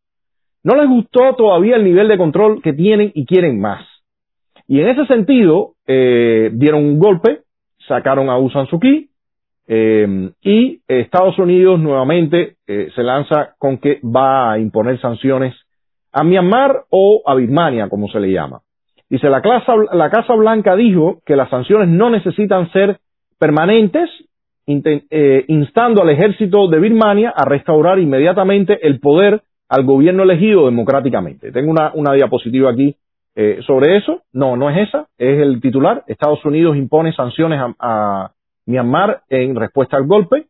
No 0.64 0.74
les 0.74 0.88
gustó 0.88 1.34
todavía 1.34 1.76
el 1.76 1.84
nivel 1.84 2.08
de 2.08 2.16
control 2.16 2.62
que 2.62 2.72
tienen 2.72 3.12
y 3.14 3.26
quieren 3.26 3.60
más. 3.60 3.86
Y 4.66 4.80
en 4.80 4.88
ese 4.88 5.04
sentido, 5.04 5.72
eh, 5.86 6.48
dieron 6.54 6.82
un 6.82 6.98
golpe, 6.98 7.40
sacaron 7.86 8.30
a 8.30 8.36
Aung 8.36 8.52
San 8.54 8.66
eh, 9.68 10.30
y 10.40 10.80
Estados 10.88 11.38
Unidos 11.38 11.78
nuevamente 11.78 12.56
eh, 12.66 12.88
se 12.94 13.02
lanza 13.02 13.54
con 13.58 13.76
que 13.76 14.00
va 14.02 14.52
a 14.52 14.58
imponer 14.58 14.98
sanciones 14.98 15.54
a 16.12 16.24
Myanmar 16.24 16.84
o 16.90 17.22
a 17.26 17.34
Birmania, 17.34 17.88
como 17.88 18.08
se 18.08 18.20
le 18.20 18.30
llama. 18.30 18.60
Dice, 19.08 19.28
la 19.28 19.42
la 19.92 20.10
Casa 20.10 20.34
Blanca 20.34 20.74
dijo 20.74 21.20
que 21.26 21.36
las 21.36 21.50
sanciones 21.50 21.88
no 21.88 22.10
necesitan 22.10 22.70
ser 22.72 22.98
permanentes, 23.38 24.08
instando 24.66 26.02
al 26.02 26.10
ejército 26.10 26.68
de 26.68 26.78
Birmania 26.78 27.32
a 27.34 27.44
restaurar 27.44 27.98
inmediatamente 27.98 28.86
el 28.86 29.00
poder 29.00 29.42
al 29.68 29.84
gobierno 29.84 30.22
elegido 30.22 30.66
democráticamente. 30.66 31.50
Tengo 31.50 31.70
una, 31.70 31.92
una 31.94 32.12
diapositiva 32.12 32.70
aquí 32.70 32.94
eh, 33.34 33.60
sobre 33.66 33.96
eso. 33.96 34.22
No, 34.32 34.56
no 34.56 34.70
es 34.70 34.88
esa, 34.88 35.08
es 35.18 35.40
el 35.40 35.60
titular. 35.60 36.04
Estados 36.06 36.44
Unidos 36.44 36.76
impone 36.76 37.12
sanciones 37.12 37.60
a 37.78 38.30
Myanmar 38.66 39.22
en 39.28 39.56
respuesta 39.56 39.96
al 39.96 40.06
golpe. 40.06 40.46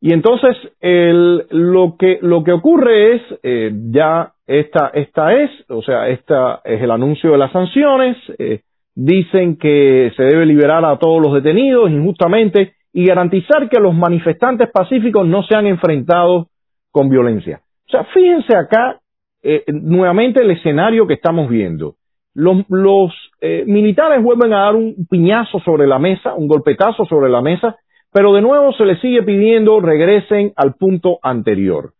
Y 0.00 0.14
entonces 0.14 0.56
el, 0.80 1.46
lo 1.50 1.96
que 1.98 2.18
lo 2.22 2.42
que 2.42 2.52
ocurre 2.52 3.16
es 3.16 3.22
eh, 3.42 3.70
ya 3.90 4.32
esta 4.46 4.90
esta 4.94 5.34
es, 5.34 5.50
o 5.68 5.82
sea, 5.82 6.08
esta 6.08 6.62
es 6.64 6.80
el 6.80 6.90
anuncio 6.90 7.32
de 7.32 7.38
las 7.38 7.52
sanciones. 7.52 8.16
Eh, 8.38 8.62
dicen 8.94 9.56
que 9.56 10.10
se 10.16 10.22
debe 10.24 10.46
liberar 10.46 10.84
a 10.84 10.98
todos 10.98 11.22
los 11.22 11.34
detenidos 11.34 11.90
injustamente 11.90 12.74
y 12.92 13.06
garantizar 13.06 13.68
que 13.68 13.78
los 13.78 13.94
manifestantes 13.94 14.70
pacíficos 14.70 15.26
no 15.26 15.42
sean 15.42 15.66
enfrentados 15.66 16.46
con 16.90 17.10
violencia. 17.10 17.60
O 17.86 17.90
sea, 17.90 18.04
fíjense 18.04 18.56
acá 18.56 19.00
eh, 19.42 19.64
nuevamente 19.68 20.42
el 20.42 20.50
escenario 20.50 21.06
que 21.06 21.14
estamos 21.14 21.48
viendo. 21.48 21.96
Los, 22.32 22.64
los 22.68 23.12
militares 23.66 24.22
vuelven 24.22 24.52
a 24.52 24.60
dar 24.60 24.76
un 24.76 24.94
piñazo 25.10 25.58
sobre 25.60 25.86
la 25.86 25.98
mesa, 25.98 26.34
un 26.34 26.46
golpetazo 26.46 27.04
sobre 27.04 27.28
la 27.28 27.42
mesa, 27.42 27.76
pero 28.12 28.32
de 28.32 28.42
nuevo 28.42 28.72
se 28.72 28.84
les 28.84 29.00
sigue 29.00 29.22
pidiendo 29.22 29.80
regresen 29.80 30.52
al 30.56 30.74
punto 30.74 31.18
anterior. 31.22 31.92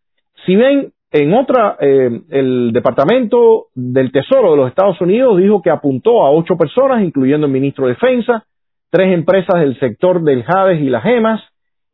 Si 0.44 0.56
ven, 0.56 0.92
en 1.12 1.34
otra, 1.34 1.76
eh, 1.80 2.20
el 2.30 2.72
Departamento 2.72 3.66
del 3.74 4.12
Tesoro 4.12 4.52
de 4.52 4.56
los 4.56 4.68
Estados 4.68 5.00
Unidos 5.00 5.38
dijo 5.38 5.62
que 5.62 5.70
apuntó 5.70 6.24
a 6.24 6.30
ocho 6.30 6.56
personas, 6.56 7.02
incluyendo 7.02 7.46
el 7.46 7.52
ministro 7.52 7.86
de 7.86 7.92
Defensa, 7.92 8.44
tres 8.90 9.12
empresas 9.14 9.60
del 9.60 9.78
sector 9.78 10.22
del 10.22 10.42
Jades 10.44 10.80
y 10.80 10.90
las 10.90 11.02
Gemas, 11.02 11.40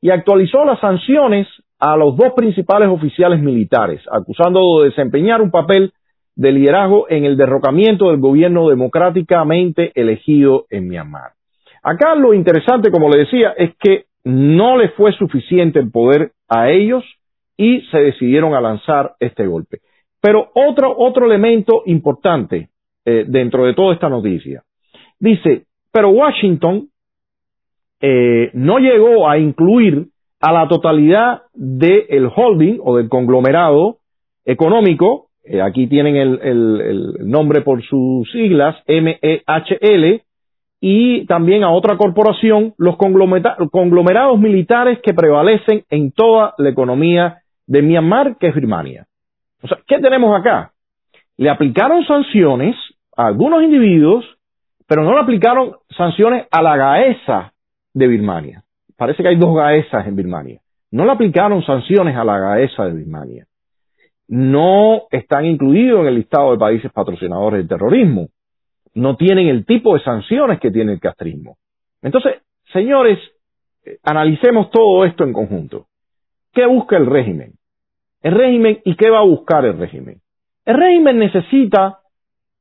y 0.01 0.11
actualizó 0.11 0.65
las 0.65 0.81
sanciones 0.81 1.47
a 1.79 1.97
los 1.97 2.17
dos 2.17 2.33
principales 2.35 2.89
oficiales 2.89 3.41
militares, 3.41 4.01
acusando 4.11 4.81
de 4.81 4.91
desempeñar 4.91 5.43
un 5.43 5.51
papel 5.51 5.93
de 6.35 6.53
liderazgo 6.53 7.07
en 7.09 7.25
el 7.25 7.37
derrocamiento 7.37 8.11
del 8.11 8.21
gobierno 8.21 8.69
democráticamente 8.69 9.93
elegido 9.95 10.67
en 10.71 10.89
Myanmar. 10.89 11.33
Acá 11.83 12.15
lo 12.15 12.35
interesante, 12.35 12.91
como 12.91 13.09
le 13.09 13.21
decía, 13.21 13.55
es 13.57 13.71
que 13.79 14.06
no 14.27 14.77
le 14.77 14.89
fue 14.89 15.13
suficiente 15.13 15.79
el 15.79 15.93
poder 15.93 16.33
a 16.49 16.69
ellos 16.71 17.05
y 17.57 17.83
se 17.93 17.99
decidieron 17.99 18.55
a 18.55 18.61
lanzar 18.61 19.15
este 19.21 19.47
golpe. 19.47 19.79
Pero 20.21 20.51
otro, 20.53 20.93
otro 20.99 21.27
elemento 21.27 21.85
importante 21.87 22.71
eh, 23.05 23.25
dentro 23.29 23.65
de 23.67 23.75
toda 23.75 23.95
esta 23.95 24.09
noticia. 24.09 24.65
Dice, 25.21 25.67
pero 25.93 26.09
Washington 26.09 26.89
eh, 28.01 28.51
no 28.53 28.79
llegó 28.81 29.31
a 29.31 29.39
incluir 29.39 30.09
a 30.41 30.53
la 30.53 30.67
totalidad 30.67 31.43
del 31.55 32.29
holding 32.35 32.81
o 32.83 32.97
del 32.97 33.09
conglomerado 33.09 33.99
económico, 34.45 35.29
eh, 35.45 35.63
aquí 35.63 35.87
tienen 35.87 36.17
el, 36.17 36.41
el, 36.43 37.31
nombre 37.31 37.61
por 37.61 37.81
sus 37.85 38.29
siglas, 38.33 38.75
MEHL, 38.89 40.23
y 40.81 41.27
también 41.27 41.65
a 41.65 41.71
otra 41.71 41.97
corporación, 41.97 42.75
los 42.77 42.97
conglomerados 42.97 44.39
militares 44.39 44.99
que 45.03 45.15
prevalecen 45.15 45.85
en 45.91 46.13
toda 46.13 46.55
la 46.59 46.69
economía 46.69 47.39
de 47.67 47.83
Myanmar, 47.83 48.37
que 48.39 48.49
es 48.49 48.55
Birmania. 48.55 49.07
O 49.63 49.69
sea, 49.69 49.79
¿qué 49.87 49.99
tenemos 49.99 50.39
acá? 50.39 50.73
Le 51.37 51.51
aplicaron 51.51 52.05
sanciones 52.05 52.77
a 53.17 53.27
algunos 53.27 53.63
individuos, 53.63 54.25
pero 54.87 55.03
no 55.03 55.13
le 55.13 55.21
aplicaron 55.21 55.77
sanciones 55.97 56.47
a 56.51 56.63
la 56.63 56.77
GAESA 56.77 57.53
de 57.95 58.07
Birmania 58.07 58.63
parece 58.97 59.23
que 59.23 59.29
hay 59.29 59.37
dos 59.37 59.55
GAESAs 59.55 60.07
en 60.07 60.17
Birmania. 60.17 60.61
No 60.91 61.05
le 61.05 61.13
aplicaron 61.13 61.63
sanciones 61.65 62.17
a 62.17 62.25
la 62.25 62.39
GAESA 62.39 62.87
de 62.87 62.93
Birmania. 62.95 63.47
No 64.29 65.03
están 65.11 65.45
incluidos 65.45 66.01
en 66.01 66.07
el 66.09 66.15
listado 66.17 66.53
de 66.53 66.59
países 66.59 66.91
patrocinadores 66.93 67.59
del 67.59 67.69
terrorismo. 67.69 68.29
No 68.97 69.17
tienen 69.17 69.49
el 69.49 69.67
tipo 69.67 69.95
de 69.95 70.03
sanciones 70.03 70.59
que 70.59 70.71
tiene 70.71 70.95
el 70.95 71.01
castrismo. 71.01 71.59
Entonces, 72.01 72.43
señores, 72.73 73.19
eh, 73.85 73.99
analicemos 74.03 74.71
todo 74.71 75.05
esto 75.05 75.23
en 75.23 75.35
conjunto. 75.35 75.87
¿Qué 76.53 76.65
busca 76.65 76.97
el 76.97 77.05
régimen? 77.05 77.53
El 78.23 78.33
régimen 78.33 78.81
y 78.85 78.97
qué 78.97 79.11
va 79.11 79.19
a 79.19 79.25
buscar 79.25 79.67
el 79.67 79.79
régimen. 79.79 80.21
El 80.65 80.77
régimen 80.77 81.19
necesita 81.19 81.99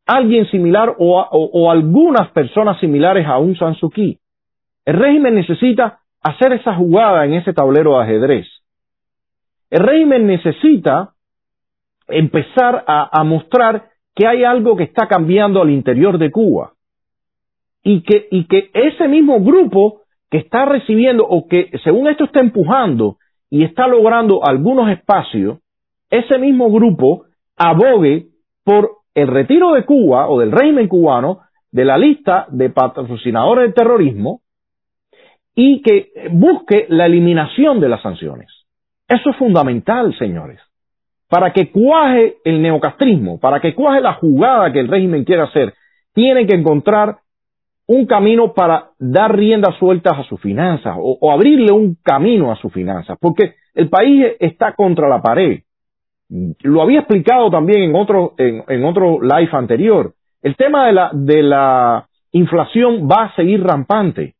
alguien 0.05 0.45
similar 0.51 0.95
o, 0.99 1.71
algunas 1.71 2.29
personas 2.31 2.79
similares 2.79 3.25
a 3.25 3.37
un 3.37 3.55
San 3.55 3.75
Suu 3.75 3.89
Kyi. 3.89 4.19
El 4.83 4.97
régimen 4.97 5.35
necesita 5.35 5.99
hacer 6.21 6.51
esa 6.51 6.75
jugada 6.75 7.25
en 7.25 7.35
ese 7.35 7.53
tablero 7.53 7.97
de 7.97 8.03
ajedrez. 8.03 8.47
El 9.69 9.79
régimen 9.79 10.27
necesita 10.27 11.13
empezar 12.07 12.83
a, 12.87 13.23
mostrar 13.23 13.89
que 14.15 14.25
hay 14.25 14.43
algo 14.43 14.75
que 14.77 14.83
está 14.83 15.07
cambiando 15.07 15.61
al 15.61 15.69
interior 15.69 16.17
de 16.17 16.31
Cuba 16.31 16.73
y 17.83 18.01
que, 18.01 18.27
ese 18.73 19.07
mismo 19.07 19.41
grupo 19.41 20.01
que 20.31 20.37
está 20.37 20.65
recibiendo 20.65 21.23
o 21.27 21.47
que 21.47 21.69
según 21.83 22.07
esto 22.07 22.23
está 22.23 22.39
empujando 22.39 23.17
y 23.49 23.63
está 23.63 23.87
logrando 23.87 24.43
algunos 24.43 24.89
espacios, 24.89 25.59
ese 26.09 26.39
mismo 26.39 26.71
grupo 26.71 27.25
abogue 27.57 28.27
por 28.63 28.89
el 29.13 29.27
retiro 29.27 29.73
de 29.73 29.85
Cuba 29.85 30.29
o 30.29 30.39
del 30.39 30.51
régimen 30.51 30.87
cubano 30.87 31.41
de 31.71 31.85
la 31.85 31.97
lista 31.97 32.47
de 32.49 32.69
patrocinadores 32.69 33.65
del 33.65 33.73
terrorismo 33.73 34.41
y 35.53 35.81
que 35.81 36.29
busque 36.31 36.85
la 36.89 37.05
eliminación 37.05 37.79
de 37.79 37.89
las 37.89 38.01
sanciones. 38.01 38.47
Eso 39.07 39.29
es 39.29 39.35
fundamental, 39.37 40.17
señores. 40.17 40.59
Para 41.29 41.51
que 41.51 41.71
cuaje 41.71 42.37
el 42.43 42.61
neocastrismo, 42.61 43.39
para 43.39 43.59
que 43.59 43.73
cuaje 43.73 44.01
la 44.01 44.13
jugada 44.13 44.71
que 44.71 44.79
el 44.79 44.87
régimen 44.87 45.23
quiere 45.23 45.41
hacer, 45.41 45.73
tiene 46.13 46.45
que 46.45 46.55
encontrar 46.55 47.17
un 47.87 48.05
camino 48.05 48.53
para 48.53 48.91
dar 48.97 49.35
riendas 49.35 49.75
sueltas 49.77 50.17
a 50.17 50.23
sus 50.23 50.41
finanzas 50.41 50.95
o, 50.97 51.31
abrirle 51.31 51.71
un 51.71 51.97
camino 52.03 52.51
a 52.51 52.55
sus 52.55 52.73
finanzas, 52.73 53.17
porque 53.19 53.55
el 53.73 53.89
país 53.89 54.25
está 54.39 54.73
contra 54.73 55.07
la 55.07 55.21
pared. 55.21 55.61
Lo 56.63 56.81
había 56.81 56.99
explicado 56.99 57.51
también 57.51 57.83
en 57.83 57.95
otro, 57.95 58.33
en, 58.37 58.83
otro 58.83 59.21
live 59.21 59.49
anterior. 59.51 60.13
El 60.41 60.55
tema 60.55 60.87
de 60.87 60.93
la, 60.93 61.11
de 61.13 61.43
la 61.43 62.07
inflación 62.31 63.07
va 63.07 63.25
a 63.25 63.35
seguir 63.35 63.63
rampante. 63.63 64.33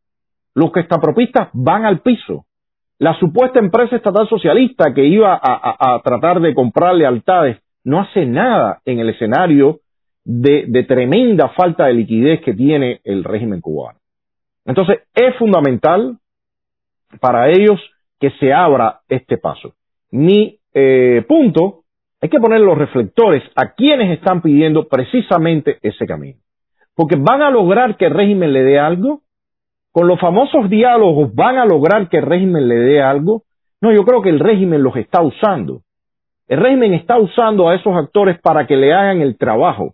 Los 0.56 0.72
que 0.72 0.84
propistas 0.84 1.50
van 1.54 1.86
al 1.86 2.00
piso. 2.00 2.46
La 2.98 3.18
supuesta 3.20 3.60
empresa 3.60 3.98
estatal 3.98 4.28
socialista 4.30 4.94
que 4.94 5.04
iba 5.04 5.38
a, 5.42 6.02
tratar 6.04 6.40
de 6.40 6.54
comprar 6.54 6.96
lealtades 6.96 7.58
no 7.84 8.00
hace 8.00 8.26
nada 8.26 8.80
en 8.86 9.00
el 9.00 9.10
escenario 9.10 9.80
de, 10.24 10.86
tremenda 10.88 11.50
falta 11.50 11.88
de 11.88 11.94
liquidez 11.94 12.42
que 12.42 12.54
tiene 12.54 13.02
el 13.04 13.24
régimen 13.24 13.60
cubano. 13.60 14.00
Entonces, 14.66 15.00
es 15.14 15.36
fundamental 15.36 16.18
para 17.20 17.50
ellos 17.50 17.80
que 18.20 18.32
se 18.40 18.54
abra 18.54 19.02
este 19.10 19.38
paso. 19.38 19.74
Mi 20.12 20.58
eh, 20.74 21.24
punto 21.28 21.84
es 22.22 22.30
que 22.30 22.40
poner 22.40 22.62
los 22.62 22.78
reflectores 22.78 23.44
a 23.56 23.74
quienes 23.74 24.18
están 24.18 24.42
pidiendo 24.42 24.88
precisamente 24.88 25.78
ese 25.82 26.08
camino. 26.08 26.40
Porque 26.96 27.18
van 27.18 27.42
a 27.42 27.52
lograr 27.52 27.98
que 27.98 28.06
el 28.06 28.14
régimen 28.14 28.54
le 28.54 28.64
dé 28.64 28.80
algo 28.80 29.22
con 29.96 30.10
los 30.10 30.20
famosos 30.20 30.70
diálogos 30.70 31.34
van 31.34 31.58
a 31.58 31.66
lograr 31.66 32.10
que 32.10 32.18
el 32.18 32.26
régimen 32.26 32.68
le 32.68 32.76
dé 32.76 33.02
algo. 33.02 33.44
No, 33.80 33.94
yo 33.94 34.04
creo 34.04 34.22
que 34.22 34.28
el 34.28 34.42
régimen 34.42 34.84
los 34.84 34.98
está 34.98 35.22
usando. 35.22 35.84
El 36.50 36.60
régimen 36.60 36.94
está 36.94 37.18
usando 37.18 37.70
a 37.70 37.76
esos 37.76 37.96
actores 37.96 38.38
para 38.42 38.68
que 38.68 38.76
le 38.76 38.94
hagan 38.94 39.22
el 39.22 39.38
trabajo, 39.38 39.94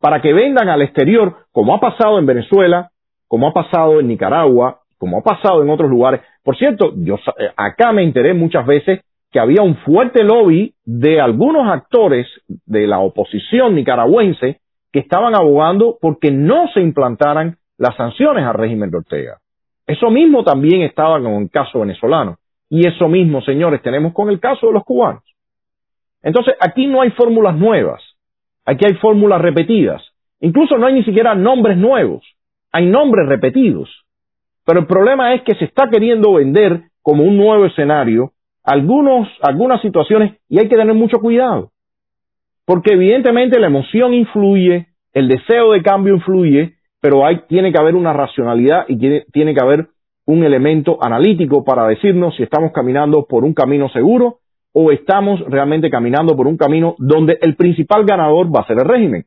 para 0.00 0.22
que 0.22 0.32
vendan 0.32 0.70
al 0.70 0.80
exterior, 0.80 1.36
como 1.52 1.74
ha 1.74 1.80
pasado 1.80 2.18
en 2.18 2.24
Venezuela, 2.24 2.92
como 3.28 3.46
ha 3.46 3.52
pasado 3.52 4.00
en 4.00 4.08
Nicaragua, 4.08 4.78
como 4.96 5.18
ha 5.18 5.22
pasado 5.22 5.62
en 5.62 5.68
otros 5.68 5.90
lugares. 5.90 6.22
Por 6.42 6.56
cierto, 6.56 6.94
yo 6.96 7.16
eh, 7.16 7.50
acá 7.58 7.92
me 7.92 8.04
enteré 8.04 8.32
muchas 8.32 8.64
veces 8.64 9.00
que 9.30 9.38
había 9.38 9.60
un 9.60 9.76
fuerte 9.76 10.24
lobby 10.24 10.72
de 10.86 11.20
algunos 11.20 11.68
actores 11.68 12.26
de 12.64 12.86
la 12.86 13.00
oposición 13.00 13.74
nicaragüense 13.74 14.60
que 14.90 15.00
estaban 15.00 15.34
abogando 15.34 15.98
porque 16.00 16.30
no 16.30 16.68
se 16.72 16.80
implantaran 16.80 17.58
las 17.78 17.96
sanciones 17.96 18.44
al 18.44 18.54
régimen 18.54 18.90
de 18.90 18.98
Ortega. 18.98 19.38
Eso 19.86 20.10
mismo 20.10 20.42
también 20.42 20.82
estaba 20.82 21.20
con 21.20 21.34
el 21.34 21.50
caso 21.50 21.80
venezolano. 21.80 22.38
Y 22.68 22.86
eso 22.86 23.08
mismo, 23.08 23.42
señores, 23.42 23.82
tenemos 23.82 24.12
con 24.12 24.28
el 24.28 24.40
caso 24.40 24.66
de 24.66 24.72
los 24.72 24.84
cubanos. 24.84 25.22
Entonces, 26.22 26.54
aquí 26.60 26.86
no 26.86 27.00
hay 27.00 27.10
fórmulas 27.10 27.56
nuevas. 27.56 28.02
Aquí 28.64 28.84
hay 28.84 28.94
fórmulas 28.94 29.40
repetidas. 29.40 30.02
Incluso 30.40 30.76
no 30.76 30.86
hay 30.86 30.94
ni 30.94 31.04
siquiera 31.04 31.34
nombres 31.34 31.76
nuevos. 31.76 32.24
Hay 32.72 32.86
nombres 32.86 33.28
repetidos. 33.28 33.88
Pero 34.64 34.80
el 34.80 34.86
problema 34.86 35.34
es 35.34 35.42
que 35.42 35.54
se 35.54 35.64
está 35.64 35.88
queriendo 35.88 36.34
vender 36.34 36.82
como 37.02 37.22
un 37.22 37.36
nuevo 37.36 37.66
escenario 37.66 38.32
algunos, 38.64 39.28
algunas 39.42 39.80
situaciones 39.80 40.34
y 40.48 40.58
hay 40.58 40.68
que 40.68 40.76
tener 40.76 40.94
mucho 40.94 41.20
cuidado. 41.20 41.70
Porque 42.64 42.94
evidentemente 42.94 43.60
la 43.60 43.68
emoción 43.68 44.12
influye, 44.12 44.88
el 45.12 45.28
deseo 45.28 45.70
de 45.70 45.82
cambio 45.82 46.14
influye 46.14 46.74
pero 47.06 47.24
hay, 47.24 47.42
tiene 47.46 47.70
que 47.70 47.78
haber 47.78 47.94
una 47.94 48.12
racionalidad 48.12 48.86
y 48.88 48.98
tiene, 48.98 49.26
tiene 49.32 49.54
que 49.54 49.62
haber 49.62 49.86
un 50.24 50.42
elemento 50.42 50.98
analítico 51.00 51.62
para 51.62 51.86
decirnos 51.86 52.34
si 52.34 52.42
estamos 52.42 52.72
caminando 52.72 53.26
por 53.28 53.44
un 53.44 53.54
camino 53.54 53.88
seguro 53.90 54.38
o 54.72 54.90
estamos 54.90 55.38
realmente 55.46 55.88
caminando 55.88 56.34
por 56.34 56.48
un 56.48 56.56
camino 56.56 56.96
donde 56.98 57.38
el 57.42 57.54
principal 57.54 58.04
ganador 58.04 58.48
va 58.52 58.62
a 58.62 58.66
ser 58.66 58.78
el 58.80 58.86
régimen. 58.86 59.24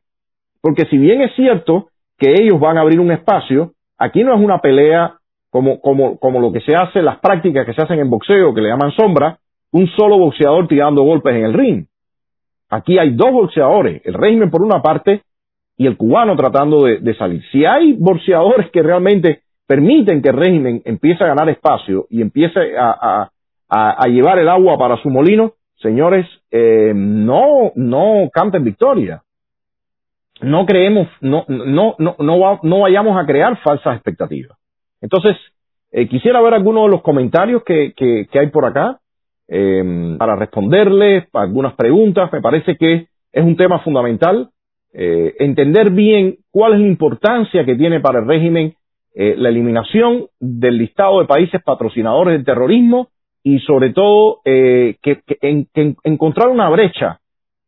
Porque 0.60 0.84
si 0.90 0.98
bien 0.98 1.22
es 1.22 1.34
cierto 1.36 1.88
que 2.18 2.34
ellos 2.38 2.60
van 2.60 2.76
a 2.76 2.82
abrir 2.82 3.00
un 3.00 3.12
espacio, 3.12 3.72
aquí 3.96 4.24
no 4.24 4.34
es 4.34 4.40
una 4.42 4.58
pelea 4.58 5.14
como, 5.48 5.80
como, 5.80 6.18
como 6.18 6.38
lo 6.38 6.52
que 6.52 6.60
se 6.60 6.74
hace, 6.74 7.00
las 7.00 7.18
prácticas 7.20 7.64
que 7.64 7.72
se 7.72 7.80
hacen 7.80 7.98
en 7.98 8.10
boxeo, 8.10 8.52
que 8.52 8.60
le 8.60 8.68
llaman 8.68 8.92
sombra, 8.92 9.38
un 9.72 9.86
solo 9.96 10.18
boxeador 10.18 10.68
tirando 10.68 11.02
golpes 11.02 11.34
en 11.34 11.44
el 11.46 11.54
ring. 11.54 11.86
Aquí 12.68 12.98
hay 12.98 13.14
dos 13.14 13.32
boxeadores, 13.32 14.02
el 14.04 14.12
régimen 14.12 14.50
por 14.50 14.60
una 14.60 14.82
parte 14.82 15.22
y 15.80 15.86
el 15.86 15.96
cubano 15.96 16.36
tratando 16.36 16.84
de, 16.84 17.14
salir. 17.14 17.42
Si 17.50 17.64
hay 17.64 17.94
boxeadores 17.94 18.70
que 18.70 18.82
realmente 18.82 19.40
permiten 19.66 20.20
que 20.20 20.28
el 20.28 20.36
régimen 20.36 20.82
empiece 20.84 21.24
a 21.24 21.28
ganar 21.28 21.48
espacio 21.48 22.06
y 22.10 22.20
empiece 22.20 22.74
a, 22.76 23.30
llevar 24.06 24.38
el 24.40 24.50
agua 24.50 24.76
para 24.76 24.98
su 24.98 25.08
molino, 25.08 25.54
señores, 25.80 26.26
eh, 26.50 26.92
no, 26.94 27.72
no 27.76 28.28
canten 28.30 28.62
victoria. 28.62 29.22
No 30.42 30.66
creemos, 30.66 31.08
no, 31.22 31.46
no, 31.48 31.94
no, 31.98 32.14
no, 32.18 32.60
no 32.62 32.80
vayamos 32.80 33.16
a 33.16 33.24
crear 33.24 33.56
falsas 33.62 33.94
expectativas. 33.94 34.58
Entonces, 35.00 35.34
eh, 35.92 36.06
quisiera 36.08 36.42
ver 36.42 36.52
algunos 36.52 36.84
de 36.84 36.90
los 36.90 37.00
comentarios 37.00 37.62
que, 37.64 37.94
que, 37.96 38.38
hay 38.38 38.48
por 38.48 38.66
acá 38.66 38.98
eh, 39.48 40.14
para 40.18 40.36
responderles 40.36 41.24
algunas 41.32 41.72
preguntas. 41.72 42.30
Me 42.34 42.42
parece 42.42 42.76
que 42.76 43.06
es 43.32 43.42
un 43.42 43.56
tema 43.56 43.78
fundamental 43.78 44.50
eh, 44.92 45.34
entender 45.38 45.90
bien 45.90 46.38
cuál 46.50 46.74
es 46.74 46.80
la 46.80 46.86
importancia 46.86 47.64
que 47.64 47.76
tiene 47.76 48.00
para 48.00 48.20
el 48.20 48.26
régimen 48.26 48.74
la 49.12 49.48
eliminación 49.48 50.28
del 50.38 50.78
listado 50.78 51.20
de 51.20 51.26
países 51.26 51.60
patrocinadores 51.64 52.32
del 52.32 52.44
terrorismo 52.44 53.08
y 53.42 53.58
sobre 53.58 53.92
todo 53.92 54.40
que, 54.44 55.22
encontrar 56.04 56.48
una 56.48 56.70
brecha 56.70 57.20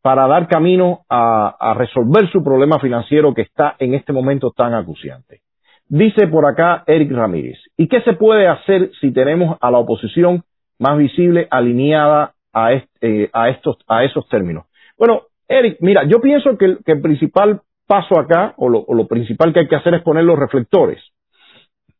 para 0.03 0.27
dar 0.27 0.49
camino 0.49 1.05
a, 1.09 1.73
resolver 1.77 2.29
su 2.29 2.43
problema 2.43 2.77
financiero 2.77 3.33
que 3.33 3.43
está 3.43 3.77
en 3.79 3.93
este 3.93 4.11
momento 4.11 4.51
tan 4.51 4.73
acuciante. 4.73 5.39
Dice 5.87 6.27
por 6.27 6.45
acá 6.45 6.83
Eric 6.85 7.09
Ramírez, 7.13 7.57
¿y 7.77 7.87
qué 7.87 8.01
se 8.01 8.13
puede 8.13 8.47
hacer 8.47 8.91
si 8.99 9.13
tenemos 9.13 9.57
a 9.61 9.71
la 9.71 9.77
oposición 9.77 10.43
más 10.77 10.97
visible 10.97 11.47
alineada 11.49 12.33
a, 12.51 12.73
eh, 12.73 13.29
a, 13.31 13.49
estos, 13.49 13.77
a 13.87 14.03
esos 14.03 14.27
términos? 14.27 14.65
Bueno, 14.97 15.21
Eric, 15.47 15.77
mira, 15.81 16.03
yo 16.05 16.19
pienso 16.21 16.57
que 16.57 16.65
el, 16.65 17.01
principal 17.01 17.61
paso 17.87 18.19
acá, 18.19 18.53
o 18.57 18.69
lo, 18.69 19.07
principal 19.07 19.53
que 19.53 19.61
hay 19.61 19.67
que 19.67 19.75
hacer 19.75 19.93
es 19.95 20.01
poner 20.01 20.23
los 20.23 20.39
reflectores, 20.39 21.01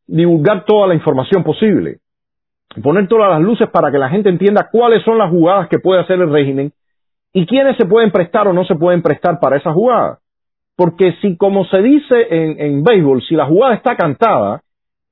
divulgar 0.07 0.65
toda 0.65 0.87
la 0.87 0.95
información 0.95 1.43
posible, 1.43 1.97
poner 2.81 3.07
todas 3.07 3.29
las 3.31 3.41
luces 3.41 3.69
para 3.69 3.91
que 3.91 3.97
la 3.97 4.09
gente 4.09 4.29
entienda 4.29 4.69
cuáles 4.71 5.03
son 5.03 5.17
las 5.17 5.29
jugadas 5.29 5.67
que 5.67 5.79
puede 5.79 6.01
hacer 6.01 6.19
el 6.19 6.31
régimen 6.31 6.71
y 7.33 7.45
quiénes 7.45 7.77
se 7.77 7.85
pueden 7.85 8.11
prestar 8.11 8.47
o 8.47 8.53
no 8.53 8.65
se 8.65 8.75
pueden 8.75 9.01
prestar 9.01 9.39
para 9.39 9.57
esas 9.57 9.73
jugadas. 9.73 10.19
Porque 10.75 11.13
si, 11.21 11.37
como 11.37 11.65
se 11.65 11.81
dice 11.83 12.27
en, 12.29 12.83
béisbol, 12.83 13.21
si 13.23 13.35
la 13.35 13.45
jugada 13.45 13.75
está 13.75 13.95
cantada, 13.95 14.61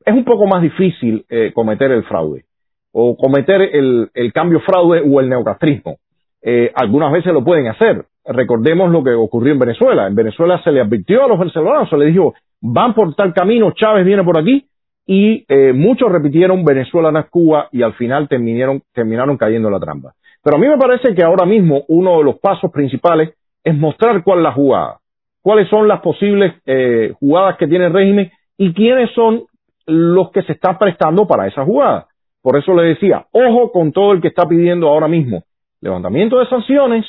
es 0.03 0.13
un 0.13 0.23
poco 0.23 0.47
más 0.47 0.61
difícil 0.61 1.25
eh, 1.29 1.51
cometer 1.53 1.91
el 1.91 2.03
fraude 2.03 2.45
o 2.91 3.15
cometer 3.15 3.61
el, 3.61 4.09
el 4.13 4.33
cambio 4.33 4.59
fraude 4.61 5.01
o 5.01 5.19
el 5.19 5.29
neocastrismo. 5.29 5.97
Eh, 6.41 6.71
algunas 6.75 7.11
veces 7.11 7.33
lo 7.33 7.43
pueden 7.43 7.67
hacer. 7.67 8.05
Recordemos 8.25 8.91
lo 8.91 9.03
que 9.03 9.11
ocurrió 9.11 9.53
en 9.53 9.59
Venezuela. 9.59 10.07
En 10.07 10.15
Venezuela 10.15 10.61
se 10.63 10.71
le 10.71 10.81
advirtió 10.81 11.25
a 11.25 11.27
los 11.27 11.39
venezolanos, 11.39 11.89
se 11.89 11.97
les 11.97 12.13
dijo, 12.13 12.33
van 12.61 12.93
por 12.93 13.13
tal 13.15 13.33
camino, 13.33 13.71
Chávez 13.71 14.05
viene 14.05 14.23
por 14.23 14.37
aquí, 14.37 14.67
y 15.05 15.43
eh, 15.47 15.73
muchos 15.73 16.11
repitieron 16.11 16.63
Venezuela 16.63 17.11
no 17.11 17.19
es 17.19 17.29
Cuba 17.29 17.67
y 17.71 17.81
al 17.81 17.93
final 17.93 18.27
terminaron, 18.29 18.81
terminaron 18.93 19.37
cayendo 19.37 19.67
en 19.67 19.73
la 19.73 19.79
trampa. 19.79 20.13
Pero 20.43 20.57
a 20.57 20.59
mí 20.59 20.67
me 20.67 20.77
parece 20.77 21.13
que 21.15 21.23
ahora 21.23 21.45
mismo 21.45 21.83
uno 21.87 22.19
de 22.19 22.23
los 22.23 22.39
pasos 22.39 22.71
principales 22.71 23.33
es 23.63 23.75
mostrar 23.75 24.23
cuál 24.23 24.39
es 24.39 24.43
la 24.43 24.51
jugada 24.53 25.01
cuáles 25.41 25.67
son 25.69 25.87
las 25.87 26.01
posibles 26.01 26.53
eh, 26.65 27.13
jugadas 27.19 27.57
que 27.57 27.67
tiene 27.67 27.87
el 27.87 27.93
régimen 27.93 28.31
y 28.57 28.73
quiénes 28.73 29.11
son 29.13 29.43
los 29.87 30.31
que 30.31 30.43
se 30.43 30.53
están 30.53 30.77
prestando 30.77 31.27
para 31.27 31.47
esa 31.47 31.65
jugada. 31.65 32.07
Por 32.41 32.57
eso 32.57 32.73
le 32.73 32.89
decía, 32.89 33.25
ojo 33.31 33.71
con 33.71 33.91
todo 33.91 34.13
el 34.13 34.21
que 34.21 34.27
está 34.27 34.47
pidiendo 34.47 34.87
ahora 34.87 35.07
mismo 35.07 35.43
levantamiento 35.81 36.37
de 36.39 36.47
sanciones 36.47 37.05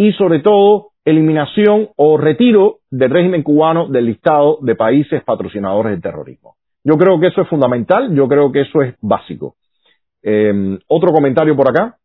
y 0.00 0.14
sobre 0.14 0.38
todo 0.38 0.92
eliminación 1.04 1.90
o 1.94 2.16
retiro 2.16 2.78
del 2.90 3.10
régimen 3.10 3.42
cubano 3.42 3.86
del 3.86 4.06
listado 4.06 4.56
de 4.62 4.74
países 4.74 5.22
patrocinadores 5.24 5.92
del 5.92 6.00
terrorismo. 6.00 6.54
Yo 6.82 6.94
creo 6.94 7.20
que 7.20 7.26
eso 7.26 7.42
es 7.42 7.48
fundamental, 7.48 8.14
yo 8.14 8.26
creo 8.26 8.50
que 8.50 8.62
eso 8.62 8.80
es 8.80 8.94
básico. 9.02 9.56
Eh, 10.22 10.78
otro 10.86 11.12
comentario 11.12 11.54
por 11.54 11.68
acá. 11.68 11.98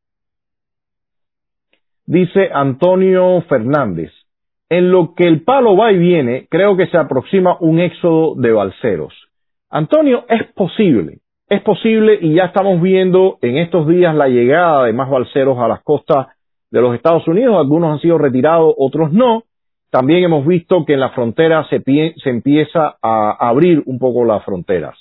Dice 2.06 2.50
Antonio 2.54 3.42
Fernández, 3.48 4.12
en 4.68 4.92
lo 4.92 5.16
que 5.16 5.24
el 5.24 5.44
palo 5.44 5.78
va 5.78 5.94
y 5.94 5.98
viene, 5.98 6.48
creo 6.50 6.76
que 6.76 6.88
se 6.88 6.98
aproxima 6.98 7.56
un 7.62 7.80
éxodo 7.80 8.36
de 8.36 8.52
balseros. 8.52 9.14
Antonio, 9.70 10.26
es 10.28 10.44
posible, 10.52 11.20
es 11.48 11.62
posible 11.62 12.20
y 12.22 12.34
ya 12.34 12.48
estamos 12.48 12.82
viendo 12.82 13.38
en 13.42 13.56
estos 13.56 13.88
días 13.88 14.14
la 14.14 14.28
llegada 14.28 14.84
de 14.84 14.92
más 14.92 15.10
balseros 15.10 15.58
a 15.60 15.70
las 15.70 15.82
costas 15.82 16.35
de 16.76 16.82
los 16.82 16.96
Estados 16.96 17.28
Unidos. 17.28 17.56
Algunos 17.58 17.94
han 17.94 18.00
sido 18.00 18.18
retirados, 18.18 18.74
otros 18.78 19.12
no. 19.12 19.44
También 19.90 20.24
hemos 20.24 20.46
visto 20.46 20.86
que 20.86 20.94
en 20.94 21.00
la 21.00 21.12
frontera 21.12 21.66
se, 21.70 21.82
empieza 22.30 22.98
a 23.02 23.38
abrir 23.40 23.82
un 23.86 23.98
poco 23.98 24.26
las 24.26 24.44
fronteras. 24.44 24.98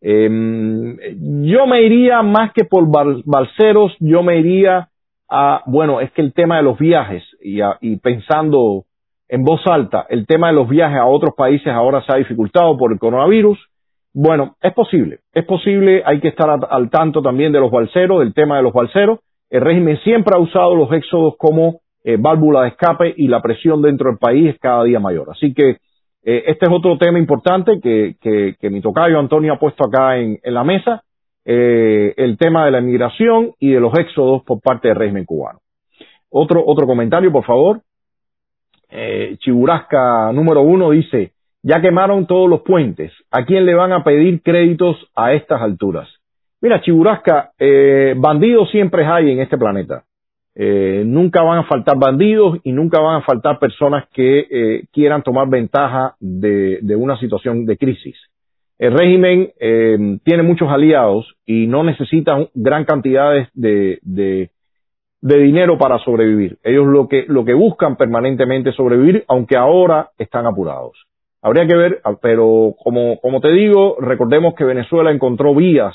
Em, 0.00 0.96
yo 1.42 1.66
me 1.66 1.82
iría 1.82 2.22
más 2.22 2.52
que 2.52 2.64
por 2.64 2.86
balseros, 3.24 3.96
yo 3.98 4.22
me 4.22 4.38
iría 4.38 4.88
a, 5.28 5.62
bueno, 5.66 6.00
es 6.00 6.12
que 6.12 6.22
el 6.22 6.32
tema 6.32 6.58
de 6.58 6.62
los 6.62 6.78
viajes 6.78 7.24
y 7.40 7.96
pensando 7.96 8.84
en 9.28 9.42
voz 9.42 9.60
alta 9.66 10.06
el 10.08 10.26
tema 10.26 10.48
de 10.48 10.54
los 10.54 10.68
viajes 10.68 10.98
a 10.98 11.06
otros 11.06 11.34
países 11.36 11.68
ahora 11.68 12.02
se 12.02 12.12
ha 12.12 12.16
dificultado 12.16 12.76
por 12.78 12.92
el 12.92 12.98
coronavirus. 12.98 13.58
Bueno, 14.14 14.56
es 14.62 14.72
posible, 14.72 15.18
es 15.32 15.44
posible, 15.44 16.02
hay 16.06 16.20
que 16.20 16.28
estar 16.28 16.48
al 16.70 16.90
tanto 16.90 17.20
también 17.22 17.52
de 17.52 17.60
los 17.60 17.70
balseros, 17.70 18.20
del 18.20 18.34
tema 18.34 18.56
de 18.56 18.62
los 18.62 18.72
balseros. 18.72 19.20
El 19.50 19.60
régimen 19.62 19.98
siempre 20.04 20.34
ha 20.36 20.38
usado 20.38 20.74
los 20.74 20.92
éxodos 20.92 21.34
como 21.38 21.80
eh, 22.04 22.16
válvula 22.18 22.62
de 22.62 22.68
escape 22.68 23.14
y 23.16 23.28
la 23.28 23.42
presión 23.42 23.82
dentro 23.82 24.10
del 24.10 24.18
país 24.18 24.54
es 24.54 24.60
cada 24.60 24.84
día 24.84 25.00
mayor. 25.00 25.28
Así 25.30 25.54
que 25.54 25.78
eh, 26.24 26.44
este 26.46 26.66
es 26.66 26.72
otro 26.72 26.98
tema 26.98 27.18
importante 27.18 27.80
que, 27.80 28.16
que, 28.20 28.70
mi 28.70 28.80
tocayo 28.80 29.18
Antonio 29.18 29.54
ha 29.54 29.58
puesto 29.58 29.84
acá 29.84 30.18
en, 30.18 30.38
la 30.42 30.64
mesa, 30.64 31.02
eh, 31.44 32.14
el 32.16 32.36
tema 32.36 32.64
de 32.66 32.72
la 32.72 32.80
inmigración 32.80 33.52
y 33.58 33.70
de 33.70 33.80
los 33.80 33.96
éxodos 33.98 34.42
por 34.44 34.60
parte 34.60 34.88
del 34.88 34.96
régimen 34.96 35.24
cubano. 35.24 35.60
Otro, 36.30 36.62
otro 36.66 36.86
comentario, 36.86 37.32
por 37.32 37.44
favor 37.44 37.80
Chiburasca 39.38 40.32
número 40.32 40.62
uno 40.62 40.90
dice, 40.90 41.32
ya 41.62 41.80
quemaron 41.80 42.26
todos 42.26 42.48
los 42.48 42.62
puentes, 42.62 43.12
¿a 43.30 43.44
quién 43.44 43.66
le 43.66 43.74
van 43.74 43.92
a 43.92 44.02
pedir 44.02 44.42
créditos 44.42 44.96
a 45.14 45.32
estas 45.34 45.60
alturas? 45.60 46.08
Mira, 46.60 46.80
Chiburasca, 46.80 47.52
eh, 47.58 48.14
bandidos 48.16 48.70
siempre 48.70 49.04
hay 49.04 49.30
en 49.30 49.40
este 49.40 49.56
planeta. 49.56 50.04
Eh, 50.60 51.04
nunca 51.06 51.42
van 51.42 51.58
a 51.58 51.64
faltar 51.64 51.96
bandidos 51.96 52.58
y 52.64 52.72
nunca 52.72 53.00
van 53.00 53.22
a 53.22 53.24
faltar 53.24 53.60
personas 53.60 54.08
que 54.12 54.40
eh, 54.50 54.84
quieran 54.92 55.22
tomar 55.22 55.48
ventaja 55.48 56.16
de, 56.18 56.80
de, 56.82 56.96
una 56.96 57.16
situación 57.20 57.64
de 57.64 57.76
crisis. 57.76 58.16
El 58.76 58.98
régimen 58.98 59.52
eh, 59.60 60.18
tiene 60.24 60.42
muchos 60.42 60.68
aliados 60.68 61.32
y 61.46 61.68
no 61.68 61.84
necesita 61.84 62.48
gran 62.54 62.84
cantidad 62.84 63.34
de, 63.54 64.00
de, 64.02 64.50
de 65.20 65.38
dinero 65.38 65.78
para 65.78 66.00
sobrevivir. 66.00 66.58
Ellos 66.64 66.86
lo 66.88 67.06
que, 67.06 67.24
lo 67.28 67.44
que 67.44 67.54
buscan 67.54 67.94
permanentemente 67.94 68.70
es 68.70 68.76
sobrevivir, 68.76 69.24
aunque 69.28 69.56
ahora 69.56 70.10
están 70.18 70.46
apurados. 70.46 71.06
Habría 71.40 71.68
que 71.68 71.76
ver, 71.76 72.00
pero 72.20 72.74
como, 72.82 73.20
como 73.20 73.40
te 73.40 73.52
digo, 73.52 73.96
recordemos 74.00 74.54
que 74.56 74.64
Venezuela 74.64 75.12
encontró 75.12 75.54
vías 75.54 75.94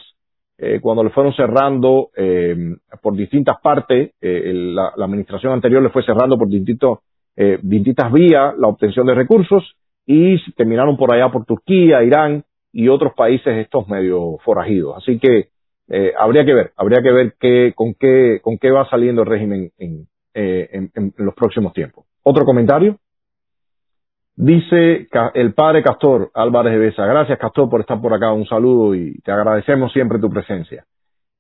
eh, 0.58 0.80
cuando 0.82 1.04
le 1.04 1.10
fueron 1.10 1.34
cerrando 1.34 2.10
eh, 2.16 2.76
por 3.02 3.16
distintas 3.16 3.58
partes, 3.62 4.12
eh, 4.22 4.52
la, 4.54 4.94
la, 4.96 5.06
administración 5.06 5.54
anterior 5.54 5.82
le 5.82 5.90
fue 5.90 6.04
cerrando 6.04 6.38
por 6.38 6.48
distintos, 6.48 7.00
eh, 7.36 7.60
distintas 7.62 8.12
vías 8.12 8.54
la 8.58 8.68
obtención 8.68 9.08
de 9.08 9.16
recursos 9.16 9.76
y 10.06 10.38
terminaron 10.54 10.98
por 10.98 11.14
allá 11.14 11.32
por 11.32 11.46
Turquía, 11.46 12.04
Irán 12.04 12.44
y 12.72 12.88
otros 12.90 13.14
países 13.14 13.58
estos 13.58 13.88
medio 13.88 14.38
forajidos. 14.44 14.98
Así 14.98 15.20
que 15.20 15.50
eh, 15.90 16.14
habría 16.18 16.46
que 16.46 16.54
ver, 16.54 16.72
habría 16.76 17.02
que 17.02 17.12
ver 17.12 17.36
qué, 17.40 17.74
con, 17.76 17.94
qué, 17.94 18.40
con 18.42 18.58
qué 18.58 18.72
va 18.72 18.90
saliendo 18.90 19.22
el 19.22 19.28
régimen 19.28 19.72
en, 19.78 20.08
eh, 20.34 20.90
los 21.18 21.36
próximos 21.36 21.74
tiempos. 21.74 22.06
Otro 22.24 22.46
comentario. 22.46 22.98
Dice 24.36 25.08
el 25.36 25.54
padre 25.54 25.84
Castor 25.84 26.32
Álvarez 26.34 26.74
de 26.74 26.80
Besa. 26.80 27.06
Gracias, 27.06 27.38
Castor, 27.38 27.70
por 27.70 27.82
estar 27.82 28.02
por 28.02 28.14
acá. 28.14 28.34
Un 28.34 28.46
saludo 28.46 28.96
y 28.96 29.20
te 29.20 29.32
agradecemos 29.32 29.94
siempre 29.94 30.20
tu 30.20 30.30
presencia. 30.30 30.86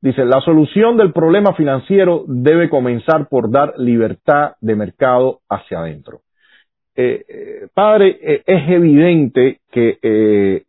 Dice, 0.01 0.25
la 0.25 0.41
solución 0.41 0.97
del 0.97 1.13
problema 1.13 1.53
financiero 1.53 2.25
debe 2.27 2.69
comenzar 2.69 3.29
por 3.29 3.49
dar 3.49 3.73
libertad 3.77 4.51
de 4.59 4.75
mercado 4.75 5.39
hacia 5.49 5.79
adentro. 5.79 6.19
Eh, 6.95 7.23
eh, 7.27 7.67
padre, 7.73 8.19
eh, 8.21 8.43
es 8.45 8.69
evidente 8.69 9.61
que 9.71 9.97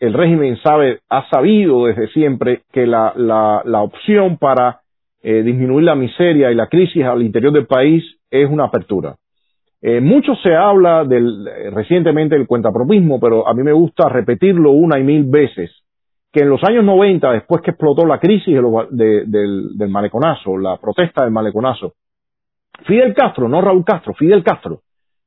el 0.01 0.15
régimen 0.15 0.57
sabe, 0.63 1.01
ha 1.11 1.29
sabido 1.29 1.87
desde 1.87 2.09
siempre 2.09 2.63
que 2.73 2.87
la, 2.87 3.13
la, 3.17 3.61
la 3.65 3.83
opción 3.83 4.39
para 4.39 4.81
disminuir 5.23 5.85
la 5.85 5.95
miseria 5.95 6.53
y 6.53 6.55
la 6.55 6.67
crisis 6.67 7.03
al 7.03 7.23
interior 7.23 7.51
del 7.53 7.67
país 7.67 8.05
es 8.31 8.49
una 8.49 8.65
apertura. 8.65 9.17
Eh, 9.87 10.01
mucho 10.01 10.35
se 10.37 10.55
habla 10.55 11.05
del, 11.05 11.45
recientemente 11.71 12.37
del 12.37 12.47
cuentapropismo, 12.47 13.21
pero 13.21 13.47
a 13.47 13.53
mí 13.53 13.63
me 13.63 13.75
gusta 13.75 14.09
repetirlo 14.09 14.71
una 14.71 14.99
y 14.99 15.03
mil 15.03 15.25
veces, 15.25 15.71
que 16.33 16.41
en 16.41 16.49
los 16.49 16.65
años 16.65 16.85
90, 16.85 17.31
después 17.33 17.61
que 17.61 17.73
explotó 17.73 18.07
la 18.07 18.19
crisis 18.19 18.57
del, 18.91 19.31
del, 19.77 19.89
maleconazo, 19.91 20.57
la 20.57 20.79
protesta 20.79 21.23
del 21.23 21.33
maleconazo, 21.33 21.93
Fidel 22.87 23.13
Castro, 23.13 23.47
no 23.47 23.61
Raúl 23.61 23.85
Castro, 23.85 24.15
Fidel 24.15 24.43
Castro, 24.43 24.81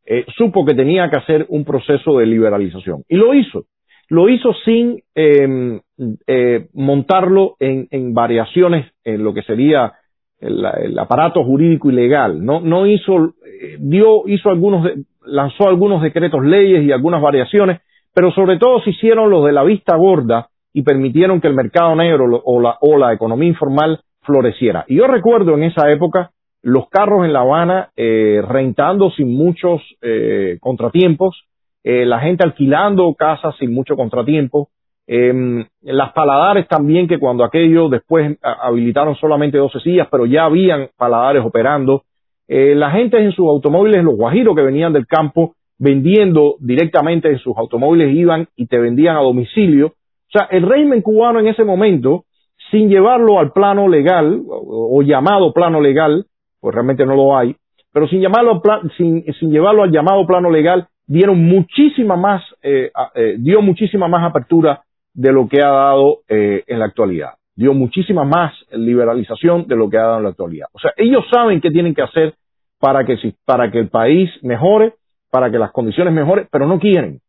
eh, 0.04 0.26
supo 0.36 0.66
que 0.66 0.74
tenía 0.74 1.08
que 1.12 1.18
hacer 1.18 1.46
un 1.50 1.64
proceso 1.64 2.18
de 2.18 2.26
liberalización 2.26 3.04
y 3.08 3.16
lo 3.16 3.36
hizo. 3.36 3.66
Lo 4.10 4.28
hizo 4.28 4.54
sin 4.66 5.04
em, 5.14 5.82
eh, 6.26 6.68
montarlo 6.74 7.58
en, 7.60 8.14
variaciones 8.16 8.92
en 9.04 9.24
lo 9.24 9.36
que 9.36 9.44
sería 9.44 9.94
el, 10.40 10.98
aparato 10.98 11.44
jurídico 11.44 11.90
y 11.90 11.94
legal. 11.94 12.44
No, 12.44 12.62
no 12.62 12.88
hizo, 12.88 13.26
eh, 13.28 13.32
dio, 13.80 14.28
hizo 14.28 14.50
algunos, 14.50 14.90
lanzó 15.26 15.68
algunos 15.68 16.02
decretos 16.02 16.44
leyes 16.44 16.84
y 16.84 16.92
algunas 16.92 17.22
variaciones, 17.22 17.82
pero 18.14 18.32
sobre 18.32 18.58
todo 18.58 18.82
se 18.82 18.92
hicieron 18.92 19.30
los 19.30 19.46
de 19.46 19.54
la 19.54 19.64
vista 19.64 19.96
gorda 19.96 20.50
y 20.74 20.84
permitieron 20.84 21.42
que 21.42 21.48
el 21.48 21.56
mercado 21.56 21.96
negro 21.96 22.42
o 22.44 22.62
la, 22.62 22.78
o 22.82 22.98
la 22.98 23.14
economía 23.14 23.50
informal 23.50 24.00
floreciera. 24.22 24.86
Y 24.88 24.98
yo 24.98 25.08
recuerdo 25.08 25.56
en 25.56 25.64
esa 25.64 25.92
época 25.92 26.32
los 26.62 26.90
carros 26.90 27.26
en 27.26 27.34
La 27.34 27.42
Habana 27.42 27.90
eh, 27.96 28.42
rentando 28.48 29.10
sin 29.12 29.36
muchos 29.36 29.82
eh, 30.02 30.58
contratiempos, 30.60 31.44
eh, 31.84 32.06
la 32.06 32.20
gente 32.20 32.44
alquilando 32.44 33.14
casas 33.14 33.56
sin 33.58 33.74
mucho 33.74 33.96
contratiempo, 33.96 34.70
em, 35.08 35.66
las 35.82 36.12
paladares 36.12 36.68
también 36.68 37.08
que 37.08 37.20
cuando 37.20 37.46
aquello 37.46 37.88
después 37.88 38.38
habilitaron 38.42 39.16
solamente 39.16 39.58
12 39.58 39.80
sillas, 39.80 40.08
pero 40.12 40.26
ya 40.26 40.44
habían 40.44 40.90
paladares 40.98 41.46
operando, 41.46 42.04
la 42.48 42.92
gente 42.92 43.18
en 43.18 43.32
sus 43.32 43.48
automóviles, 43.48 44.04
los 44.04 44.16
guajiros 44.16 44.56
que 44.56 44.62
venían 44.62 44.94
del 44.94 45.06
campo 45.06 45.56
vendiendo 45.80 46.56
directamente 46.60 47.30
en 47.30 47.40
sus 47.40 47.56
automóviles 47.58 48.16
iban 48.16 48.48
y 48.56 48.68
te 48.68 48.80
vendían 48.80 49.18
a 49.18 49.22
domicilio. 49.22 49.88
O 49.88 50.32
sea, 50.32 50.48
el 50.52 50.64
régimen 50.64 51.02
cubano 51.02 51.40
en 51.40 51.48
ese 51.48 51.64
momento, 51.64 52.26
sin 52.72 52.90
llevarlo 52.90 53.40
al 53.40 53.52
plano 53.52 53.88
legal 53.88 54.42
o 54.48 55.02
llamado 55.02 55.54
plano 55.54 55.82
legal, 55.82 56.26
pues 56.60 56.74
realmente 56.74 57.06
no 57.06 57.16
lo 57.16 57.38
hay, 57.38 57.56
pero 57.94 58.08
sin 58.08 58.22
llamarlo, 58.22 58.62
sin, 58.98 59.24
sin 59.40 59.52
llevarlo 59.52 59.84
al 59.84 59.92
llamado 59.92 60.26
plano 60.26 60.50
legal, 60.50 60.88
dieron 61.06 61.44
muchísima 61.44 62.16
más, 62.16 62.44
eh, 62.62 62.92
eh, 63.16 63.36
dio 63.40 63.62
muchísima 63.62 64.08
más 64.08 64.30
apertura 64.30 64.82
de 65.14 65.32
lo 65.32 65.48
que 65.48 65.62
ha 65.62 65.70
dado 65.70 66.20
eh, 66.28 66.64
en 66.68 66.80
la 66.80 66.86
actualidad. 66.86 67.37
Dio 67.58 67.74
muchísima 67.74 68.24
más 68.24 68.54
liberalización 68.72 69.68
de 69.68 69.76
lo 69.76 69.90
que 69.90 69.98
ha 69.98 70.04
dado 70.04 70.18
en 70.18 70.24
la 70.24 70.30
actualidad. 70.30 70.68
O 70.72 70.80
sea, 70.80 70.94
ellos 70.96 71.26
saben 71.30 71.60
qué 71.60 71.70
tienen 71.70 71.94
que 71.94 72.04
hacer 72.04 72.36
para 72.80 73.04
que, 73.04 73.18
para 73.44 73.70
que 73.70 73.80
el 73.80 73.90
país 73.90 74.30
mejore, 74.42 74.94
para 75.30 75.52
que 75.52 75.60
las 75.60 75.72
condiciones 75.72 76.14
mejoren, 76.14 76.48
pero 76.50 76.68
no 76.68 76.80
quieren. 76.80 77.20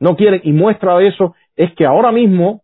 No 0.00 0.16
quieren. 0.16 0.40
Y 0.42 0.52
muestra 0.52 0.98
de 0.98 1.08
eso 1.08 1.36
es 1.54 1.72
que 1.74 1.86
ahora 1.86 2.10
mismo 2.10 2.62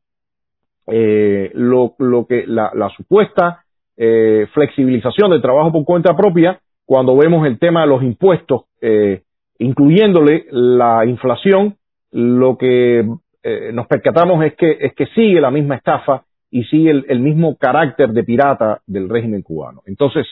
lo, 0.86 1.94
lo 1.98 2.26
que 2.26 2.44
la, 2.46 2.72
la 2.74 2.88
supuesta 2.90 3.62
eh, 3.96 4.46
flexibilización 4.52 5.30
del 5.30 5.42
trabajo 5.42 5.70
por 5.70 5.84
cuenta 5.84 6.16
propia 6.16 6.58
cuando 6.84 7.16
vemos 7.16 7.46
el 7.46 7.58
tema 7.58 7.82
de 7.82 7.86
los 7.86 8.02
impuestos, 8.02 8.62
eh, 8.80 9.22
incluyéndole 9.58 10.46
la 10.50 11.04
inflación, 11.06 11.76
lo 12.10 12.56
que 12.58 13.04
eh, 13.42 13.70
nos 13.72 13.86
percatamos 13.86 14.44
es 14.44 14.54
que, 14.54 14.78
es 14.80 14.94
que 14.94 15.06
sigue 15.14 15.40
la 15.40 15.50
misma 15.50 15.76
estafa 15.76 16.24
y 16.52 16.64
sigue 16.64 16.90
el, 16.90 17.20
mismo 17.20 17.56
carácter 17.56 18.10
de 18.10 18.22
pirata 18.22 18.82
del 18.86 19.08
régimen 19.08 19.42
cubano. 19.42 19.80
Entonces, 19.86 20.26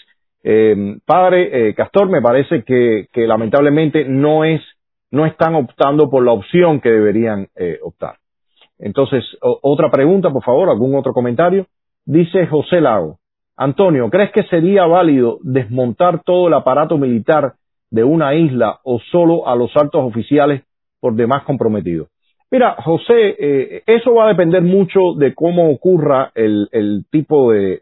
padre 1.04 1.74
Castor, 1.74 2.08
me 2.08 2.22
parece 2.22 2.62
que, 2.62 3.08
lamentablemente 3.26 4.04
no 4.04 4.44
es, 4.44 4.60
no 5.10 5.26
están 5.26 5.56
optando 5.56 6.08
por 6.08 6.24
la 6.24 6.32
opción 6.32 6.80
que 6.80 6.90
deberían 6.90 7.48
optar. 7.82 8.16
Entonces, 8.78 9.24
otra 9.40 9.90
pregunta, 9.90 10.30
por 10.30 10.44
favor, 10.44 10.68
algún 10.68 10.94
otro 10.94 11.12
comentario. 11.12 11.66
Dice 12.04 12.46
José 12.46 12.80
Lago, 12.80 13.18
Antonio, 13.56 14.08
¿crees 14.08 14.32
que 14.32 14.42
sería 14.44 14.86
válido 14.86 15.38
desmontar 15.42 16.22
todo 16.24 16.48
el 16.48 16.54
aparato 16.54 16.96
militar 16.96 17.54
de 17.90 18.04
una 18.04 18.34
isla 18.34 18.80
o 18.84 18.98
solo 19.12 19.46
a 19.48 19.54
los 19.54 19.76
altos 19.76 20.02
oficiales 20.02 20.62
por 20.98 21.14
demás 21.14 21.44
comprometidos? 21.44 22.08
Mira, 22.50 22.74
José, 22.82 23.36
eh, 23.38 23.82
eso 23.86 24.14
va 24.14 24.24
a 24.24 24.28
depender 24.28 24.62
mucho 24.62 25.14
de 25.16 25.34
cómo 25.34 25.70
ocurra 25.70 26.32
el, 26.34 27.04
tipo 27.10 27.52
de, 27.52 27.80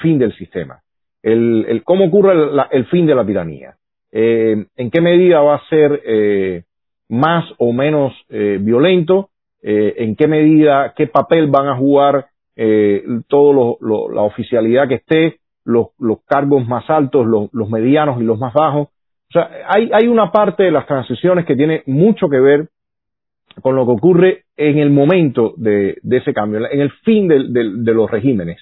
fin 0.00 0.18
del 0.18 0.34
sistema, 0.34 0.80
el, 1.22 1.82
cómo 1.84 2.06
ocurre 2.06 2.32
el, 2.72 2.86
fin 2.86 3.06
de 3.06 3.14
la 3.14 3.24
tiranía, 3.24 3.76
eh, 4.10 4.66
en 4.76 4.90
qué 4.90 5.00
medida 5.00 5.40
va 5.40 5.54
a 5.54 5.68
ser 5.68 6.02
eh, 6.04 6.64
más 7.08 7.44
o 7.58 7.72
menos 7.72 8.12
violento, 8.28 9.28
en 9.64 10.16
qué 10.16 10.26
medida, 10.26 10.92
qué 10.96 11.06
papel 11.06 11.46
van 11.46 11.68
a 11.68 11.76
jugar 11.76 12.26
eh, 12.56 13.02
lo, 13.30 13.78
la 14.10 14.22
oficialidad 14.22 14.88
que 14.88 14.96
esté, 14.96 15.38
los, 15.64 15.88
los 15.98 16.18
cargos 16.26 16.66
más 16.66 16.88
altos, 16.90 17.26
los, 17.26 17.48
los, 17.52 17.68
medianos 17.68 18.20
y 18.20 18.24
los 18.24 18.38
más 18.38 18.52
bajos. 18.52 18.88
O 18.88 19.32
sea, 19.32 19.48
hay, 19.68 19.90
hay 19.92 20.08
una 20.08 20.30
parte 20.30 20.64
de 20.64 20.70
las 20.70 20.86
transiciones 20.86 21.46
que 21.46 21.56
tiene 21.56 21.82
mucho 21.86 22.28
que 22.28 22.40
ver 22.40 22.68
con 23.60 23.76
lo 23.76 23.84
que 23.84 23.92
ocurre 23.92 24.44
en 24.56 24.78
el 24.78 24.90
momento 24.90 25.54
de, 25.56 25.98
de 26.02 26.16
ese 26.16 26.32
cambio, 26.32 26.60
en 26.70 26.80
el 26.80 26.90
fin 27.04 27.28
de, 27.28 27.44
de, 27.48 27.94
los 27.94 28.10
regímenes. 28.10 28.60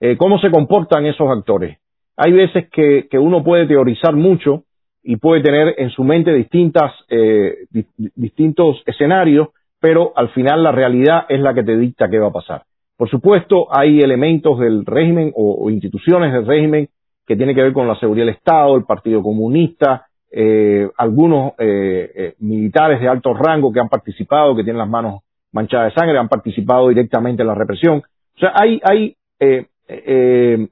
Eh, 0.00 0.16
cómo 0.16 0.38
se 0.38 0.50
comportan 0.50 1.06
esos 1.06 1.30
actores. 1.30 1.78
Hay 2.16 2.32
veces 2.32 2.68
que, 2.70 3.08
que, 3.10 3.18
uno 3.18 3.42
puede 3.44 3.66
teorizar 3.66 4.14
mucho 4.14 4.64
y 5.02 5.16
puede 5.16 5.42
tener 5.42 5.74
en 5.78 5.90
su 5.90 6.02
mente 6.04 6.32
distintas, 6.32 6.92
eh, 7.08 7.66
distintos 8.14 8.82
escenarios, 8.86 9.48
pero 9.80 10.12
al 10.16 10.30
final 10.30 10.62
la 10.62 10.72
realidad 10.72 11.26
es 11.28 11.40
la 11.40 11.54
que 11.54 11.62
te 11.62 11.76
dicta 11.76 12.10
qué 12.10 12.18
va 12.18 12.28
a 12.28 12.32
pasar. 12.32 12.62
Por 12.96 13.10
supuesto, 13.10 13.66
hay 13.70 14.00
elementos 14.00 14.58
del 14.58 14.86
régimen 14.86 15.32
o, 15.34 15.70
instituciones 15.70 16.32
del 16.32 16.46
régimen 16.46 16.88
que 17.26 17.36
tienen 17.36 17.54
que 17.54 17.62
ver 17.62 17.72
con 17.72 17.86
la 17.86 17.98
seguridad 17.98 18.26
del 18.26 18.34
Estado, 18.34 18.76
el 18.76 18.84
Partido 18.84 19.22
Comunista, 19.22 20.05
eh, 20.30 20.88
algunos 20.96 21.52
eh, 21.58 22.10
eh, 22.14 22.34
militares 22.40 23.00
de 23.00 23.08
alto 23.08 23.34
rango 23.34 23.72
que 23.72 23.80
han 23.80 23.88
participado, 23.88 24.54
que 24.54 24.64
tienen 24.64 24.78
las 24.78 24.88
manos 24.88 25.22
manchadas 25.52 25.92
de 25.92 26.00
sangre, 26.00 26.18
han 26.18 26.28
participado 26.28 26.88
directamente 26.88 27.42
en 27.42 27.48
la 27.48 27.54
represión. 27.54 28.02
O 28.36 28.38
sea, 28.38 28.52
hay, 28.54 28.80
hay 28.82 29.16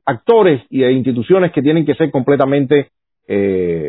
actores 0.05 0.63
y 0.69 0.85
instituciones 0.85 1.53
que 1.53 1.63
tienen 1.63 1.87
que 1.87 1.95
ser 1.95 2.11
completamente 2.11 2.91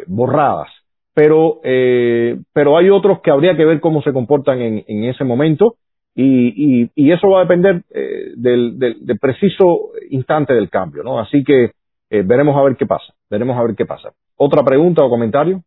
borradas. 0.08 0.70
Pero, 1.14 1.62
pero 1.62 2.78
hay 2.78 2.90
otros 2.90 3.22
que 3.22 3.32
habría 3.32 3.56
que 3.56 3.66
ver 3.66 3.80
cómo 3.80 4.02
se 4.02 4.12
comportan 4.12 4.62
en, 4.62 4.84
en 4.88 5.06
ese 5.06 5.24
momento 5.24 5.76
y, 6.16 6.84
y, 6.84 6.92
y 6.96 7.12
eso 7.12 7.30
va 7.30 7.40
a 7.40 7.44
depender 7.44 7.84
eh, 7.94 8.32
del, 8.38 8.80
del, 8.80 9.20
preciso 9.20 9.92
instante 10.10 10.54
del 10.54 10.70
cambio, 10.70 11.04
¿no? 11.04 11.20
Así 11.20 11.44
que 11.44 11.72
eh, 12.10 12.24
veremos 12.26 12.56
a 12.56 12.64
ver 12.64 12.78
qué 12.78 12.86
pasa, 12.86 13.14
veremos 13.30 13.58
a 13.58 13.64
ver 13.64 13.76
qué 13.76 13.86
pasa. 13.86 14.14
¿Otra 14.38 14.64
pregunta 14.64 15.04
o 15.04 15.10
comentario? 15.10 15.64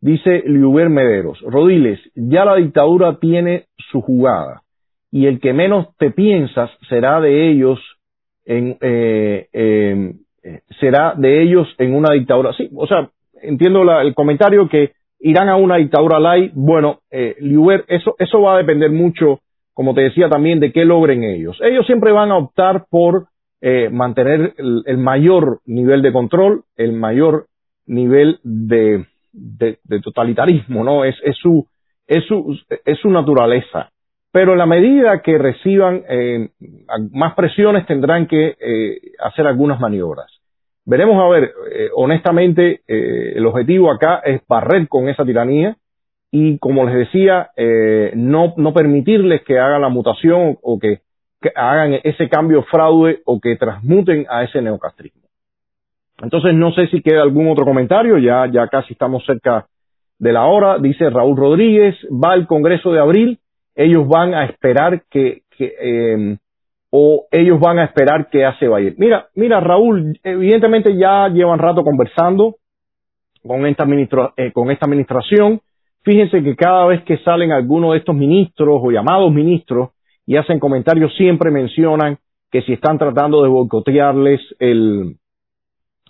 Dice 0.00 0.42
Liuber 0.46 0.88
Mederos, 0.88 1.40
Rodiles, 1.42 2.00
ya 2.14 2.44
la 2.44 2.56
dictadura 2.56 3.18
tiene 3.20 3.66
su 3.76 4.00
jugada 4.00 4.62
y 5.12 5.26
el 5.26 5.40
que 5.40 5.52
menos 5.52 5.96
te 5.98 6.10
piensas 6.10 6.70
será 6.88 7.20
de 7.20 7.50
ellos 7.50 7.78
en, 8.44 8.78
eh, 8.80 9.46
eh, 9.52 10.14
será 10.80 11.14
de 11.16 11.42
ellos 11.42 11.68
en 11.78 11.94
una 11.94 12.14
dictadura. 12.14 12.52
Sí, 12.54 12.68
o 12.74 12.86
sea, 12.86 13.10
entiendo 13.42 13.82
el 14.00 14.14
comentario 14.14 14.68
que 14.68 14.92
irán 15.20 15.48
a 15.48 15.56
una 15.56 15.76
dictadura 15.76 16.18
light. 16.18 16.52
Bueno, 16.54 17.00
eh, 17.10 17.36
eso, 17.88 18.16
eso 18.18 18.40
va 18.40 18.54
a 18.54 18.58
depender 18.58 18.90
mucho, 18.90 19.40
como 19.74 19.94
te 19.94 20.02
decía 20.02 20.28
también, 20.28 20.60
de 20.60 20.72
qué 20.72 20.84
logren 20.84 21.22
ellos. 21.22 21.58
Ellos 21.62 21.86
siempre 21.86 22.12
van 22.12 22.30
a 22.30 22.38
optar 22.38 22.86
por 22.90 23.26
eh, 23.64 23.88
mantener 23.90 24.54
el, 24.58 24.98
mayor 24.98 25.60
nivel 25.66 26.02
de 26.02 26.12
control, 26.12 26.64
el 26.76 26.92
mayor 26.92 27.46
nivel 27.86 28.40
de, 28.42 29.06
totalitarismo, 30.02 30.82
¿no? 30.82 31.04
Es, 31.04 31.14
su, 31.40 31.68
es, 32.08 32.24
su, 32.26 32.58
es 32.84 32.98
su 32.98 33.08
naturaleza. 33.08 33.90
Pero 34.32 34.52
en 34.52 34.58
la 34.58 34.66
medida 34.66 35.22
que 35.22 35.38
reciban 35.38 36.02
eh, 36.08 36.48
más 37.12 37.34
presiones 37.34 37.86
tendrán 37.86 38.26
que 38.26 38.56
eh, 38.58 39.00
hacer 39.20 39.46
algunas 39.46 39.78
maniobras. 39.78 40.26
Veremos 40.84 41.22
a 41.22 41.28
ver, 41.28 41.52
eh, 41.70 41.88
honestamente, 41.94 42.80
eh, 42.88 43.34
el 43.36 43.46
objetivo 43.46 43.92
acá 43.92 44.22
es 44.24 44.40
barrer 44.48 44.88
con 44.88 45.08
esa 45.08 45.24
tiranía 45.24 45.76
y, 46.32 46.58
como 46.58 46.84
les 46.84 46.94
decía, 46.96 47.50
no, 48.14 48.54
no 48.56 48.72
permitirles 48.72 49.42
que 49.42 49.58
hagan 49.58 49.82
la 49.82 49.90
mutación 49.90 50.56
o 50.62 50.78
que, 50.80 51.02
hagan 51.54 51.98
ese 52.04 52.28
cambio 52.28 52.62
fraude 52.64 53.20
o 53.24 53.40
que 53.40 53.56
transmuten 53.56 54.26
a 54.28 54.44
ese 54.44 54.62
neocastrismo. 54.62 55.22
Entonces, 56.22 56.54
no 56.54 56.72
sé 56.72 56.86
si 56.88 57.02
queda 57.02 57.22
algún 57.22 57.48
otro 57.48 57.64
comentario, 57.64 58.18
ya, 58.18 58.46
ya 58.46 58.68
casi 58.68 58.92
estamos 58.92 59.24
cerca 59.26 59.66
de 60.18 60.32
la 60.32 60.44
hora. 60.44 60.78
Dice 60.78 61.10
Raúl 61.10 61.36
Rodríguez, 61.36 61.96
va 62.10 62.34
el 62.34 62.46
Congreso 62.46 62.92
de 62.92 63.00
abril, 63.00 63.40
ellos 63.74 64.06
van 64.06 64.34
a 64.34 64.44
esperar 64.44 65.02
que, 65.10 65.42
que 65.56 66.38
o 66.94 67.26
ellos 67.30 67.58
van 67.58 67.78
a 67.78 67.84
esperar 67.84 68.28
que 68.28 68.44
hace 68.44 68.68
Biden. 68.68 68.94
Mira, 68.98 69.28
mira, 69.34 69.60
Raúl, 69.60 70.20
evidentemente 70.22 70.94
ya 70.94 71.26
llevan 71.28 71.58
rato 71.58 71.82
conversando 71.82 72.56
con 73.46 73.66
esta, 73.66 73.86
eh, 74.36 74.52
con 74.52 74.70
esta 74.70 74.84
administración. 74.84 75.60
Fíjense 76.02 76.42
que 76.42 76.54
cada 76.54 76.86
vez 76.86 77.02
que 77.04 77.16
salen 77.18 77.50
algunos 77.50 77.92
de 77.92 77.98
estos 77.98 78.14
ministros 78.14 78.78
o 78.82 78.90
llamados 78.90 79.32
ministros 79.32 79.90
y 80.26 80.36
hacen 80.36 80.58
comentarios, 80.58 81.14
siempre 81.16 81.50
mencionan 81.50 82.18
que 82.50 82.62
si 82.62 82.74
están 82.74 82.98
tratando 82.98 83.42
de 83.42 83.48
boicotearles 83.48 84.40
el, 84.58 85.16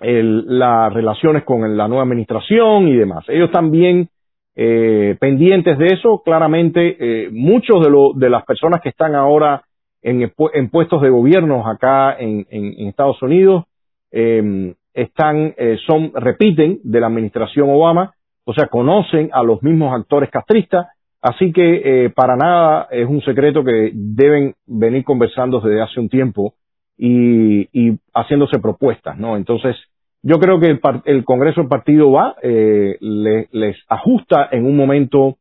las 0.00 0.92
relaciones 0.92 1.44
con 1.44 1.76
la 1.76 1.88
nueva 1.88 2.02
administración 2.02 2.88
y 2.88 2.96
demás. 2.96 3.24
Ellos 3.28 3.50
también 3.50 4.08
eh, 4.54 5.16
pendientes 5.20 5.78
de 5.78 5.86
eso, 5.86 6.22
claramente 6.24 6.96
eh, 6.98 7.30
muchos 7.30 7.82
de, 7.82 7.90
lo, 7.90 8.12
de 8.14 8.28
las 8.28 8.44
personas 8.44 8.80
que 8.80 8.90
están 8.90 9.14
ahora 9.14 9.62
en, 10.02 10.30
puestos 10.70 11.00
de 11.00 11.10
gobierno 11.10 11.66
acá 11.66 12.16
en, 12.18 12.44
Estados 12.88 13.22
Unidos 13.22 13.64
em, 14.10 14.74
están, 14.92 15.54
eh, 15.56 15.78
son, 15.86 16.12
repiten 16.14 16.80
de 16.82 17.00
la 17.00 17.06
administración 17.06 17.70
Obama, 17.70 18.12
o 18.44 18.52
sea, 18.52 18.66
conocen 18.66 19.30
a 19.32 19.42
los 19.44 19.62
mismos 19.62 19.94
actores 19.94 20.28
castristas, 20.28 20.88
así 21.22 21.52
que 21.52 22.04
eh, 22.04 22.10
para 22.10 22.36
nada 22.36 22.88
es 22.90 23.08
un 23.08 23.22
secreto 23.22 23.64
que 23.64 23.90
deben 23.94 24.54
venir 24.66 25.04
conversando 25.04 25.60
desde 25.60 25.80
hace 25.80 26.00
un 26.00 26.08
tiempo 26.08 26.54
y, 26.98 27.68
haciéndose 28.14 28.58
propuestas, 28.60 29.18
¿no? 29.18 29.36
Entonces, 29.36 29.76
yo 30.22 30.38
creo 30.38 30.60
que 30.60 30.78
el, 31.06 31.24
Congreso 31.24 31.62
del 31.62 31.68
Partido 31.68 32.12
va, 32.12 32.36
eh, 32.42 32.96
les 33.00 33.76
ajusta 33.88 34.48
en 34.52 34.66
un 34.66 34.76
momento 34.76 35.38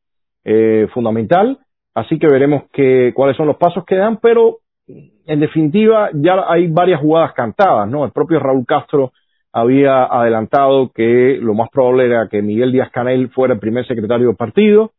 fundamental 0.93 1.59
Así 1.93 2.19
que 2.19 2.27
veremos 2.27 2.63
que, 2.71 3.11
cuáles 3.13 3.35
son 3.35 3.47
los 3.47 3.57
pasos 3.57 3.83
que 3.85 3.95
dan, 3.95 4.17
pero 4.21 4.59
en 4.87 5.39
definitiva 5.39 6.09
ya 6.13 6.45
hay 6.47 6.67
varias 6.67 7.01
jugadas 7.01 7.33
cantadas, 7.33 7.89
¿no? 7.89 8.05
El 8.05 8.11
propio 8.11 8.39
Raúl 8.39 8.65
Castro 8.65 9.11
había 9.51 10.05
adelantado 10.05 10.91
que 10.93 11.37
lo 11.41 11.53
más 11.53 11.69
probable 11.69 12.05
era 12.05 12.29
que 12.29 12.41
Miguel 12.41 12.71
Díaz 12.71 12.89
Canel 12.91 13.29
fuera 13.29 13.53
el 13.53 13.59
primer 13.59 13.85
secretario 13.85 14.27
del 14.27 14.37
partido 14.37 14.91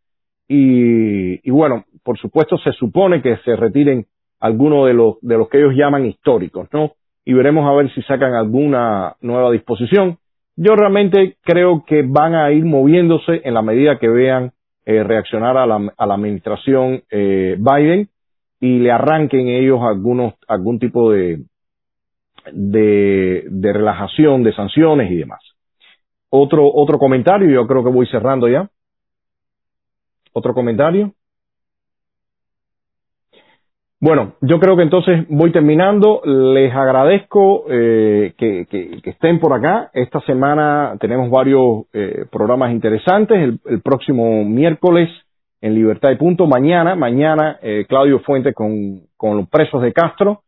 y, 0.55 1.51
bueno, 1.51 1.85
por 2.03 2.19
supuesto 2.19 2.59
se 2.59 2.73
supone 2.73 3.23
que 3.23 3.37
se 3.39 3.57
retiren 3.57 4.07
algunos 4.41 4.87
de 4.87 4.95
los, 4.95 5.17
de 5.23 5.39
los 5.39 5.49
que 5.49 5.59
ellos 5.59 5.75
llaman 5.75 6.05
históricos, 6.05 6.69
¿no? 6.73 6.93
Y 7.25 7.33
veremos 7.33 7.67
a 7.67 7.75
ver 7.75 7.93
si 7.95 8.03
sacan 8.03 8.35
alguna 8.35 9.15
nueva 9.21 9.51
disposición. 9.53 10.19
Yo 10.57 10.75
realmente 10.75 11.37
creo 11.43 11.85
que 11.87 12.03
van 12.03 12.35
a 12.35 12.51
ir 12.51 12.65
moviéndose 12.65 13.41
en 13.45 13.55
la 13.55 13.63
medida 13.63 13.99
que 13.99 14.09
vean 14.09 14.53
eh, 14.85 15.03
reaccionar 15.05 15.57
a 15.57 15.65
la, 15.65 15.93
a 15.97 16.07
la 16.07 16.15
administración 16.15 17.03
eh, 17.11 17.57
Biden 17.59 18.09
y 18.61 18.81
le 18.81 18.91
arranquen 18.91 19.49
ellos 19.49 19.81
algunos, 19.83 20.35
algún 20.49 20.79
tipo 20.79 21.13
de, 21.13 21.45
de, 22.53 23.45
de 23.49 23.73
relajación, 23.73 24.43
de 24.43 24.53
sanciones 24.53 25.11
y 25.11 25.17
demás. 25.17 25.41
Otro, 26.29 26.69
otro 26.73 26.99
comentario, 26.99 27.49
yo 27.49 27.67
creo 27.67 27.85
que 27.85 27.91
voy 27.91 28.07
cerrando 28.09 28.49
ya. 28.49 28.69
Otro 30.33 30.55
comentario. 30.55 31.13
Bueno, 34.03 34.35
yo 34.41 34.59
creo 34.59 34.77
que 34.77 34.83
entonces 34.83 35.27
voy 35.29 35.53
terminando. 35.53 36.23
Les 36.25 36.75
agradezco 36.75 37.67
eh, 37.71 38.35
que, 38.37 38.67
estén 39.05 39.39
por 39.39 39.53
acá. 39.53 39.93
Esta 39.95 40.21
semana 40.23 40.97
tenemos 40.99 41.31
varios 41.31 41.85
eh, 41.93 42.25
programas 42.29 42.73
interesantes. 42.73 43.61
El, 43.65 43.81
próximo 43.81 44.45
miércoles 44.45 45.09
en 45.61 45.77
Libertad 45.77 46.11
y 46.11 46.17
Punto. 46.17 46.49
Mañana, 46.49 46.97
mañana 46.97 47.61
eh, 47.63 47.87
Claudio 47.89 48.19
Fuentes 48.19 48.57
con, 48.57 49.03
los 49.21 49.49
presos 49.49 49.81
de 49.81 49.93
Castro. 49.93 50.43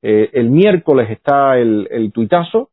el 0.00 0.48
miércoles 0.48 1.10
está 1.10 1.58
el, 1.58 2.12
tuitazo. 2.14 2.70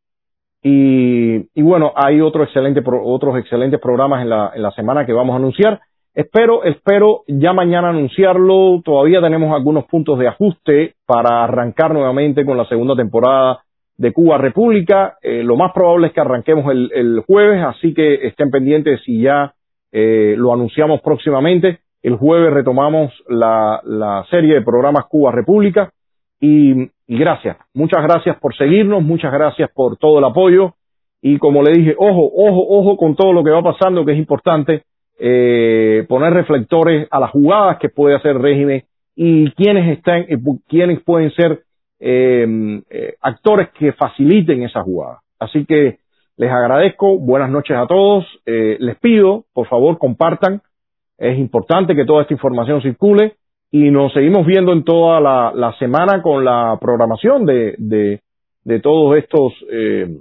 Y, 0.62 1.62
bueno, 1.64 1.94
hay 1.96 2.22
otro 2.22 2.44
excelente, 2.44 2.84
otros 2.86 3.40
excelentes 3.40 3.80
programas 3.80 4.22
en 4.22 4.30
la 4.30 4.72
semana 4.76 5.04
que 5.04 5.14
vamos 5.14 5.34
a 5.34 5.38
anunciar. 5.38 5.82
Espero, 6.14 6.64
espero 6.64 7.22
ya 7.28 7.54
mañana 7.54 7.90
anunciarlo. 7.90 8.82
Todavía 8.84 9.22
tenemos 9.22 9.54
algunos 9.54 9.86
puntos 9.86 10.18
de 10.18 10.28
ajuste 10.28 10.96
para 11.06 11.44
arrancar 11.44 11.94
nuevamente 11.94 12.44
con 12.44 12.58
la 12.58 12.66
segunda 12.66 12.96
temporada 12.96 13.60
de 13.98 14.14
Cuba 14.14 14.38
República. 14.38 15.18
Eh, 15.22 15.44
lo 15.44 15.56
más 15.56 15.74
probable 15.74 16.08
es 16.08 16.14
que 16.14 16.22
arranquemos 16.22 16.72
el, 16.72 17.24
jueves, 17.28 17.64
así 17.64 17.94
que 17.94 18.28
estén 18.28 18.50
pendientes 18.50 19.02
si 19.04 19.22
ya 19.22 19.54
eh, 19.92 20.36
lo 20.38 20.54
anunciamos 20.54 21.02
próximamente. 21.02 21.80
El 22.02 22.16
jueves 22.16 22.54
retomamos 22.54 23.12
la, 23.28 24.26
serie 24.30 24.56
de 24.56 24.62
programas 24.62 25.06
Cuba 25.06 25.32
República. 25.32 25.92
Y, 26.40 26.84
y 27.08 27.18
gracias, 27.18 27.58
muchas 27.74 28.04
gracias 28.04 28.38
por 28.40 28.56
seguirnos, 28.56 29.02
muchas 29.04 29.32
gracias 29.34 29.70
por 29.74 29.98
todo 29.98 30.20
el 30.20 30.26
apoyo. 30.26 30.74
Y 31.22 31.40
como 31.40 31.64
le 31.64 31.72
dije, 31.72 31.96
ojo, 31.98 32.32
ojo, 32.36 32.66
ojo 32.70 32.98
con 32.98 33.16
todo 33.16 33.34
lo 33.34 33.44
que 33.44 33.50
va 33.50 33.64
pasando, 33.64 34.06
que 34.06 34.14
es 34.14 34.20
importante 34.20 34.84
eh, 35.20 36.06
poner 36.08 36.34
reflectores 36.34 37.08
a 37.12 37.20
las 37.20 37.32
jugadas 37.32 37.78
que 37.80 37.90
puede 37.90 38.16
hacer 38.16 38.38
régimen 38.38 38.84
y 39.16 39.52
quiénes 39.52 39.98
están, 39.98 40.26
eh, 40.30 40.38
quiénes 40.68 41.02
pueden 41.02 41.32
ser 41.32 41.64
em, 42.00 42.84
eh, 42.90 43.16
actores 43.22 43.70
que 43.70 43.92
faciliten 43.94 44.62
esa 44.64 44.84
jugada. 44.84 45.20
Así 45.40 45.66
que 45.66 45.98
les 46.38 46.52
agradezco, 46.52 47.18
buenas 47.18 47.50
noches 47.50 47.76
a 47.76 47.88
todos, 47.88 48.24
eh, 48.46 48.78
les 48.80 48.96
pido, 49.00 49.46
por 49.54 49.68
favor, 49.68 49.98
compartan, 49.98 50.62
es 51.18 51.38
importante 51.40 51.96
que 51.96 52.06
toda 52.06 52.22
esta 52.22 52.36
información 52.36 52.80
circule 52.84 53.34
y 53.72 53.90
nos 53.90 54.14
seguimos 54.14 54.46
viendo 54.46 54.72
en 54.72 54.84
toda 54.84 55.20
la, 55.20 55.76
semana 55.80 56.22
con 56.22 56.46
la 56.46 56.78
programación 56.80 57.46
de, 57.48 57.74
de, 58.64 58.80
todos 58.82 59.18
estos, 59.18 59.54
eh, 59.72 60.16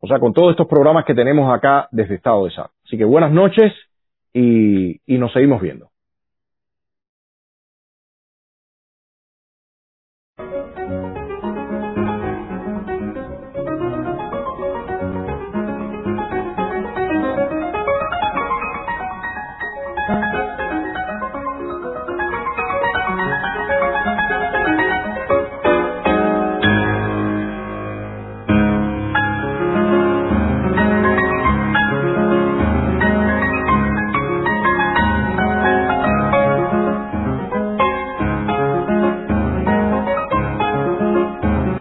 o 0.00 0.08
sea, 0.08 0.18
con 0.18 0.32
todos 0.32 0.50
estos 0.50 0.66
programas 0.66 1.04
que 1.04 1.14
tenemos 1.14 1.54
acá 1.54 1.88
desde 1.92 2.16
Estado 2.16 2.44
de 2.44 2.50
Sal. 2.50 2.66
Así 2.84 2.98
que 2.98 3.04
buenas 3.04 3.30
noches 3.30 3.72
y, 4.34 5.00
y 5.06 5.18
nos 5.18 5.32
seguimos 5.32 5.62
viendo. 5.62 5.91